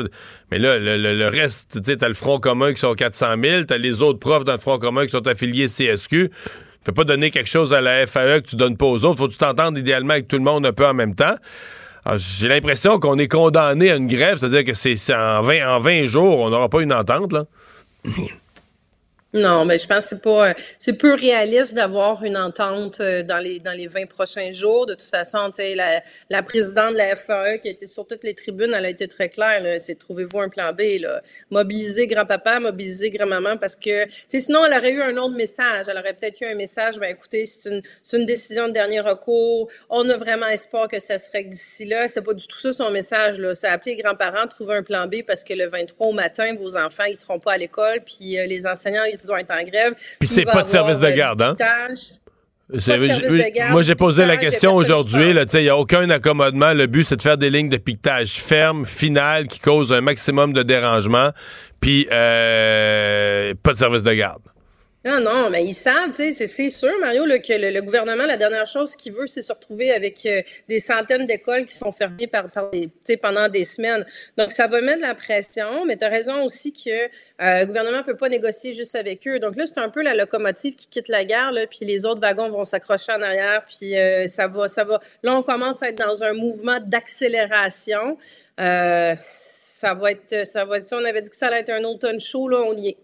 [0.52, 3.35] Mais là, le, le- le reste, tu sais, t'as le Front commun qui sont 400
[3.43, 6.31] 000, t'as les autres profs dans le Front commun qui sont affiliés CSQ.
[6.31, 6.39] Tu
[6.85, 9.19] peux pas donner quelque chose à la FAE que tu donnes pas aux autres.
[9.19, 11.35] Faut que tu t'entendes idéalement avec tout le monde un peu en même temps.
[12.05, 15.81] Alors, J'ai l'impression qu'on est condamné à une grève, c'est-à-dire que c'est en 20, en
[15.81, 17.45] 20 jours, on n'aura pas une entente, là.
[19.34, 23.36] Non, mais je pense que c'est pas, c'est peu réaliste d'avoir une entente euh, dans
[23.36, 24.86] les dans les 20 prochains jours.
[24.86, 28.32] De toute façon, la, la présidente de la FAE qui a été sur toutes les
[28.32, 29.78] tribunes, elle a été très claire.
[29.80, 30.98] C'est trouvez-vous un plan B.
[31.00, 31.20] Là.
[31.50, 35.84] Mobiliser grand-papa, mobiliser grand-maman, parce que, sinon elle aurait eu un autre message.
[35.90, 36.98] Elle aurait peut-être eu un message.
[36.98, 37.82] Ben écoutez, c'est une
[38.14, 39.68] une décision de dernier recours.
[39.90, 42.09] On a vraiment espoir que ça se règle d'ici là.
[42.09, 43.38] C'est pas du tout ça son message.
[43.38, 46.55] Là, c'est appeler les grands-parents, trouver un plan B, parce que le 23 au matin,
[46.59, 49.95] vos enfants ils seront pas à l'école, puis euh, les enseignants vont être en grève.
[50.19, 51.57] Puis c'est pas de service de euh, garde, hein?
[51.59, 51.93] garde,
[53.70, 55.31] moi, j'ai posé la question aujourd'hui.
[55.31, 56.74] Il n'y a aucun accommodement.
[56.74, 60.53] Le but, c'est de faire des lignes de piquetage fermes, finales, qui causent un maximum
[60.53, 61.31] de dérangement.
[61.81, 64.43] Puis, euh, pas de service de garde.
[65.05, 69.12] Non, non, mais ils savent, c'est- sûr, Mario, que le, gouvernement, la dernière chose qu'il
[69.12, 73.65] veut, c'est se retrouver avec euh, des centaines d'écoles qui sont fermées par, pendant des
[73.65, 74.05] semaines.
[74.37, 77.09] Donc, ça va mettre de la pression, mais tu as raison aussi que euh,
[77.39, 79.39] le gouvernement peut pas négocier juste avec eux.
[79.39, 82.51] Donc là, c'est un peu la locomotive qui quitte la gare, puis les autres wagons
[82.51, 85.01] vont s'accrocher en arrière, puis euh, ça va, ça va.
[85.23, 88.19] Là, on commence à être dans un mouvement d'accélération.
[88.57, 91.85] Ça va être, ça va être, si on avait dit que ça allait être un
[91.85, 92.97] automne chaud, là, on y est.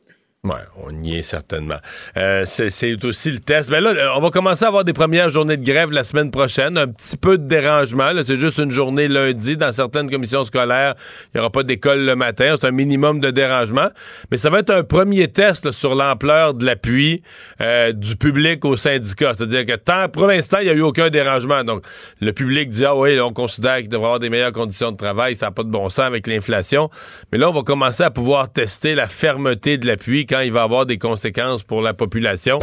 [0.45, 1.79] Ouais, on y est certainement.
[2.19, 3.71] Euh, c'est aussi le test.
[3.71, 6.31] Ben là, euh, on va commencer à avoir des premières journées de grève la semaine
[6.31, 6.77] prochaine.
[6.77, 8.11] Un petit peu de dérangement.
[8.23, 9.57] C'est juste une journée lundi.
[9.57, 10.97] Dans certaines commissions scolaires,
[11.33, 12.57] il n'y aura pas d'école le matin.
[12.61, 13.89] C'est un minimum de dérangement.
[14.31, 17.23] Mais ça va être un premier test sur l'ampleur de l'appui
[17.62, 19.33] euh, du public au syndicat.
[19.35, 21.65] C'est-à-dire que tant, pour l'instant, il n'y a eu aucun dérangement.
[21.65, 21.87] Donc,
[22.21, 24.99] le public dit, ah oui, là, on considère qu'il devrait avoir des meilleures conditions de
[24.99, 25.37] travail.
[25.37, 26.91] Ça n'a pas de bon sens avec l'inflation.
[27.33, 30.62] Mais là, on va commencer à pouvoir tester la fermeté de l'appui quand il va
[30.65, 32.59] avoir des conséquences pour la population.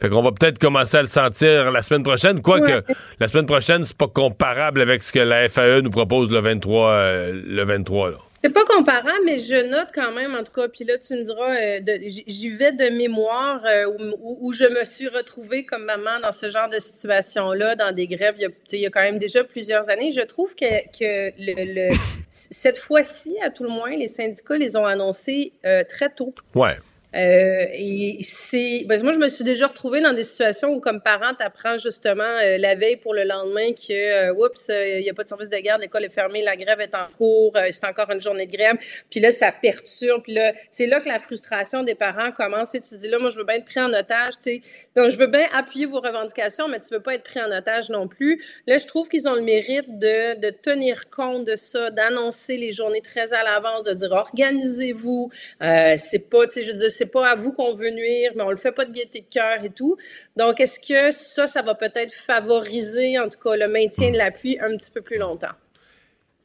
[0.00, 2.40] Fait qu'on va peut-être commencer à le sentir la semaine prochaine.
[2.40, 2.84] Quoique,
[3.18, 6.90] la semaine prochaine, c'est pas comparable avec ce que la FAE nous propose le 23,
[6.90, 8.16] euh, le 23, là.
[8.44, 11.22] C'est pas comparable, mais je note quand même, en tout cas, puis là, tu me
[11.24, 11.98] diras, euh,
[12.28, 13.86] j'y vais de mémoire euh,
[14.20, 18.34] où, je me suis retrouvée comme maman dans ce genre de situation-là, dans des grèves,
[18.38, 20.12] il y a, tu sais, il y a quand même déjà plusieurs années.
[20.12, 20.64] Je trouve que,
[20.96, 21.96] que le, le-
[22.30, 26.32] cette fois-ci, à tout le moins, les syndicats les ont annoncés euh, très tôt.
[26.54, 26.76] Ouais.
[27.16, 31.00] Euh, et c'est, ben, moi, je me suis déjà retrouvée dans des situations où, comme
[31.00, 33.92] parent, apprends justement euh, la veille pour le lendemain que,
[34.30, 36.80] euh, oups, il n'y a pas de service de garde, l'école est fermée, la grève
[36.80, 38.76] est en cours, c'est encore une journée de grève.
[39.10, 40.22] Puis là, ça perturbe.
[40.22, 42.74] Puis là, c'est là que la frustration des parents commence.
[42.74, 44.34] Et tu dis là, moi, je veux bien être pris en otage.
[44.42, 44.62] Tu
[44.94, 47.88] donc je veux bien appuyer vos revendications, mais tu veux pas être pris en otage
[47.88, 48.42] non plus.
[48.66, 52.72] Là, je trouve qu'ils ont le mérite de, de tenir compte de ça, d'annoncer les
[52.72, 55.30] journées très à l'avance, de dire organisez-vous.
[55.62, 58.32] Euh, c'est pas, tu sais, je veux dire, c'est pas à vous qu'on veut nuire,
[58.36, 59.96] mais on le fait pas de gaieté de cœur et tout.
[60.36, 64.58] Donc, est-ce que ça, ça va peut-être favoriser, en tout cas, le maintien de l'appui
[64.60, 65.54] un petit peu plus longtemps?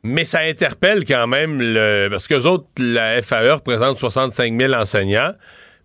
[0.04, 5.34] Mais ça interpelle quand même, le, parce que autres, la FAE représente 65 000 enseignants.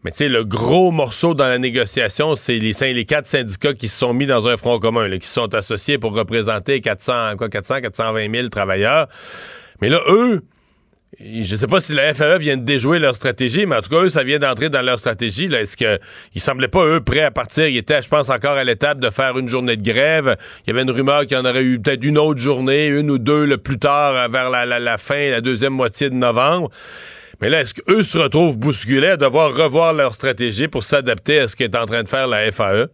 [0.05, 3.99] Mais tu sais, le gros morceau dans la négociation, c'est les, quatre syndicats qui se
[3.99, 8.33] sont mis dans un front commun, qui sont associés pour représenter 400, quoi, 400, 420
[8.33, 9.09] 000 travailleurs.
[9.81, 10.43] Mais là, eux,
[11.19, 14.03] je sais pas si la FAE vient de déjouer leur stratégie, mais en tout cas,
[14.03, 15.49] eux, ça vient d'entrer dans leur stratégie.
[15.49, 15.63] Là.
[15.63, 15.99] Est-ce que
[16.35, 17.67] ils semblaient pas, eux, prêts à partir?
[17.67, 20.37] Ils étaient, je pense, encore à l'étape de faire une journée de grève.
[20.65, 23.11] Il y avait une rumeur qu'il y en aurait eu peut-être une autre journée, une
[23.11, 26.71] ou deux le plus tard, vers la, la fin, la deuxième moitié de novembre.
[27.41, 31.49] Mais là, est-ce qu'eux se retrouvent bousculés à devoir revoir leur stratégie pour s'adapter à
[31.49, 32.89] ce qu'est en train de faire la FAE?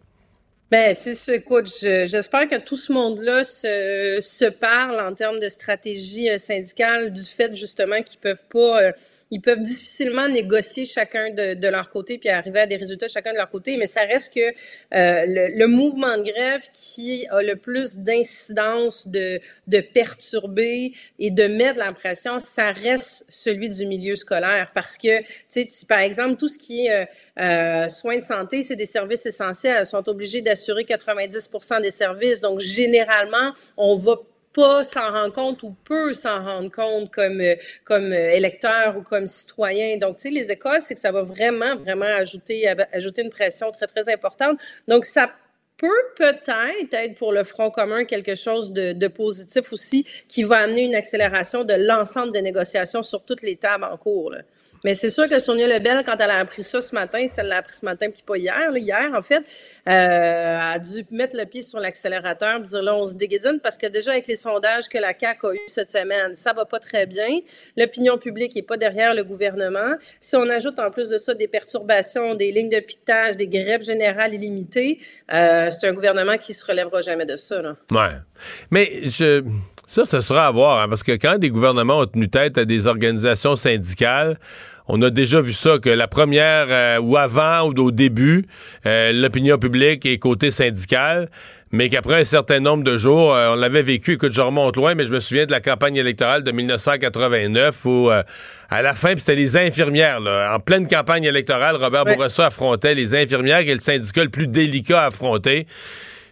[0.73, 1.35] Ben, c'est ça.
[1.35, 7.13] Écoute, j'espère que tout ce monde-là se, se parle en termes de stratégie euh, syndicale
[7.13, 8.91] du fait justement qu'ils peuvent pas euh,
[9.31, 13.31] ils peuvent difficilement négocier chacun de, de, leur côté puis arriver à des résultats chacun
[13.31, 14.51] de leur côté, mais ça reste que euh,
[14.91, 21.43] le, le, mouvement de grève qui a le plus d'incidence de, de perturber et de
[21.45, 26.47] mettre l'impression, ça reste celui du milieu scolaire parce que, tu sais, par exemple, tout
[26.47, 27.05] ce qui est euh,
[27.39, 29.77] euh soins de santé, c'est des services essentiels.
[29.79, 32.41] Elles sont obligées d'assurer 90% des services.
[32.41, 34.17] Donc, généralement, on va
[34.53, 39.01] pas s'en rendre compte ou peut s'en rendre compte comme, euh, comme euh, électeur ou
[39.01, 39.97] comme citoyen.
[39.97, 43.71] Donc, tu sais, les écoles, c'est que ça va vraiment, vraiment ajouter, ajouter une pression
[43.71, 44.59] très, très importante.
[44.87, 45.31] Donc, ça
[45.77, 50.59] peut peut-être être pour le Front commun quelque chose de, de, positif aussi qui va
[50.59, 54.31] amener une accélération de l'ensemble des négociations sur toutes les tables en cours.
[54.31, 54.39] Là.
[54.83, 57.57] Mais c'est sûr que Sonia Lebel, quand elle a appris ça ce matin, elle l'a
[57.57, 59.43] appris ce matin, puis pas hier, là, hier en fait,
[59.87, 63.87] euh, a dû mettre le pied sur l'accélérateur, dire là, on se déguédine, parce que
[63.87, 67.05] déjà avec les sondages que la CAQ a eu cette semaine, ça va pas très
[67.05, 67.39] bien.
[67.77, 69.95] L'opinion publique est pas derrière le gouvernement.
[70.19, 73.83] Si on ajoute en plus de ça des perturbations, des lignes de piquetage, des grèves
[73.83, 74.99] générales illimitées,
[75.31, 77.61] euh, c'est un gouvernement qui se relèvera jamais de ça.
[77.61, 77.75] Là.
[77.91, 78.15] Ouais.
[78.71, 79.43] Mais je...
[79.85, 82.65] Ça, ce sera à voir, hein, parce que quand des gouvernements ont tenu tête à
[82.65, 84.39] des organisations syndicales,
[84.87, 88.45] on a déjà vu ça, que la première, euh, ou avant, ou au début,
[88.85, 91.29] euh, l'opinion publique est côté syndical,
[91.71, 94.93] mais qu'après un certain nombre de jours, euh, on l'avait vécu, écoute, je remonte loin,
[94.93, 99.35] mais je me souviens de la campagne électorale de 1989, où à la fin, c'était
[99.35, 103.81] les infirmières, là, en pleine campagne électorale, Robert Bourassa affrontait les infirmières, qui est le
[103.81, 105.65] syndicat le plus délicat à affronter.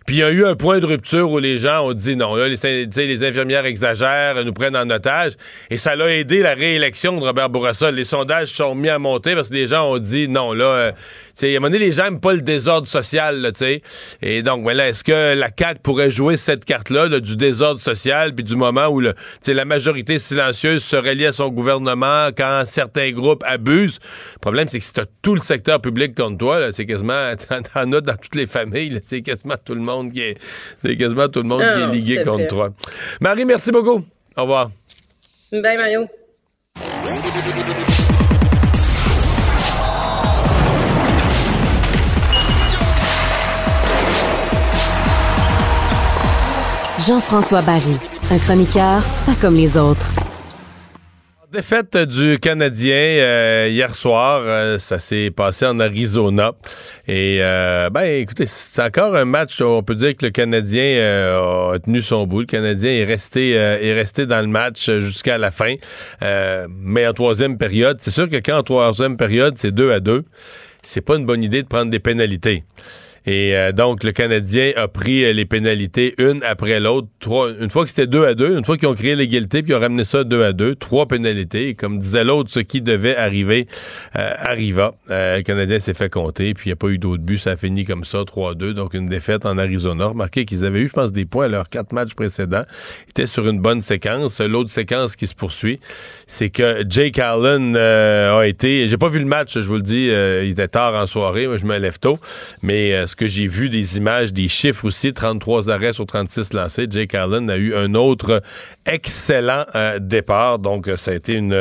[0.05, 2.35] Puis il y a eu un point de rupture où les gens ont dit non,
[2.35, 5.33] là, les, les infirmières exagèrent, nous prennent en otage.
[5.69, 7.91] Et ça l'a aidé la réélection de Robert Bourassa.
[7.91, 10.91] Les sondages sont mis à monter parce que les gens ont dit non, là, euh,
[11.41, 13.81] à un moment donné, les gens n'aiment pas le désordre social, tu sais.
[14.23, 18.43] Et donc, voilà, est-ce que la CAQ pourrait jouer cette carte-là, du désordre social, puis
[18.43, 19.13] du moment où le,
[19.47, 23.99] la majorité silencieuse se relie à son gouvernement quand certains groupes abusent?
[24.33, 27.33] Le problème, c'est que si tu tout le secteur public contre toi, c'est quasiment,
[27.73, 30.37] t'en as dans toutes les familles, c'est quasiment tout le monde qui est,
[30.83, 32.69] c'est quasiment tout le monde qui est ah, ligué contre toi.
[33.19, 34.03] Marie, merci beaucoup.
[34.37, 34.71] Au revoir.
[35.51, 36.07] Bye, Mario.
[47.07, 47.97] Jean-François Barry,
[48.29, 50.20] un chroniqueur pas comme les autres.
[51.51, 56.53] Défaite du Canadien euh, hier soir, euh, ça s'est passé en Arizona.
[57.09, 60.97] Et euh, ben écoutez, c'est encore un match où on peut dire que le Canadien
[61.73, 62.39] a tenu son bout.
[62.41, 65.75] Le Canadien est resté est resté dans le match jusqu'à la fin.
[66.69, 70.23] mais en troisième période, c'est sûr que quand en troisième période c'est 2 à 2,
[70.81, 72.63] c'est pas une bonne idée de prendre des pénalités.
[73.25, 77.07] Et euh, donc, le Canadien a pris euh, les pénalités une après l'autre.
[77.59, 79.75] Une fois que c'était deux à deux, une fois qu'ils ont créé l'égalité, puis ils
[79.75, 81.69] ont ramené ça deux à deux, trois pénalités.
[81.69, 83.67] Et comme disait l'autre, ce qui devait arriver
[84.15, 84.95] euh, arriva.
[85.07, 87.37] le Canadien s'est fait compter, puis il n'y a pas eu d'autres buts.
[87.37, 88.73] Ça a fini comme ça, 3-2.
[88.73, 90.07] Donc, une défaite en Arizona.
[90.07, 92.63] Remarquez qu'ils avaient eu, je pense, des points à leurs quatre matchs précédents.
[93.07, 94.41] Ils étaient sur une bonne séquence.
[94.41, 95.79] L'autre séquence qui se poursuit,
[96.25, 98.87] c'est que Jake Allen a été...
[98.87, 100.05] J'ai pas vu le match, je vous le dis.
[100.05, 101.45] il était tard en soirée.
[101.45, 102.19] Moi, je me lève tôt.
[102.63, 106.87] Mais que j'ai vu des images, des chiffres aussi, 33 arrêts sur 36 lancés.
[106.89, 108.41] Jake Allen a eu un autre
[108.85, 111.53] excellent euh, départ, donc euh, ça a été une...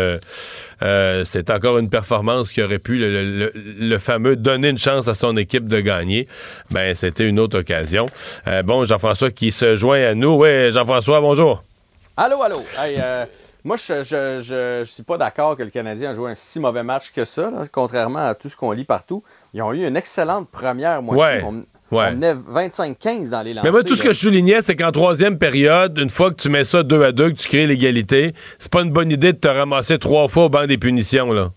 [0.82, 5.36] Euh, c'est encore une performance qui aurait pu le, fameux donner une chance à son
[5.36, 6.26] équipe de gagner.
[6.70, 8.06] Ben, c'était une autre occasion.
[8.64, 10.36] Bon, Jean-François qui se joint à nous.
[10.36, 11.62] Oui, Jean-François, bonjour.
[12.16, 12.62] Allô, allô.
[13.62, 17.12] Moi, je, je, suis pas d'accord que le Canadien a joué un si mauvais match
[17.12, 19.22] que ça, contrairement à tout ce qu'on lit partout.
[19.54, 21.42] Ils ont eu une excellente première moitié.
[21.42, 21.54] Ouais, On,
[21.96, 22.08] ouais.
[22.08, 23.64] on menait 25-15 dans les lancers.
[23.64, 26.48] Mais moi, tout ce que je soulignais, c'est qu'en troisième période, une fois que tu
[26.48, 29.38] mets ça deux à deux, que tu crées l'égalité, c'est pas une bonne idée de
[29.38, 31.50] te ramasser trois fois au banc des punitions, là.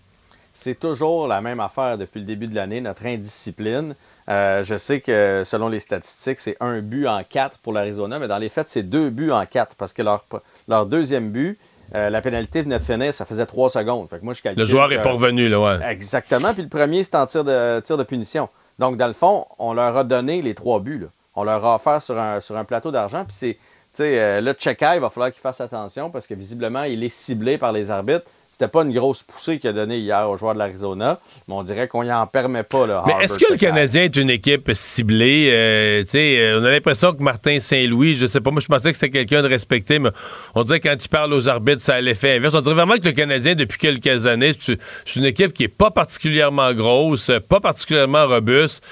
[0.52, 3.94] C'est toujours la même affaire depuis le début de l'année, notre indiscipline.
[4.28, 8.28] Euh, je sais que selon les statistiques, c'est un but en quatre pour l'Arizona, mais
[8.28, 10.24] dans les faits, c'est deux buts en quatre parce que leur,
[10.68, 11.58] leur deuxième but,
[11.94, 14.08] euh, la pénalité venait de finir, ça faisait trois secondes.
[14.08, 15.78] Fait que moi, je calcule Le joueur que- est pas revenu, là, ouais.
[15.90, 16.52] Exactement.
[16.54, 18.48] Puis le premier, c'est en tir de, tir de punition.
[18.78, 20.98] Donc, dans le fond, on leur a donné les trois buts.
[20.98, 21.06] là.
[21.36, 23.24] On leur a offert sur un, sur un plateau d'argent.
[23.24, 23.58] Puis c'est, tu
[23.94, 24.54] sais, euh, là,
[24.94, 28.24] il va falloir qu'il fasse attention parce que visiblement, il est ciblé par les arbitres.
[28.64, 31.62] C'était pas une grosse poussée qu'il a donnée hier aux joueurs de l'Arizona, mais on
[31.62, 32.86] dirait qu'on y en permet pas.
[32.86, 33.58] Là, Mais est-ce que le.
[33.58, 35.50] Canadien est une équipe ciblée?
[35.52, 38.96] Euh, euh, on a l'impression que Martin Saint-Louis, je sais pas, moi je pensais que
[38.96, 40.08] c'était quelqu'un de respecté, mais
[40.54, 42.54] on dirait que quand il parle aux arbitres, ça a l'effet inverse.
[42.54, 44.78] On dirait vraiment que le Canadien, depuis quelques années, c'est
[45.14, 48.82] une équipe qui est pas particulièrement grosse, pas particulièrement robuste,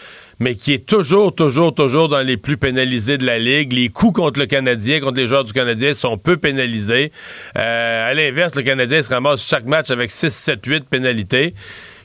[0.43, 3.73] mais qui est toujours, toujours, toujours dans les plus pénalisés de la Ligue.
[3.73, 7.13] Les coups contre le Canadien, contre les joueurs du Canadien, sont peu pénalisés.
[7.57, 11.55] Euh, à l'inverse, le Canadien se ramasse chaque match avec 6, 7, 8 pénalités.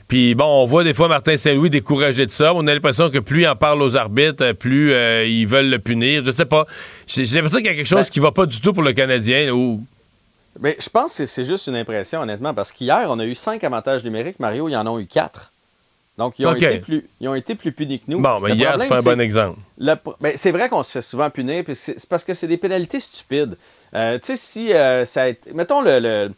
[0.06, 2.54] Puis bon, on voit des fois Martin Saint-Louis découragé de ça.
[2.54, 5.68] On a l'impression que plus il en parle aux arbitres, euh, plus euh, ils veulent
[5.68, 6.22] le punir.
[6.24, 6.64] Je sais pas.
[7.08, 8.92] J'ai l'impression qu'il y a quelque chose Ben- qui va pas du tout pour le
[8.92, 9.50] Canadien.
[9.50, 9.84] Ou...
[10.60, 13.64] Mais je pense que c'est juste une impression, honnêtement, parce qu'hier, on a eu cinq
[13.64, 14.38] avantages numériques.
[14.38, 15.50] Mario, ils en ont eu quatre.
[16.18, 18.20] Donc, ils ont, été, plus, ils ont été plus punis que nous.
[18.20, 19.58] Bon, mais Le hier, c'est pas un bon exemple.
[20.20, 22.98] Ben, c'est vrai qu'on se fait souvent punir, puis c'est parce que c'est des pénalités
[23.00, 23.56] stupides.
[23.94, 25.52] Euh, tu sais, si euh, ça a été.
[25.54, 26.32] Mettons le, le-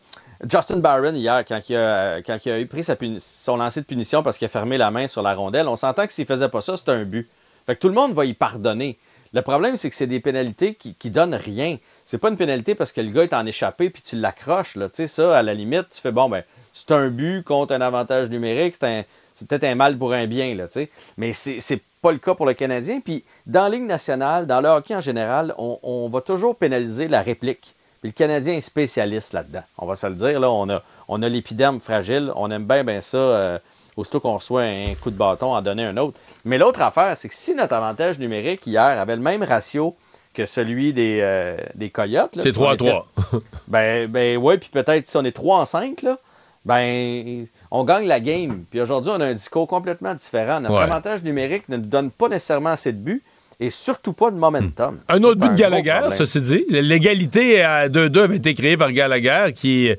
[0.51, 4.23] Justin Barron hier, quand il a, quand il a pris sa son lancer de punition
[4.23, 6.61] parce qu'il a fermé la main sur la rondelle, on s'entend que s'il faisait pas
[6.61, 7.29] ça, c'était un but.
[7.67, 8.97] Fait que tout le monde va y pardonner.
[9.33, 11.77] Le problème, c'est que c'est des pénalités qui, qui donnent rien.
[12.05, 14.75] C'est pas une pénalité parce que le gars est en échappé puis tu l'accroches.
[14.77, 14.89] là.
[14.89, 16.43] Tu sais, ça, à la limite, tu fais bon, ben,
[16.73, 19.05] c'est un but contre un avantage numérique, c'est un-
[19.41, 20.91] c'est peut-être un mal pour un bien, là, tu sais.
[21.17, 23.01] Mais c'est pas le cas pour le Canadien.
[23.01, 27.09] Puis dans la Ligue nationale, dans le hockey en général, on, on va toujours pénaliser
[27.09, 27.75] la réplique.
[28.03, 29.63] Puis le Canadien est spécialiste là-dedans.
[29.79, 32.33] On va se le dire, là, on a, on a l'épiderme fragile.
[32.37, 33.17] On aime bien, bien ça.
[33.19, 33.59] euh,
[33.97, 36.17] aussitôt qu'on reçoit un coup de bâton, en donner un autre.
[36.45, 39.97] Mais l'autre affaire, c'est que si notre avantage numérique hier avait le même ratio
[40.33, 42.31] que celui des, euh, des Coyotes.
[42.37, 43.41] C'est si on 3 à était- 3.
[43.69, 46.17] ben, ben ouais, puis peut-être si on est 3 en 5, là,
[46.65, 48.65] ben, on gagne la game.
[48.71, 50.61] Puis aujourd'hui, on a un discours complètement différent.
[50.61, 50.83] Notre Ouais.
[50.83, 53.23] avantage numérique ne nous donne pas nécessairement assez de buts
[53.61, 54.99] et surtout pas de momentum.
[55.09, 56.65] Un Ça, autre but de Gallagher, ceci dit.
[56.69, 59.91] L'égalité à 2-2 avait été créée par Gallagher qui,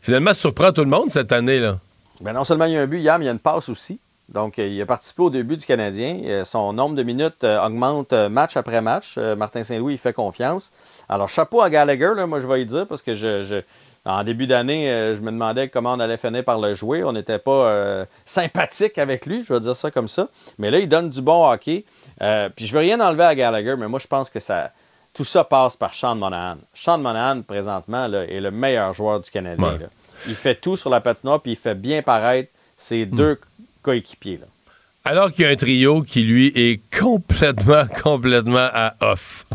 [0.00, 1.60] finalement, surprend tout le monde cette année.
[1.60, 1.78] là.
[2.20, 3.68] Ben, non seulement il y a un but hier, mais il y a une passe
[3.68, 3.98] aussi.
[4.28, 6.16] Donc, euh, il a participé au début du Canadien.
[6.24, 9.18] Euh, son nombre de minutes euh, augmente match après match.
[9.36, 10.72] Martin Saint-Louis, il fait confiance.
[11.08, 13.60] Alors, chapeau à Gallagher, là, moi, je vais y dire, parce que je, je-
[14.04, 17.04] en début d'année, euh, je me demandais comment on allait finir par le jouer.
[17.04, 20.28] On n'était pas euh, sympathique avec lui, je vais dire ça comme ça.
[20.58, 21.84] Mais là, il donne du bon hockey.
[22.20, 24.72] Euh, puis, je veux rien enlever à Gallagher, mais moi, je pense que ça,
[25.14, 26.56] tout ça passe par Sean Monahan.
[26.74, 29.64] Sean Monahan, présentement, là, est le meilleur joueur du Canadien.
[29.64, 29.78] Ouais.
[29.78, 29.86] là.
[30.26, 33.16] Il fait tout sur la patinoire, puis il fait bien paraître ses Hmm.
[33.16, 33.40] deux
[33.82, 34.40] coéquipiers.
[35.04, 39.46] Alors qu'il y a un trio qui, lui, est complètement, complètement à off.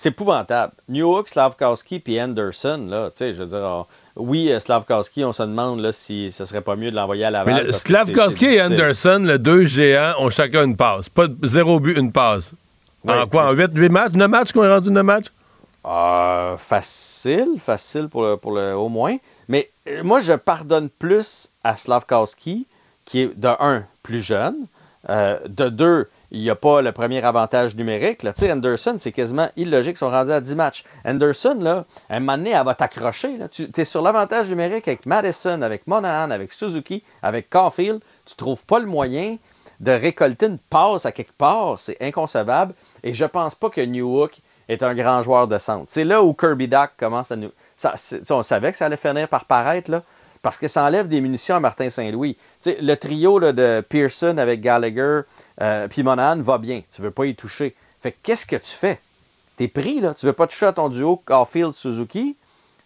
[0.00, 0.72] C'est épouvantable.
[0.88, 5.32] Newhook, Slavkowski puis Anderson, là, tu sais, je veux dire, on- oui, euh, Slavkowski, on
[5.32, 7.54] se demande là, si ce serait pas mieux de l'envoyer à Laval.
[7.54, 8.62] Mais le- Slavkowski et.
[8.62, 11.08] Anderson, les deux géants, ont chacun une passe.
[11.08, 12.52] Pas de- zéro but, une passe.
[13.08, 13.46] En quoi?
[13.46, 14.12] En 8, matchs?
[14.12, 15.26] 9 matchs qu'on est rendu 9 matchs?
[15.86, 19.16] Euh, facile, facile pour le, pour le au moins.
[19.48, 22.66] Mais euh, moi, je pardonne plus à Slavkowski,
[23.04, 24.56] qui est de un plus jeune,
[25.08, 28.22] euh, de deux, il n'y a pas le premier avantage numérique.
[28.22, 28.32] Là.
[28.42, 30.84] Anderson, c'est quasiment illogique, ils sont rendus à 10 matchs.
[31.04, 33.38] Anderson, là, à un moment donné, elle va t'accrocher.
[33.50, 38.00] Tu es sur l'avantage numérique avec Madison, avec Monahan, avec Suzuki, avec Caulfield.
[38.26, 39.36] Tu trouves pas le moyen
[39.80, 41.78] de récolter une passe à quelque part.
[41.78, 42.74] C'est inconcevable.
[43.04, 44.38] Et je pense pas que Newhook
[44.68, 45.86] est un grand joueur de centre.
[45.88, 47.52] C'est là où Kirby Doc commence à nous.
[47.76, 47.94] Ça,
[48.30, 50.02] on savait que ça allait finir par paraître, là,
[50.42, 52.36] parce que ça enlève des munitions à Martin Saint-Louis.
[52.62, 55.20] Tu sais, le trio là, de Pearson avec Gallagher
[55.60, 56.82] euh, puis Monahan va bien.
[56.94, 57.74] Tu veux pas y toucher.
[58.00, 59.00] Fait que qu'est-ce que tu fais?
[59.56, 60.14] T'es pris, là.
[60.14, 62.36] Tu veux pas toucher à ton duo Caulfield-Suzuki.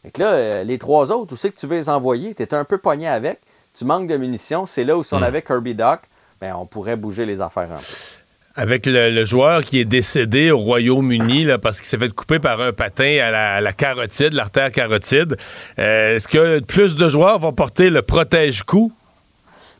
[0.02, 2.34] Fait que là, euh, les trois autres, où c'est que tu veux les envoyer?
[2.34, 3.38] Tu es un peu pogné avec.
[3.74, 4.66] Tu manques de munitions.
[4.66, 6.00] C'est là où si on avait Kirby Doc,
[6.40, 8.21] ben, on pourrait bouger les affaires un peu.
[8.54, 12.72] Avec le, joueur qui est décédé au Royaume-Uni parce qu'il s'est fait couper par un
[12.72, 15.36] patin à la, carotide, l'artère carotide.
[15.78, 18.92] Euh, Est-ce que plus de joueurs vont porter le protège-cou?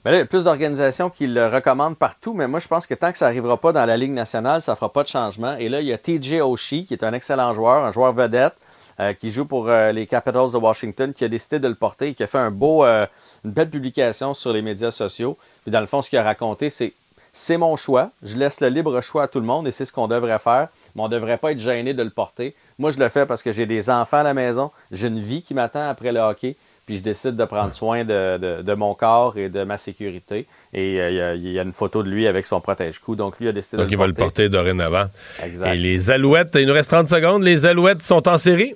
[0.05, 2.89] Ben là, il y a plus d'organisations qui le recommandent partout, mais moi, je pense
[2.89, 5.09] que tant que ça n'arrivera pas dans la Ligue nationale, ça ne fera pas de
[5.09, 5.57] changement.
[5.59, 8.55] Et là, il y a TJ Oshie, qui est un excellent joueur, un joueur vedette,
[8.99, 12.09] euh, qui joue pour euh, les Capitals de Washington, qui a décidé de le porter
[12.09, 13.07] et qui a fait beau, une
[13.45, 15.39] belle publication sur les médias sociaux.
[15.63, 16.93] Puis dans le fond, ce qu'il a raconté, c'est
[17.33, 18.11] c'est mon choix.
[18.23, 20.69] Je laisse le libre choix à tout le monde et c'est ce qu'on devrait faire.
[20.95, 22.55] Mais on ne devrait pas être gêné de le porter.
[22.79, 25.43] Moi, je le fais parce que j'ai des enfants à la maison, j'ai une vie
[25.43, 26.55] qui m'attend après le hockey,
[26.85, 30.47] puis je décide de prendre soin de, de- de mon corps et de ma sécurité.
[30.75, 33.15] Et euh, il y a- il y, a une photo de lui avec son protège-cou.
[33.17, 34.25] Donc, lui a décidé Donc, de il le va le porter.
[34.45, 35.07] porter dorénavant.
[35.43, 35.73] Exact.
[35.73, 37.43] Et les Alouettes, il nous reste 30 secondes.
[37.45, 38.75] Les Alouettes sont en série?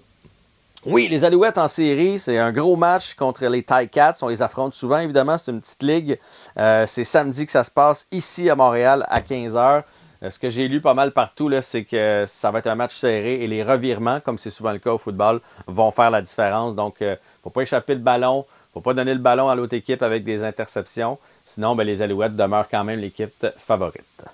[0.87, 4.15] Oui, les Alouettes en série, c'est un gros match contre les Ticats.
[4.23, 5.37] On les affronte souvent, évidemment.
[5.37, 6.19] C'est une petite ligue.
[6.59, 9.83] Euh, c'est samedi que ça se passe ici à Montréal à 15h.
[10.31, 12.95] ce que j'ai lu pas mal partout, là, c'est que ça va être un match
[12.95, 16.77] serré et les revirements, comme c'est souvent le cas au football, vont faire la différence.
[16.77, 18.47] Donc, il ne faut pas échapper le ballon.
[18.73, 21.19] faut pas donner le ballon à l'autre équipe avec des interceptions.
[21.45, 24.25] Sinon, ben, les Alouettes demeurent quand même l'équipe favorite.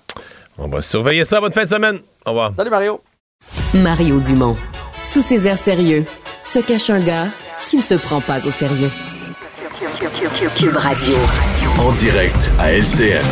[0.59, 1.41] On va surveiller ça.
[1.41, 1.99] Bonne fin de semaine.
[2.25, 2.51] Au revoir.
[2.55, 3.01] Salut Mario.
[3.73, 4.55] Mario Dumont.
[5.05, 6.05] Sous ses airs sérieux,
[6.43, 7.27] se cache un gars
[7.67, 8.91] qui ne se prend pas au sérieux.
[10.55, 11.15] Cube Radio.
[11.79, 13.23] En direct à LCN.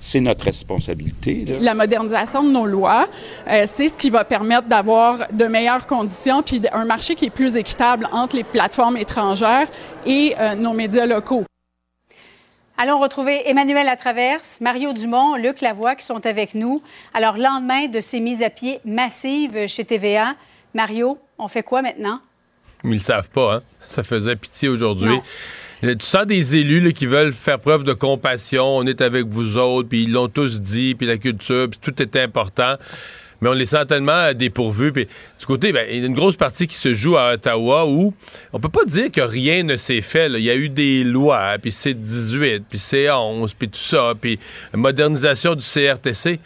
[0.00, 1.44] C'est notre responsabilité.
[1.46, 1.56] là.
[1.60, 3.06] La modernisation de nos lois,
[3.48, 7.30] euh, c'est ce qui va permettre d'avoir de meilleures conditions puis un marché qui est
[7.30, 9.68] plus équitable entre les plateformes étrangères
[10.06, 11.44] et euh, nos médias locaux.
[12.78, 16.80] Allons retrouver Emmanuel Latraverse, Mario Dumont, Luc Lavoie qui sont avec nous.
[17.12, 20.34] Alors, lendemain de ces mises à pied massives chez TVA,
[20.78, 22.20] Mario, on fait quoi maintenant?
[22.84, 23.62] Ils le savent pas, hein?
[23.80, 25.18] Ça faisait pitié aujourd'hui.
[25.82, 28.64] Euh, Tu sens des élus là, qui veulent faire preuve de compassion.
[28.76, 32.00] On est avec vous autres, puis ils l'ont tous dit, puis la culture, puis tout
[32.00, 32.76] est important.
[33.40, 34.92] Mais on les sent tellement dépourvus.
[34.92, 35.08] Puis
[35.40, 38.14] du côté, ben, il y a une grosse partie qui se joue à Ottawa où
[38.52, 40.28] on peut pas dire que rien ne s'est fait.
[40.28, 40.38] là.
[40.38, 44.12] Il y a eu des lois, puis c'est 18, puis c'est 11, puis tout ça,
[44.20, 44.38] puis
[44.74, 46.38] modernisation du CRTC.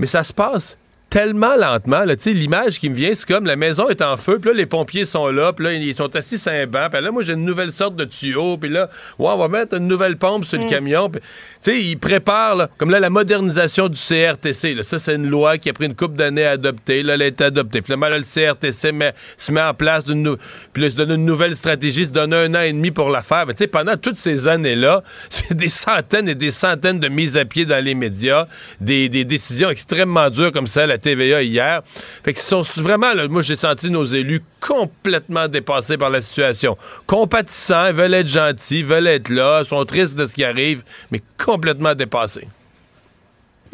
[0.00, 0.76] Mais ça se passe
[1.10, 2.04] tellement lentement.
[2.26, 5.04] L'image qui me vient, c'est comme la maison est en feu, puis là, les pompiers
[5.06, 7.44] sont là, puis là, ils sont assis sur un banc, puis là, moi, j'ai une
[7.44, 10.66] nouvelle sorte de tuyau, puis là, ouais, on va mettre une nouvelle pompe sur le
[10.66, 10.68] Mm.
[10.70, 11.08] camion.
[11.08, 11.20] Tu
[11.60, 14.74] sais, ils préparent, là, comme là, la modernisation du CRTC.
[14.74, 17.02] Là, ça, c'est une loi qui a pris une couple d'années à adopter.
[17.02, 17.80] Là, elle a été adoptée.
[17.82, 20.36] Finalement, là, le CRTC met- se met en place, d'une
[20.74, 23.22] puis là, se donne une nouvelle stratégie, se donne un an et demi pour la
[23.22, 23.46] faire.
[23.46, 27.36] Mais tu sais, pendant toutes ces années-là, c'est des centaines et des centaines de mises
[27.38, 28.46] à pied dans les médias,
[28.80, 31.82] des, des décisions extrêmement dures comme ça à la TVA hier.
[32.24, 36.76] Fait que sont vraiment, là, moi, j'ai senti nos élus complètement dépassés par la situation.
[37.06, 41.22] Compatissants, ils veulent être gentils, veulent être là, sont tristes de ce qui arrive, mais
[41.42, 42.48] complètement dépassés.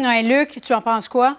[0.00, 1.36] Ouais, Luc, tu en penses quoi?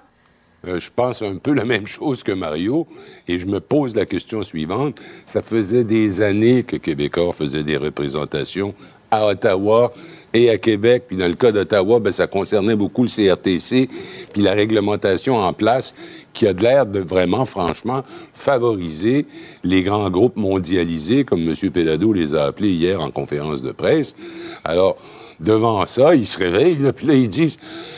[0.68, 2.88] Euh, je pense un peu la même chose que Mario
[3.28, 5.00] et je me pose la question suivante.
[5.26, 8.74] Ça faisait des années que Québécois faisait des représentations
[9.12, 9.94] à Ottawa
[10.36, 11.04] et à Québec.
[11.08, 13.90] Puis dans le cas d'Ottawa, ben, ça concernait beaucoup le CRTC
[14.34, 15.96] puis la réglementation en place
[16.34, 18.04] qui a de l'air de vraiment, franchement,
[18.34, 19.26] favoriser
[19.64, 21.72] les grands groupes mondialisés, comme M.
[21.72, 24.16] Pellado les a appelés hier en conférence de presse.
[24.64, 24.98] Alors,
[25.40, 27.58] devant ça, ils se réveillent, puis là, ils disent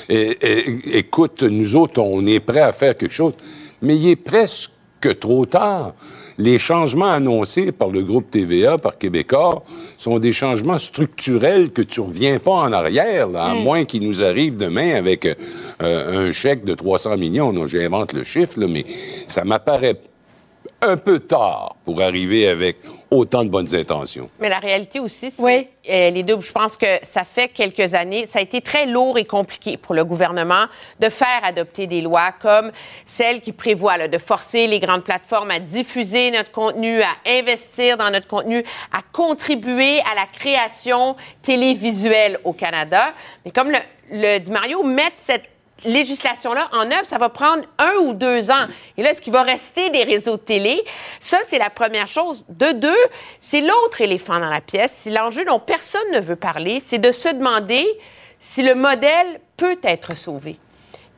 [0.09, 3.34] Eh, eh, Écoute, nous autres, on est prêts à faire quelque chose.
[3.81, 4.72] Mais il est presque
[5.19, 5.93] trop tard.
[6.37, 9.63] Les changements annoncés par le groupe TVA, par Québécois,
[9.97, 13.63] sont des changements structurels que tu reviens pas en arrière, là, à Mm.
[13.63, 17.51] moins qu'il nous arrive demain avec euh, un chèque de 300 millions.
[17.53, 18.85] Non, j'invente le chiffre, là, mais
[19.27, 19.99] ça m'apparaît
[20.81, 22.77] un peu tard pour arriver avec
[23.09, 24.29] autant de bonnes intentions.
[24.39, 26.39] Mais la réalité aussi, c'est euh, les deux.
[26.39, 29.95] Je pense que ça fait quelques années, ça a été très lourd et compliqué pour
[29.95, 30.65] le gouvernement
[30.99, 32.71] de faire adopter des lois comme
[33.05, 37.97] celle qui prévoit là, de forcer les grandes plateformes à diffuser notre contenu, à investir
[37.97, 43.13] dans notre contenu, à contribuer à la création télévisuelle au Canada.
[43.45, 43.79] Mais comme le,
[44.11, 45.49] le dit Mario, mettre cette
[45.85, 48.67] législation-là en œuvre, ça va prendre un ou deux ans.
[48.97, 50.83] Et là, est-ce qu'il va rester des réseaux de télé?
[51.19, 52.45] Ça, c'est la première chose.
[52.49, 52.97] De deux,
[53.39, 54.93] c'est l'autre éléphant dans la pièce.
[54.95, 56.81] C'est l'enjeu dont personne ne veut parler.
[56.85, 57.85] C'est de se demander
[58.39, 60.57] si le modèle peut être sauvé.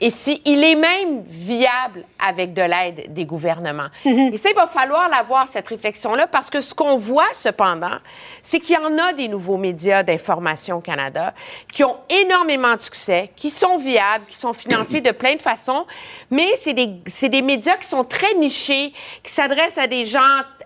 [0.02, 3.90] Et s'il est même viable avec de l'aide des gouvernements.
[4.06, 7.98] Et ça, il va falloir l'avoir, cette réflexion-là, parce que ce qu'on voit, cependant,
[8.42, 11.34] c'est qu'il y en a des nouveaux médias d'information au Canada
[11.72, 15.86] qui ont énormément de succès, qui sont viables, qui sont financés de plein de façons,
[16.32, 18.94] mais c'est des, c'est des médias qui sont très nichés,
[19.24, 20.20] qui s'adressent à des gens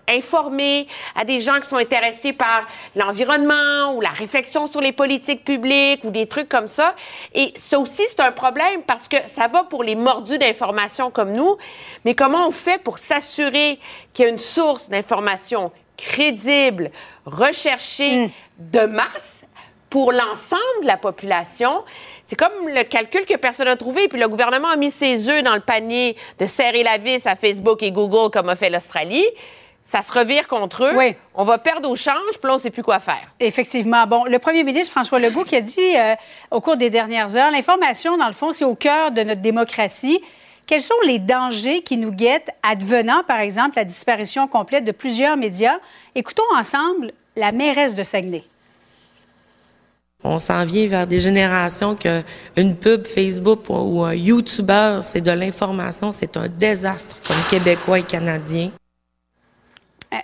[0.08, 5.44] informés, à des gens qui sont intéressés par l'environnement ou la réflexion sur les politiques
[5.44, 6.94] publiques ou des trucs comme ça.
[7.34, 11.32] Et ça aussi, c'est un problème parce que ça va pour les mordus d'information comme
[11.32, 11.56] nous,
[12.04, 13.78] mais comment on fait pour s'assurer
[14.12, 16.90] qu'il y a une source d'information crédible,
[17.24, 19.44] recherchée de masse
[19.90, 21.84] pour l'ensemble de la population?
[22.26, 25.42] C'est comme le calcul que personne n'a trouvé, puis le gouvernement a mis ses œufs
[25.42, 29.26] dans le panier de serrer la vis à Facebook et Google comme a fait l'Australie.
[29.84, 30.96] Ça se revire contre eux.
[30.96, 31.14] Oui.
[31.34, 33.28] On va perdre au change, puis là, on ne sait plus quoi faire.
[33.38, 34.06] Effectivement.
[34.06, 36.14] Bon, le premier ministre François Legault qui a dit euh,
[36.50, 40.20] au cours des dernières heures, l'information, dans le fond, c'est au cœur de notre démocratie.
[40.66, 45.36] Quels sont les dangers qui nous guettent advenant, par exemple, la disparition complète de plusieurs
[45.36, 45.76] médias?
[46.14, 48.44] Écoutons ensemble la mairesse de Saguenay.
[50.26, 52.22] On s'en vient vers des générations que
[52.56, 58.04] une pub Facebook ou un YouTuber, c'est de l'information, c'est un désastre comme Québécois et
[58.04, 58.70] Canadiens.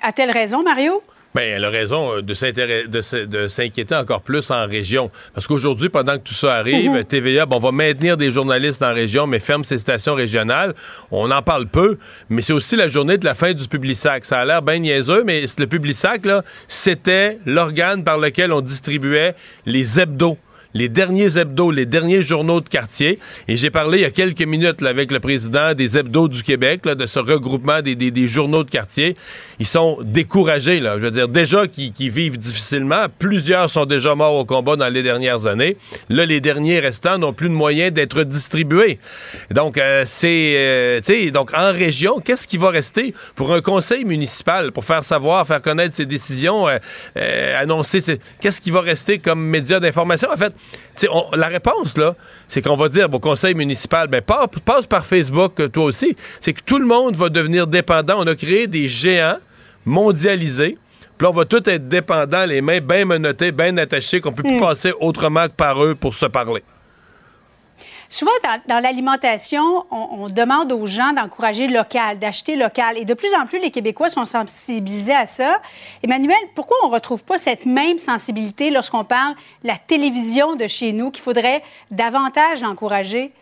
[0.03, 1.03] A-t-elle raison, Mario?
[1.33, 5.13] Bien, elle a raison euh, de, s'inquiéter encore plus en région.
[5.33, 7.05] Parce qu'aujourd'hui, pendant que tout ça arrive, Mhm.
[7.05, 10.75] TVA, bon, on va maintenir des journalistes en région, mais ferme ses stations régionales.
[11.13, 11.99] On en parle peu,
[12.31, 14.25] mais c'est aussi la journée de la fin du Publisac.
[14.25, 19.37] Ça a l'air bien niaiseux, mais le Publisac, là, c'était l'organe par lequel on distribuait
[19.67, 20.37] les hebdos
[20.75, 23.19] les derniers hebdos, les derniers journaux de quartier.
[23.49, 26.83] Et j'ai parlé il y a quelques minutes avec le président des hebdos du Québec,
[26.83, 29.17] de ce regroupement des, journaux de quartier.
[29.59, 30.81] Ils sont découragés.
[30.81, 30.99] Là.
[30.99, 33.07] Je veux dire, déjà qu'ils vivent difficilement.
[33.19, 35.77] Plusieurs sont déjà morts au combat dans les dernières années.
[36.09, 38.99] Là, les derniers restants n'ont plus de moyens d'être distribués.
[39.51, 40.55] Donc, euh, c'est...
[40.57, 45.05] euh, tu donc, en région, qu'est-ce qui va rester pour un conseil municipal, pour faire
[45.05, 46.79] savoir, faire connaître ses décisions, euh,
[47.17, 48.01] euh, annoncer...
[48.41, 50.29] Qu'est-ce qui va rester comme média d'information?
[50.33, 50.55] En fait,
[51.11, 52.15] on- la réponse, là,
[52.49, 56.17] c'est qu'on va dire au conseil municipal, ben, passe, passe par Facebook, euh, toi aussi.
[56.41, 58.17] C'est que tout le monde va devenir dépendant.
[58.19, 59.39] On a créé des géants
[59.87, 60.79] mondialisés.
[61.19, 64.43] Puis là, on va tous être dépendants, les mains bien menottées, bien attachées, qu'on peut
[64.43, 64.61] plus Mm.
[64.61, 66.63] passer autrement que par eux pour se parler.
[68.13, 68.33] Souvent,
[68.67, 72.99] dans, l'alimentation, on, on demande aux gens d'encourager local, d'acheter local.
[72.99, 75.63] Et de plus en plus, les Québécois sont sensibilisés à ça.
[76.03, 80.67] Emmanuel, pourquoi on ne retrouve pas cette même sensibilité lorsqu'on parle de la télévision de
[80.67, 81.63] chez nous, qu'il faudrait
[81.93, 83.33] davantage encourager?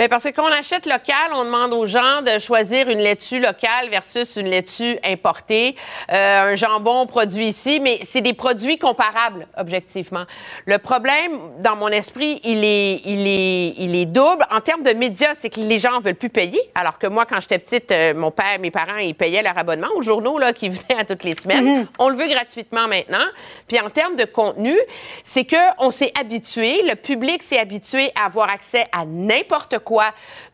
[0.00, 3.38] Bien, parce que quand on achète local, on demande aux gens de choisir une laitue
[3.38, 5.76] locale versus une laitue importée,
[6.10, 10.24] euh, un jambon produit ici, mais c'est des produits comparables, objectivement.
[10.64, 14.46] Le problème, dans mon esprit, il est, il est, il est double.
[14.50, 17.38] En termes de médias, c'est que les gens veulent plus payer, alors que moi, quand
[17.40, 20.68] j'étais petite, euh, mon père, mes parents, ils payaient leur abonnement aux journaux là, qui
[20.70, 21.86] venaient à toutes les semaines.
[21.98, 23.26] On le veut gratuitement maintenant.
[23.68, 24.78] Puis en termes de contenu,
[25.24, 29.89] c'est que on s'est habitué, le public s'est habitué à avoir accès à n'importe quoi.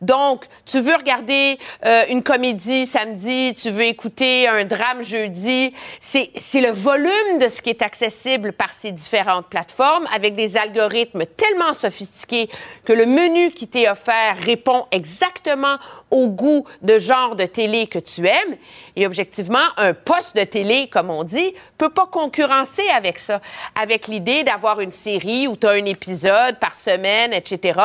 [0.01, 6.61] Donc, tu veux regarder euh, une comédie samedi, tu veux écouter un drame jeudi, c'est
[6.61, 11.73] le volume de ce qui est accessible par ces différentes plateformes avec des algorithmes tellement
[11.73, 12.49] sophistiqués
[12.85, 15.77] que le menu qui t'est offert répond exactement
[16.11, 18.55] au goût de genre de télé que tu aimes.
[18.95, 23.41] Et objectivement, un poste de télé, comme on dit, peut pas concurrencer avec ça,
[23.79, 27.79] avec l'idée d'avoir une série où tu as un épisode par semaine, etc.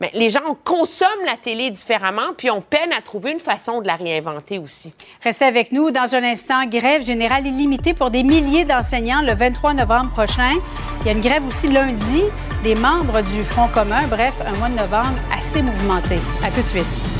[0.00, 3.86] Mais les gens consomment la télé différemment, puis on peine à trouver une façon de
[3.86, 4.92] la réinventer aussi.
[5.22, 5.90] Restez avec nous.
[5.90, 10.54] Dans un instant, grève générale illimitée pour des milliers d'enseignants le 23 novembre prochain.
[11.00, 12.22] Il y a une grève aussi lundi
[12.62, 14.06] des membres du Front commun.
[14.06, 16.16] Bref, un mois de novembre assez mouvementé.
[16.44, 17.11] À tout de suite.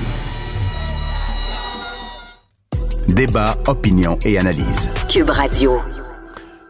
[3.09, 4.91] Débat, opinion et analyse.
[5.09, 5.81] Cube Radio.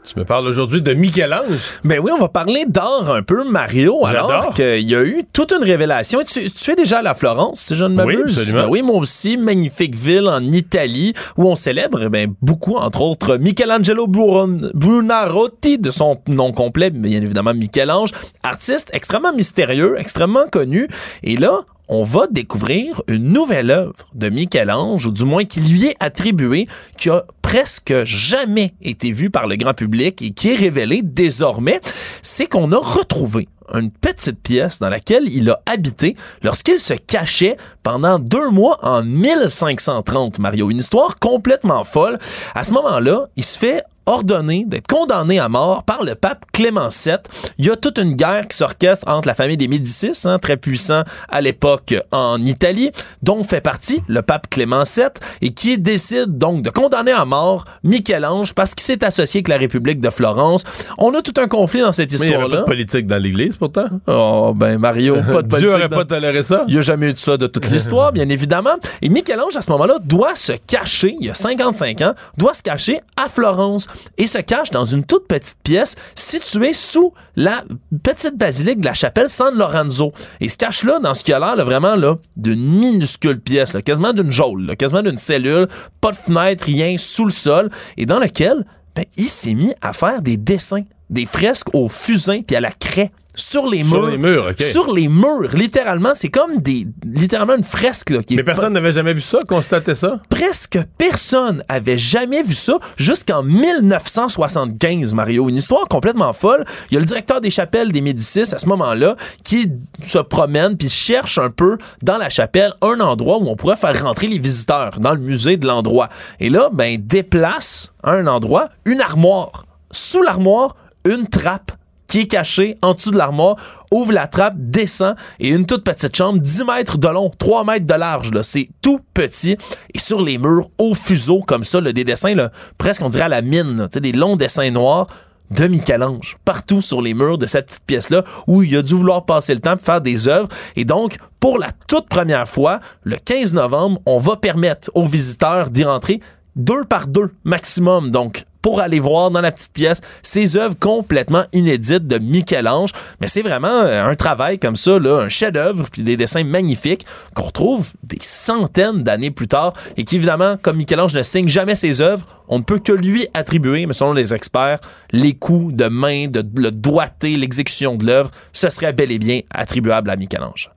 [0.04, 1.80] Tu me parles aujourd'hui de Michel-Ange.
[1.84, 4.04] Ben oui, on va parler d'art un peu, Mario.
[4.04, 6.20] Alors qu'il y a eu toute une révélation.
[6.26, 8.36] Tu, tu es déjà à la Florence, si je ne Oui, m'abuse?
[8.38, 8.64] absolument.
[8.64, 13.36] Ben oui, moi aussi, magnifique ville en Italie où on célèbre ben, beaucoup, entre autres,
[13.36, 18.10] Michelangelo Buonarroti, de son nom complet, bien évidemment Michel-Ange,
[18.42, 20.88] artiste extrêmement mystérieux, extrêmement connu.
[21.22, 21.60] Et là,
[21.92, 26.66] on va découvrir une nouvelle œuvre de Michel-Ange, ou du moins qui lui est attribuée,
[26.96, 31.82] qui a presque jamais été vue par le grand public et qui est révélée désormais,
[32.22, 37.58] c'est qu'on a retrouvé une petite pièce dans laquelle il a habité lorsqu'il se cachait
[37.82, 40.70] pendant deux mois en 1530, Mario.
[40.70, 42.18] Une histoire complètement folle.
[42.54, 46.88] À ce moment-là, il se fait ordonné d'être condamné à mort par le pape Clément
[46.88, 47.14] VII.
[47.58, 50.56] Il y a toute une guerre qui s'orchestre entre la famille des Médicis, hein, très
[50.56, 52.90] puissant à l'époque en Italie,
[53.22, 55.06] dont fait partie le pape Clément VII,
[55.40, 59.56] et qui décide donc de condamner à mort Michel-Ange parce qu'il s'est associé avec la
[59.58, 60.64] République de Florence.
[60.98, 62.56] On a tout un conflit dans cette Mais il n'y avait histoire-là.
[62.56, 63.86] pas de politique dans l'Église, pourtant.
[64.06, 65.58] Oh, ben Mario, pas de politique.
[65.58, 66.64] Dieu aurait dans- pas toléré ça.
[66.68, 68.76] il n'y a jamais eu de ça de toute l'histoire, bien évidemment.
[69.00, 72.62] Et Michel-Ange, à ce moment-là, doit se cacher, il y a 55 ans, doit se
[72.62, 73.86] cacher à Florence
[74.18, 77.64] et se cache dans une toute petite pièce située sous la
[78.02, 80.12] petite basilique de la chapelle San Lorenzo.
[80.40, 83.76] Et il se cache là, dans ce qui a l'air vraiment là, d'une minuscule pièce,
[83.84, 85.68] quasiment d'une geôle, quasiment d'une cellule,
[86.00, 88.64] pas de fenêtre, rien, sous le sol, et dans lequel
[88.94, 92.70] ben, il s'est mis à faire des dessins, des fresques au fusain puis à la
[92.70, 94.10] craie sur les Sur murs.
[94.10, 94.60] les murs, OK.
[94.62, 96.10] Sur les murs, littéralement.
[96.14, 98.10] C'est comme des, littéralement une fresque.
[98.10, 100.20] Là, qui Mais personne n'avait jamais vu ça, constaté ça?
[100.28, 105.48] presque personne avait jamais vu ça jusqu'en 1975, Mario.
[105.48, 106.64] Une histoire complètement folle.
[106.90, 109.70] Il y a le directeur des chapelles des Médicis à ce moment-là qui
[110.06, 114.02] se promène puis cherche un peu dans la chapelle un endroit où on pourrait faire
[114.02, 116.08] rentrer les visiteurs dans le musée de l'endroit.
[116.40, 119.64] Et là, ben, déplace à un endroit une armoire.
[119.90, 121.72] Sous l'armoire, une trappe
[122.12, 123.56] qui est cachée en dessous de l'armoire,
[123.90, 127.86] ouvre la trappe, descend et une toute petite chambre, 10 mètres de long, 3 mètres
[127.86, 128.30] de large.
[128.32, 128.42] là.
[128.42, 129.56] C'est tout petit.
[129.94, 132.34] Et sur les murs, au fuseau, comme ça, des dessins,
[132.76, 135.06] presque on dirait la mine, des longs dessins noirs
[135.50, 139.24] de Michel-Ange, partout sur les murs de cette petite pièce-là, où il a dû vouloir
[139.24, 140.48] passer le temps pour faire des œuvres.
[140.76, 145.70] Et donc, pour la toute première fois, le 15 novembre, on va permettre aux visiteurs
[145.70, 146.20] d'y rentrer
[146.56, 148.10] deux par deux maximum.
[148.10, 152.90] Donc, pour aller voir dans la petite pièce ces œuvres complètement inédites de Michel-Ange.
[153.20, 157.04] Mais c'est vraiment euh, un travail comme ça, là, un chef-d'œuvre, puis des dessins magnifiques
[157.34, 161.74] qu'on retrouve des centaines d'années plus tard et qui, évidemment, comme Michel-Ange ne signe jamais
[161.74, 164.78] ses œuvres, on ne peut que lui attribuer, mais selon les experts,
[165.10, 169.40] les coups de main, de le doigté, l'exécution de l'œuvre, ce serait bel et bien
[169.50, 170.70] attribuable à Michel-Ange.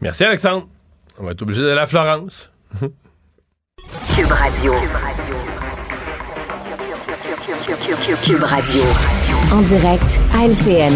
[0.00, 0.66] Merci, Alexandre.
[1.18, 2.50] On va être obligé d'aller à Florence.
[4.14, 4.72] Cube Radio.
[4.72, 5.57] Cube Radio.
[9.50, 10.94] En direct à LCN.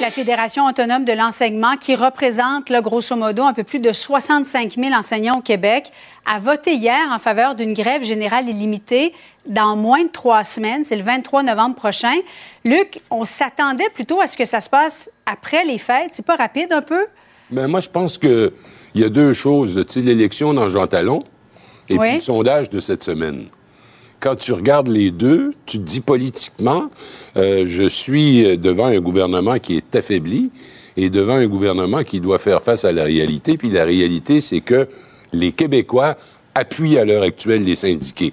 [0.00, 4.74] La Fédération autonome de l'enseignement, qui représente, là, grosso modo, un peu plus de 65
[4.76, 5.90] 000 enseignants au Québec,
[6.24, 9.12] a voté hier en faveur d'une grève générale illimitée
[9.46, 10.84] dans moins de trois semaines.
[10.84, 12.14] C'est le 23 novembre prochain.
[12.64, 16.10] Luc, on s'attendait plutôt à ce que ça se passe après les fêtes.
[16.12, 17.06] C'est pas rapide un peu?
[17.50, 18.52] Mais moi, je pense qu'il
[18.94, 19.74] y a deux choses.
[19.88, 21.24] Tu sais, l'élection dans Jean Talon
[21.88, 22.06] et Oui.
[22.06, 23.46] puis le sondage de cette semaine.
[24.24, 26.84] Quand tu regardes les deux, tu te dis politiquement,
[27.36, 30.50] euh, je suis devant un gouvernement qui est affaibli
[30.96, 33.58] et devant un gouvernement qui doit faire face à la réalité.
[33.58, 34.88] Puis la réalité, c'est que
[35.34, 36.16] les Québécois
[36.54, 38.32] appuient à l'heure actuelle les syndiqués.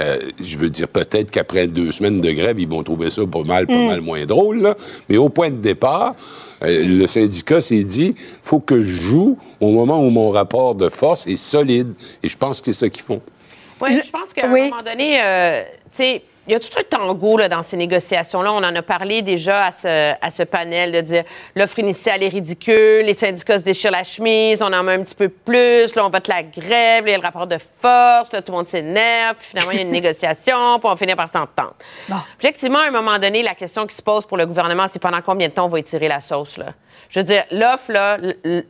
[0.00, 3.42] Euh, je veux dire, peut-être qu'après deux semaines de grève, ils vont trouver ça pas
[3.42, 3.86] mal, pas Mm.
[3.86, 4.62] mal moins drôle.
[4.62, 4.76] là.
[5.08, 6.14] Mais au point de départ,
[6.62, 10.88] euh, le syndicat s'est dit, faut que je joue au moment où mon rapport de
[10.88, 11.94] force est solide.
[12.22, 13.22] Et je pense que c'est ça qu'ils font.
[13.80, 16.82] Oui, je pense qu'à un moment donné, euh, tu sais, il y a tout un
[16.84, 18.52] tango là, dans ces négociations-là.
[18.52, 21.24] On en a parlé déjà à ce, à ce panel de dire
[21.56, 25.14] l'offre initiale est ridicule, les syndicats se déchirent la chemise, on en met un petit
[25.14, 28.42] peu plus, là, on vote la grève, il y a le rapport de force, là,
[28.42, 31.30] tout le monde s'énerve, puis finalement, il y a une négociation, puis on finit par
[31.30, 31.74] s'entendre.
[32.38, 35.00] Puis Effectivement, à un moment donné, la question qui se pose pour le gouvernement, c'est
[35.00, 36.66] pendant combien de temps on va étirer la sauce, là?
[37.08, 37.92] Je veux dire, l'offre,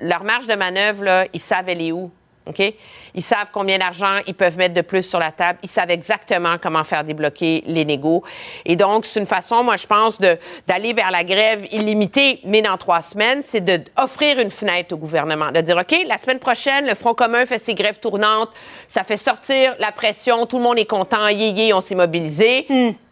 [0.01, 2.11] leur marge de manœuvre, là, ils savent elle est où.
[2.47, 2.74] OK?
[3.14, 5.59] Ils savent combien d'argent ils peuvent mettre de plus sur la table.
[5.62, 8.23] Ils savent exactement comment faire débloquer les négos.
[8.64, 12.62] Et donc, c'est une façon, moi, je pense, de- d'aller vers la grève illimitée, mais
[12.62, 15.51] dans trois semaines, c'est d'offrir une fenêtre au gouvernement.
[15.51, 18.51] De dire, OK, la semaine prochaine, le Front commun fait ses grèves tournantes.
[18.89, 20.47] Ça fait sortir la pression.
[20.47, 21.27] Tout le monde est content.
[21.28, 22.66] Yé, yé, on s'est mobilisé.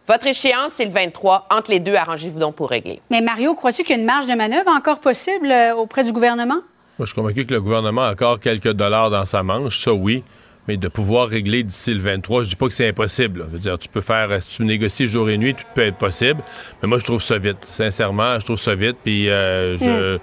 [0.07, 1.47] Votre échéance, c'est le 23.
[1.49, 3.01] Entre les deux, arrangez-vous donc pour régler.
[3.09, 6.11] Mais Mario, crois-tu qu'il y a une marge de manœuvre encore possible euh, auprès du
[6.11, 6.59] gouvernement?
[6.97, 9.93] Moi, je suis convaincu que le gouvernement a encore quelques dollars dans sa manche, ça
[9.93, 10.23] oui.
[10.67, 13.41] Mais de pouvoir régler d'ici le 23, je dis pas que c'est impossible.
[13.41, 13.45] là.
[13.49, 15.97] Je veux dire, tu peux faire, si tu négocies jour et nuit, tout peut être
[15.99, 16.41] possible.
[16.81, 17.57] Mais moi, je trouve ça vite.
[17.69, 18.97] Sincèrement, je trouve ça vite.
[19.03, 20.17] Puis euh, je.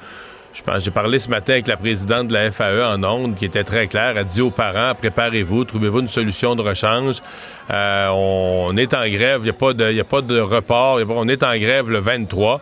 [0.55, 3.47] Je pense, j'ai parlé ce matin avec la présidente de la FAE en ondes, qui
[3.47, 4.19] était très claire.
[4.19, 7.23] Elle dit aux parents, préparez-vous, trouvez-vous une solution de rechange.
[7.70, 10.39] Euh, on, on est en grève, il n'y a, pas de- y a pas de
[10.39, 11.01] report.
[11.01, 12.61] y a pas- on est en grève le 23.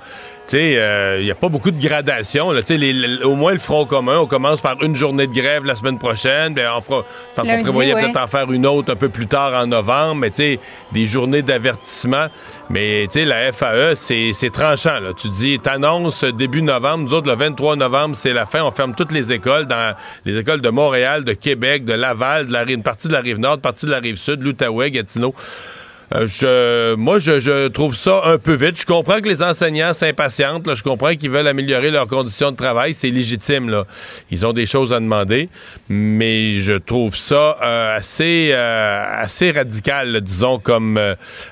[0.51, 2.51] Tu sais, euh, il n'y a pas beaucoup de gradation.
[2.51, 2.62] Là.
[2.68, 5.77] Les- les- au moins, le Front commun, on commence par une journée de grève la
[5.77, 6.55] semaine prochaine.
[6.55, 7.05] Bien, on fera,
[7.39, 8.01] on prévoyait ouais.
[8.02, 10.60] peut-être en faire une autre un peu plus tard en novembre, mais tu sais,
[10.90, 12.27] des journées d'avertissement.
[12.68, 14.98] Mais tu sais, la FAE, c'est c'est tranchant.
[14.98, 15.12] Là.
[15.16, 18.62] Tu dis, t'annonces début novembre, nous autres, le 23 novembre, novembre, c'est la fin.
[18.62, 19.94] On ferme toutes les écoles, dans
[20.24, 23.39] les écoles de Montréal, de Québec, de Laval, de la, une partie de la rive
[23.39, 25.32] nord, une partie de la rive sud, l'Outaouais, Gatineau.
[26.12, 28.81] Euh, je, moi, je, trouve ça un peu vite.
[28.81, 30.74] Je comprends que les enseignants s'impatientent.
[30.74, 32.95] Je comprends qu'ils veulent améliorer leurs conditions de travail.
[32.95, 33.69] C'est légitime.
[33.69, 33.87] Là.
[34.31, 35.49] Ils ont des choses à demander.
[35.89, 41.01] Mais je trouve ça euh, assez, euh, assez radical, disons, comme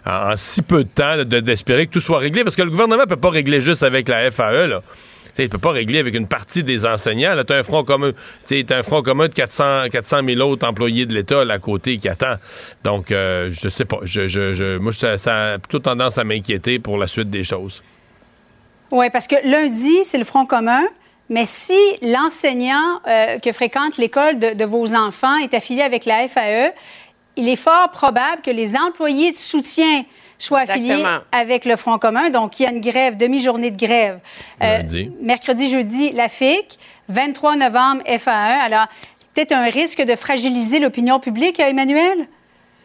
[0.04, 2.42] en, si peu de temps, d'espérer que tout soit réglé.
[2.42, 4.66] Parce que le gouvernement ne peut pas régler juste avec la FAE.
[4.66, 4.82] Là
[5.44, 7.34] il ne peut pas régler avec une partie des enseignants.
[7.46, 8.12] Tu as un front commun.
[8.50, 12.34] un front commun de 400, 400 000 autres employés de l'État à côté qui attend.
[12.84, 13.98] Donc, euh, je sais pas.
[14.80, 17.82] Moi, ça, a plutôt tendance à m'inquiéter pour la suite des choses.
[18.90, 20.82] Oui, parce que lundi, c'est le front commun.
[21.30, 26.26] Mais si l'enseignant euh, que fréquente l'école de, de, vos enfants est affilié avec la
[26.26, 26.72] FAE,
[27.36, 30.04] il est fort probable que les employés de soutien
[30.38, 32.30] soit affilié avec le Front commun.
[32.30, 34.20] Donc, il y a une grève, demi-journée de grève.
[34.62, 34.82] Euh,
[35.20, 36.78] mercredi, jeudi, la FIC.
[37.08, 38.30] 23 novembre, FA1.
[38.30, 38.86] Alors,
[39.34, 42.28] peut-être un risque de fragiliser l'opinion publique, Emmanuel?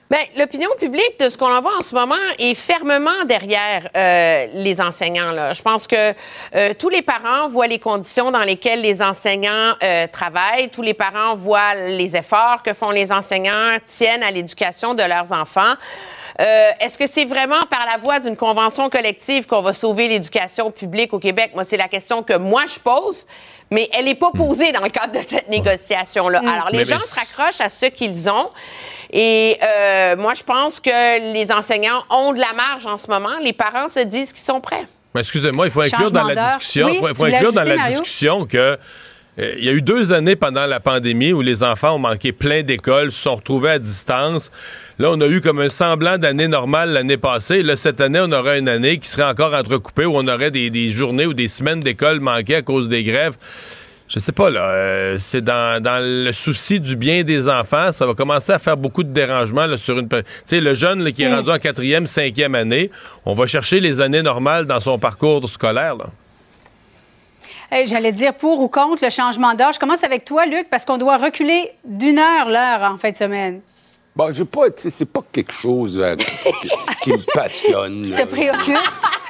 [0.10, 4.48] Bien, l'opinion publique, de ce qu'on en voit en ce moment, est fermement derrière euh,
[4.54, 5.32] les enseignants.
[5.32, 5.54] Là.
[5.54, 6.14] Je pense que
[6.56, 9.74] euh, tous les parents voient les conditions dans lesquelles les enseignants
[10.12, 10.70] travaillent.
[10.70, 15.32] Tous les parents voient les efforts que font les enseignants, tiennent à l'éducation de leurs
[15.34, 15.74] enfants.
[16.40, 20.72] Euh, est-ce que c'est vraiment par la voie d'une convention collective qu'on va sauver l'éducation
[20.72, 21.52] publique au Québec?
[21.54, 23.28] Moi, c'est la question que moi, je pose,
[23.70, 24.38] mais elle n'est pas hmm.
[24.38, 26.42] posée dans le cadre de cette négociation-là.
[26.42, 26.48] Hmm.
[26.48, 28.50] Alors, les gens se raccrochent à ce qu'ils ont.
[29.12, 33.38] Et euh, moi, je pense que les enseignants ont de la marge en ce moment.
[33.42, 34.88] Les parents se disent qu'ils sont prêts.
[35.16, 38.80] Excusez-moi, il faut inclure dans la discussion, il faut, inclure dans la discussion que
[39.38, 42.62] il y a eu deux années pendant la pandémie où les enfants ont manqué plein
[42.62, 44.52] d'écoles, se sont retrouvés à distance.
[45.00, 47.64] Là, on a eu comme un semblant d'année normale l'année passée.
[47.64, 50.92] Là, cette année, on aura une année qui serait encore entrecoupée où on aurait des,
[50.92, 53.36] journées ou des semaines d'école manquées à cause des grèves.
[54.08, 54.70] Je sais pas, là.
[54.70, 57.92] Euh, c'est dans, le souci du bien des enfants.
[57.92, 60.08] Ça va commencer à faire beaucoup de dérangements sur une.
[60.10, 61.36] Tu sais, le jeune qui est mm.
[61.36, 62.92] rendu en quatrième, cinquième année,
[63.26, 66.06] on va chercher les années normales dans son parcours scolaire, là.
[67.86, 69.74] J'allais dire pour ou contre le changement d'heure.
[69.74, 73.18] Je commence avec toi, Luc, parce qu'on doit reculer d'une heure l'heure en fin de
[73.18, 73.62] semaine.
[74.16, 76.16] Bon, j'ai pas, c'est pas quelque chose euh,
[77.02, 78.14] qui, me passionne.
[78.18, 78.78] Te préoccupe?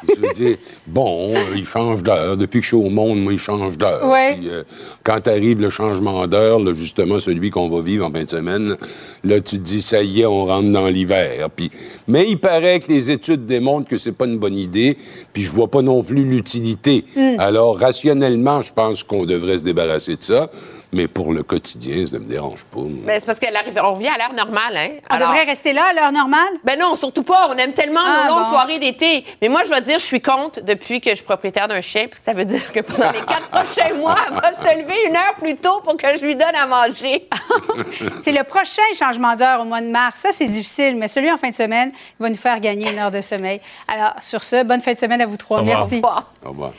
[0.08, 0.58] Je veux dire,
[0.88, 2.38] bon, il change d'heure.
[2.38, 4.02] Depuis que je suis au monde, moi, il change d'heure.
[4.04, 4.64] Euh,
[5.04, 8.76] quand arrive le changement d'heure, justement, celui qu'on va vivre en fin de semaine,
[9.24, 11.50] là, tu te dis, ça y est, on rentre dans l'hiver.
[11.56, 11.72] Puis,
[12.08, 14.98] mais il paraît que les études démontrent que c'est pas une bonne idée,
[15.32, 17.06] puis je vois pas non plus l'utilité.
[17.16, 17.36] Hmm.
[17.40, 20.50] Alors, rationnellement, je pense qu'on devrait se débarrasser de ça.
[20.94, 22.82] Mais pour le quotidien, ça ne me dérange pas.
[23.04, 24.78] Mais c'est parce qu'on revient à l'heure normale.
[24.78, 24.90] Hein?
[25.10, 26.54] On devrait rester là à l'heure normale?
[26.64, 27.48] Ben non, surtout pas.
[27.50, 29.26] On aime tellement nos ah, longues soirées d'été.
[29.42, 32.06] Mais moi, je dois dire, je suis contre depuis que je suis propriétaire d'un chien,
[32.08, 35.08] parce que ça veut dire que pendant les quatre prochains mois, elle va se lever
[35.10, 37.28] une heure plus tôt pour que je lui donne à manger.
[38.22, 40.20] c'est le prochain changement d'heure au mois de mars.
[40.20, 43.00] Ça, c'est difficile, mais celui en fin de semaine, il va nous faire gagner une
[43.00, 43.62] heure de sommeil.
[43.88, 45.64] Alors, sur ce, bonne fin de semaine à vous trois.
[45.64, 45.96] Merci.
[45.96, 46.32] Au revoir.
[46.46, 46.72] Au revoir.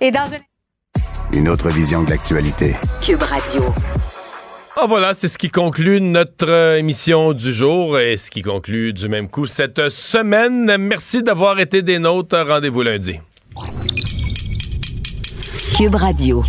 [0.00, 0.40] Et dans une
[1.48, 2.76] autre vision de l'actualité.
[3.00, 3.62] Cube Radio.
[4.76, 8.92] Ah voilà, c'est ce qui conclut notre euh, émission du jour et ce qui conclut
[8.92, 10.76] du même coup cette semaine.
[10.78, 12.36] Merci d'avoir été des nôtres.
[12.46, 13.20] Rendez-vous lundi.
[15.76, 16.44] Cube Radio.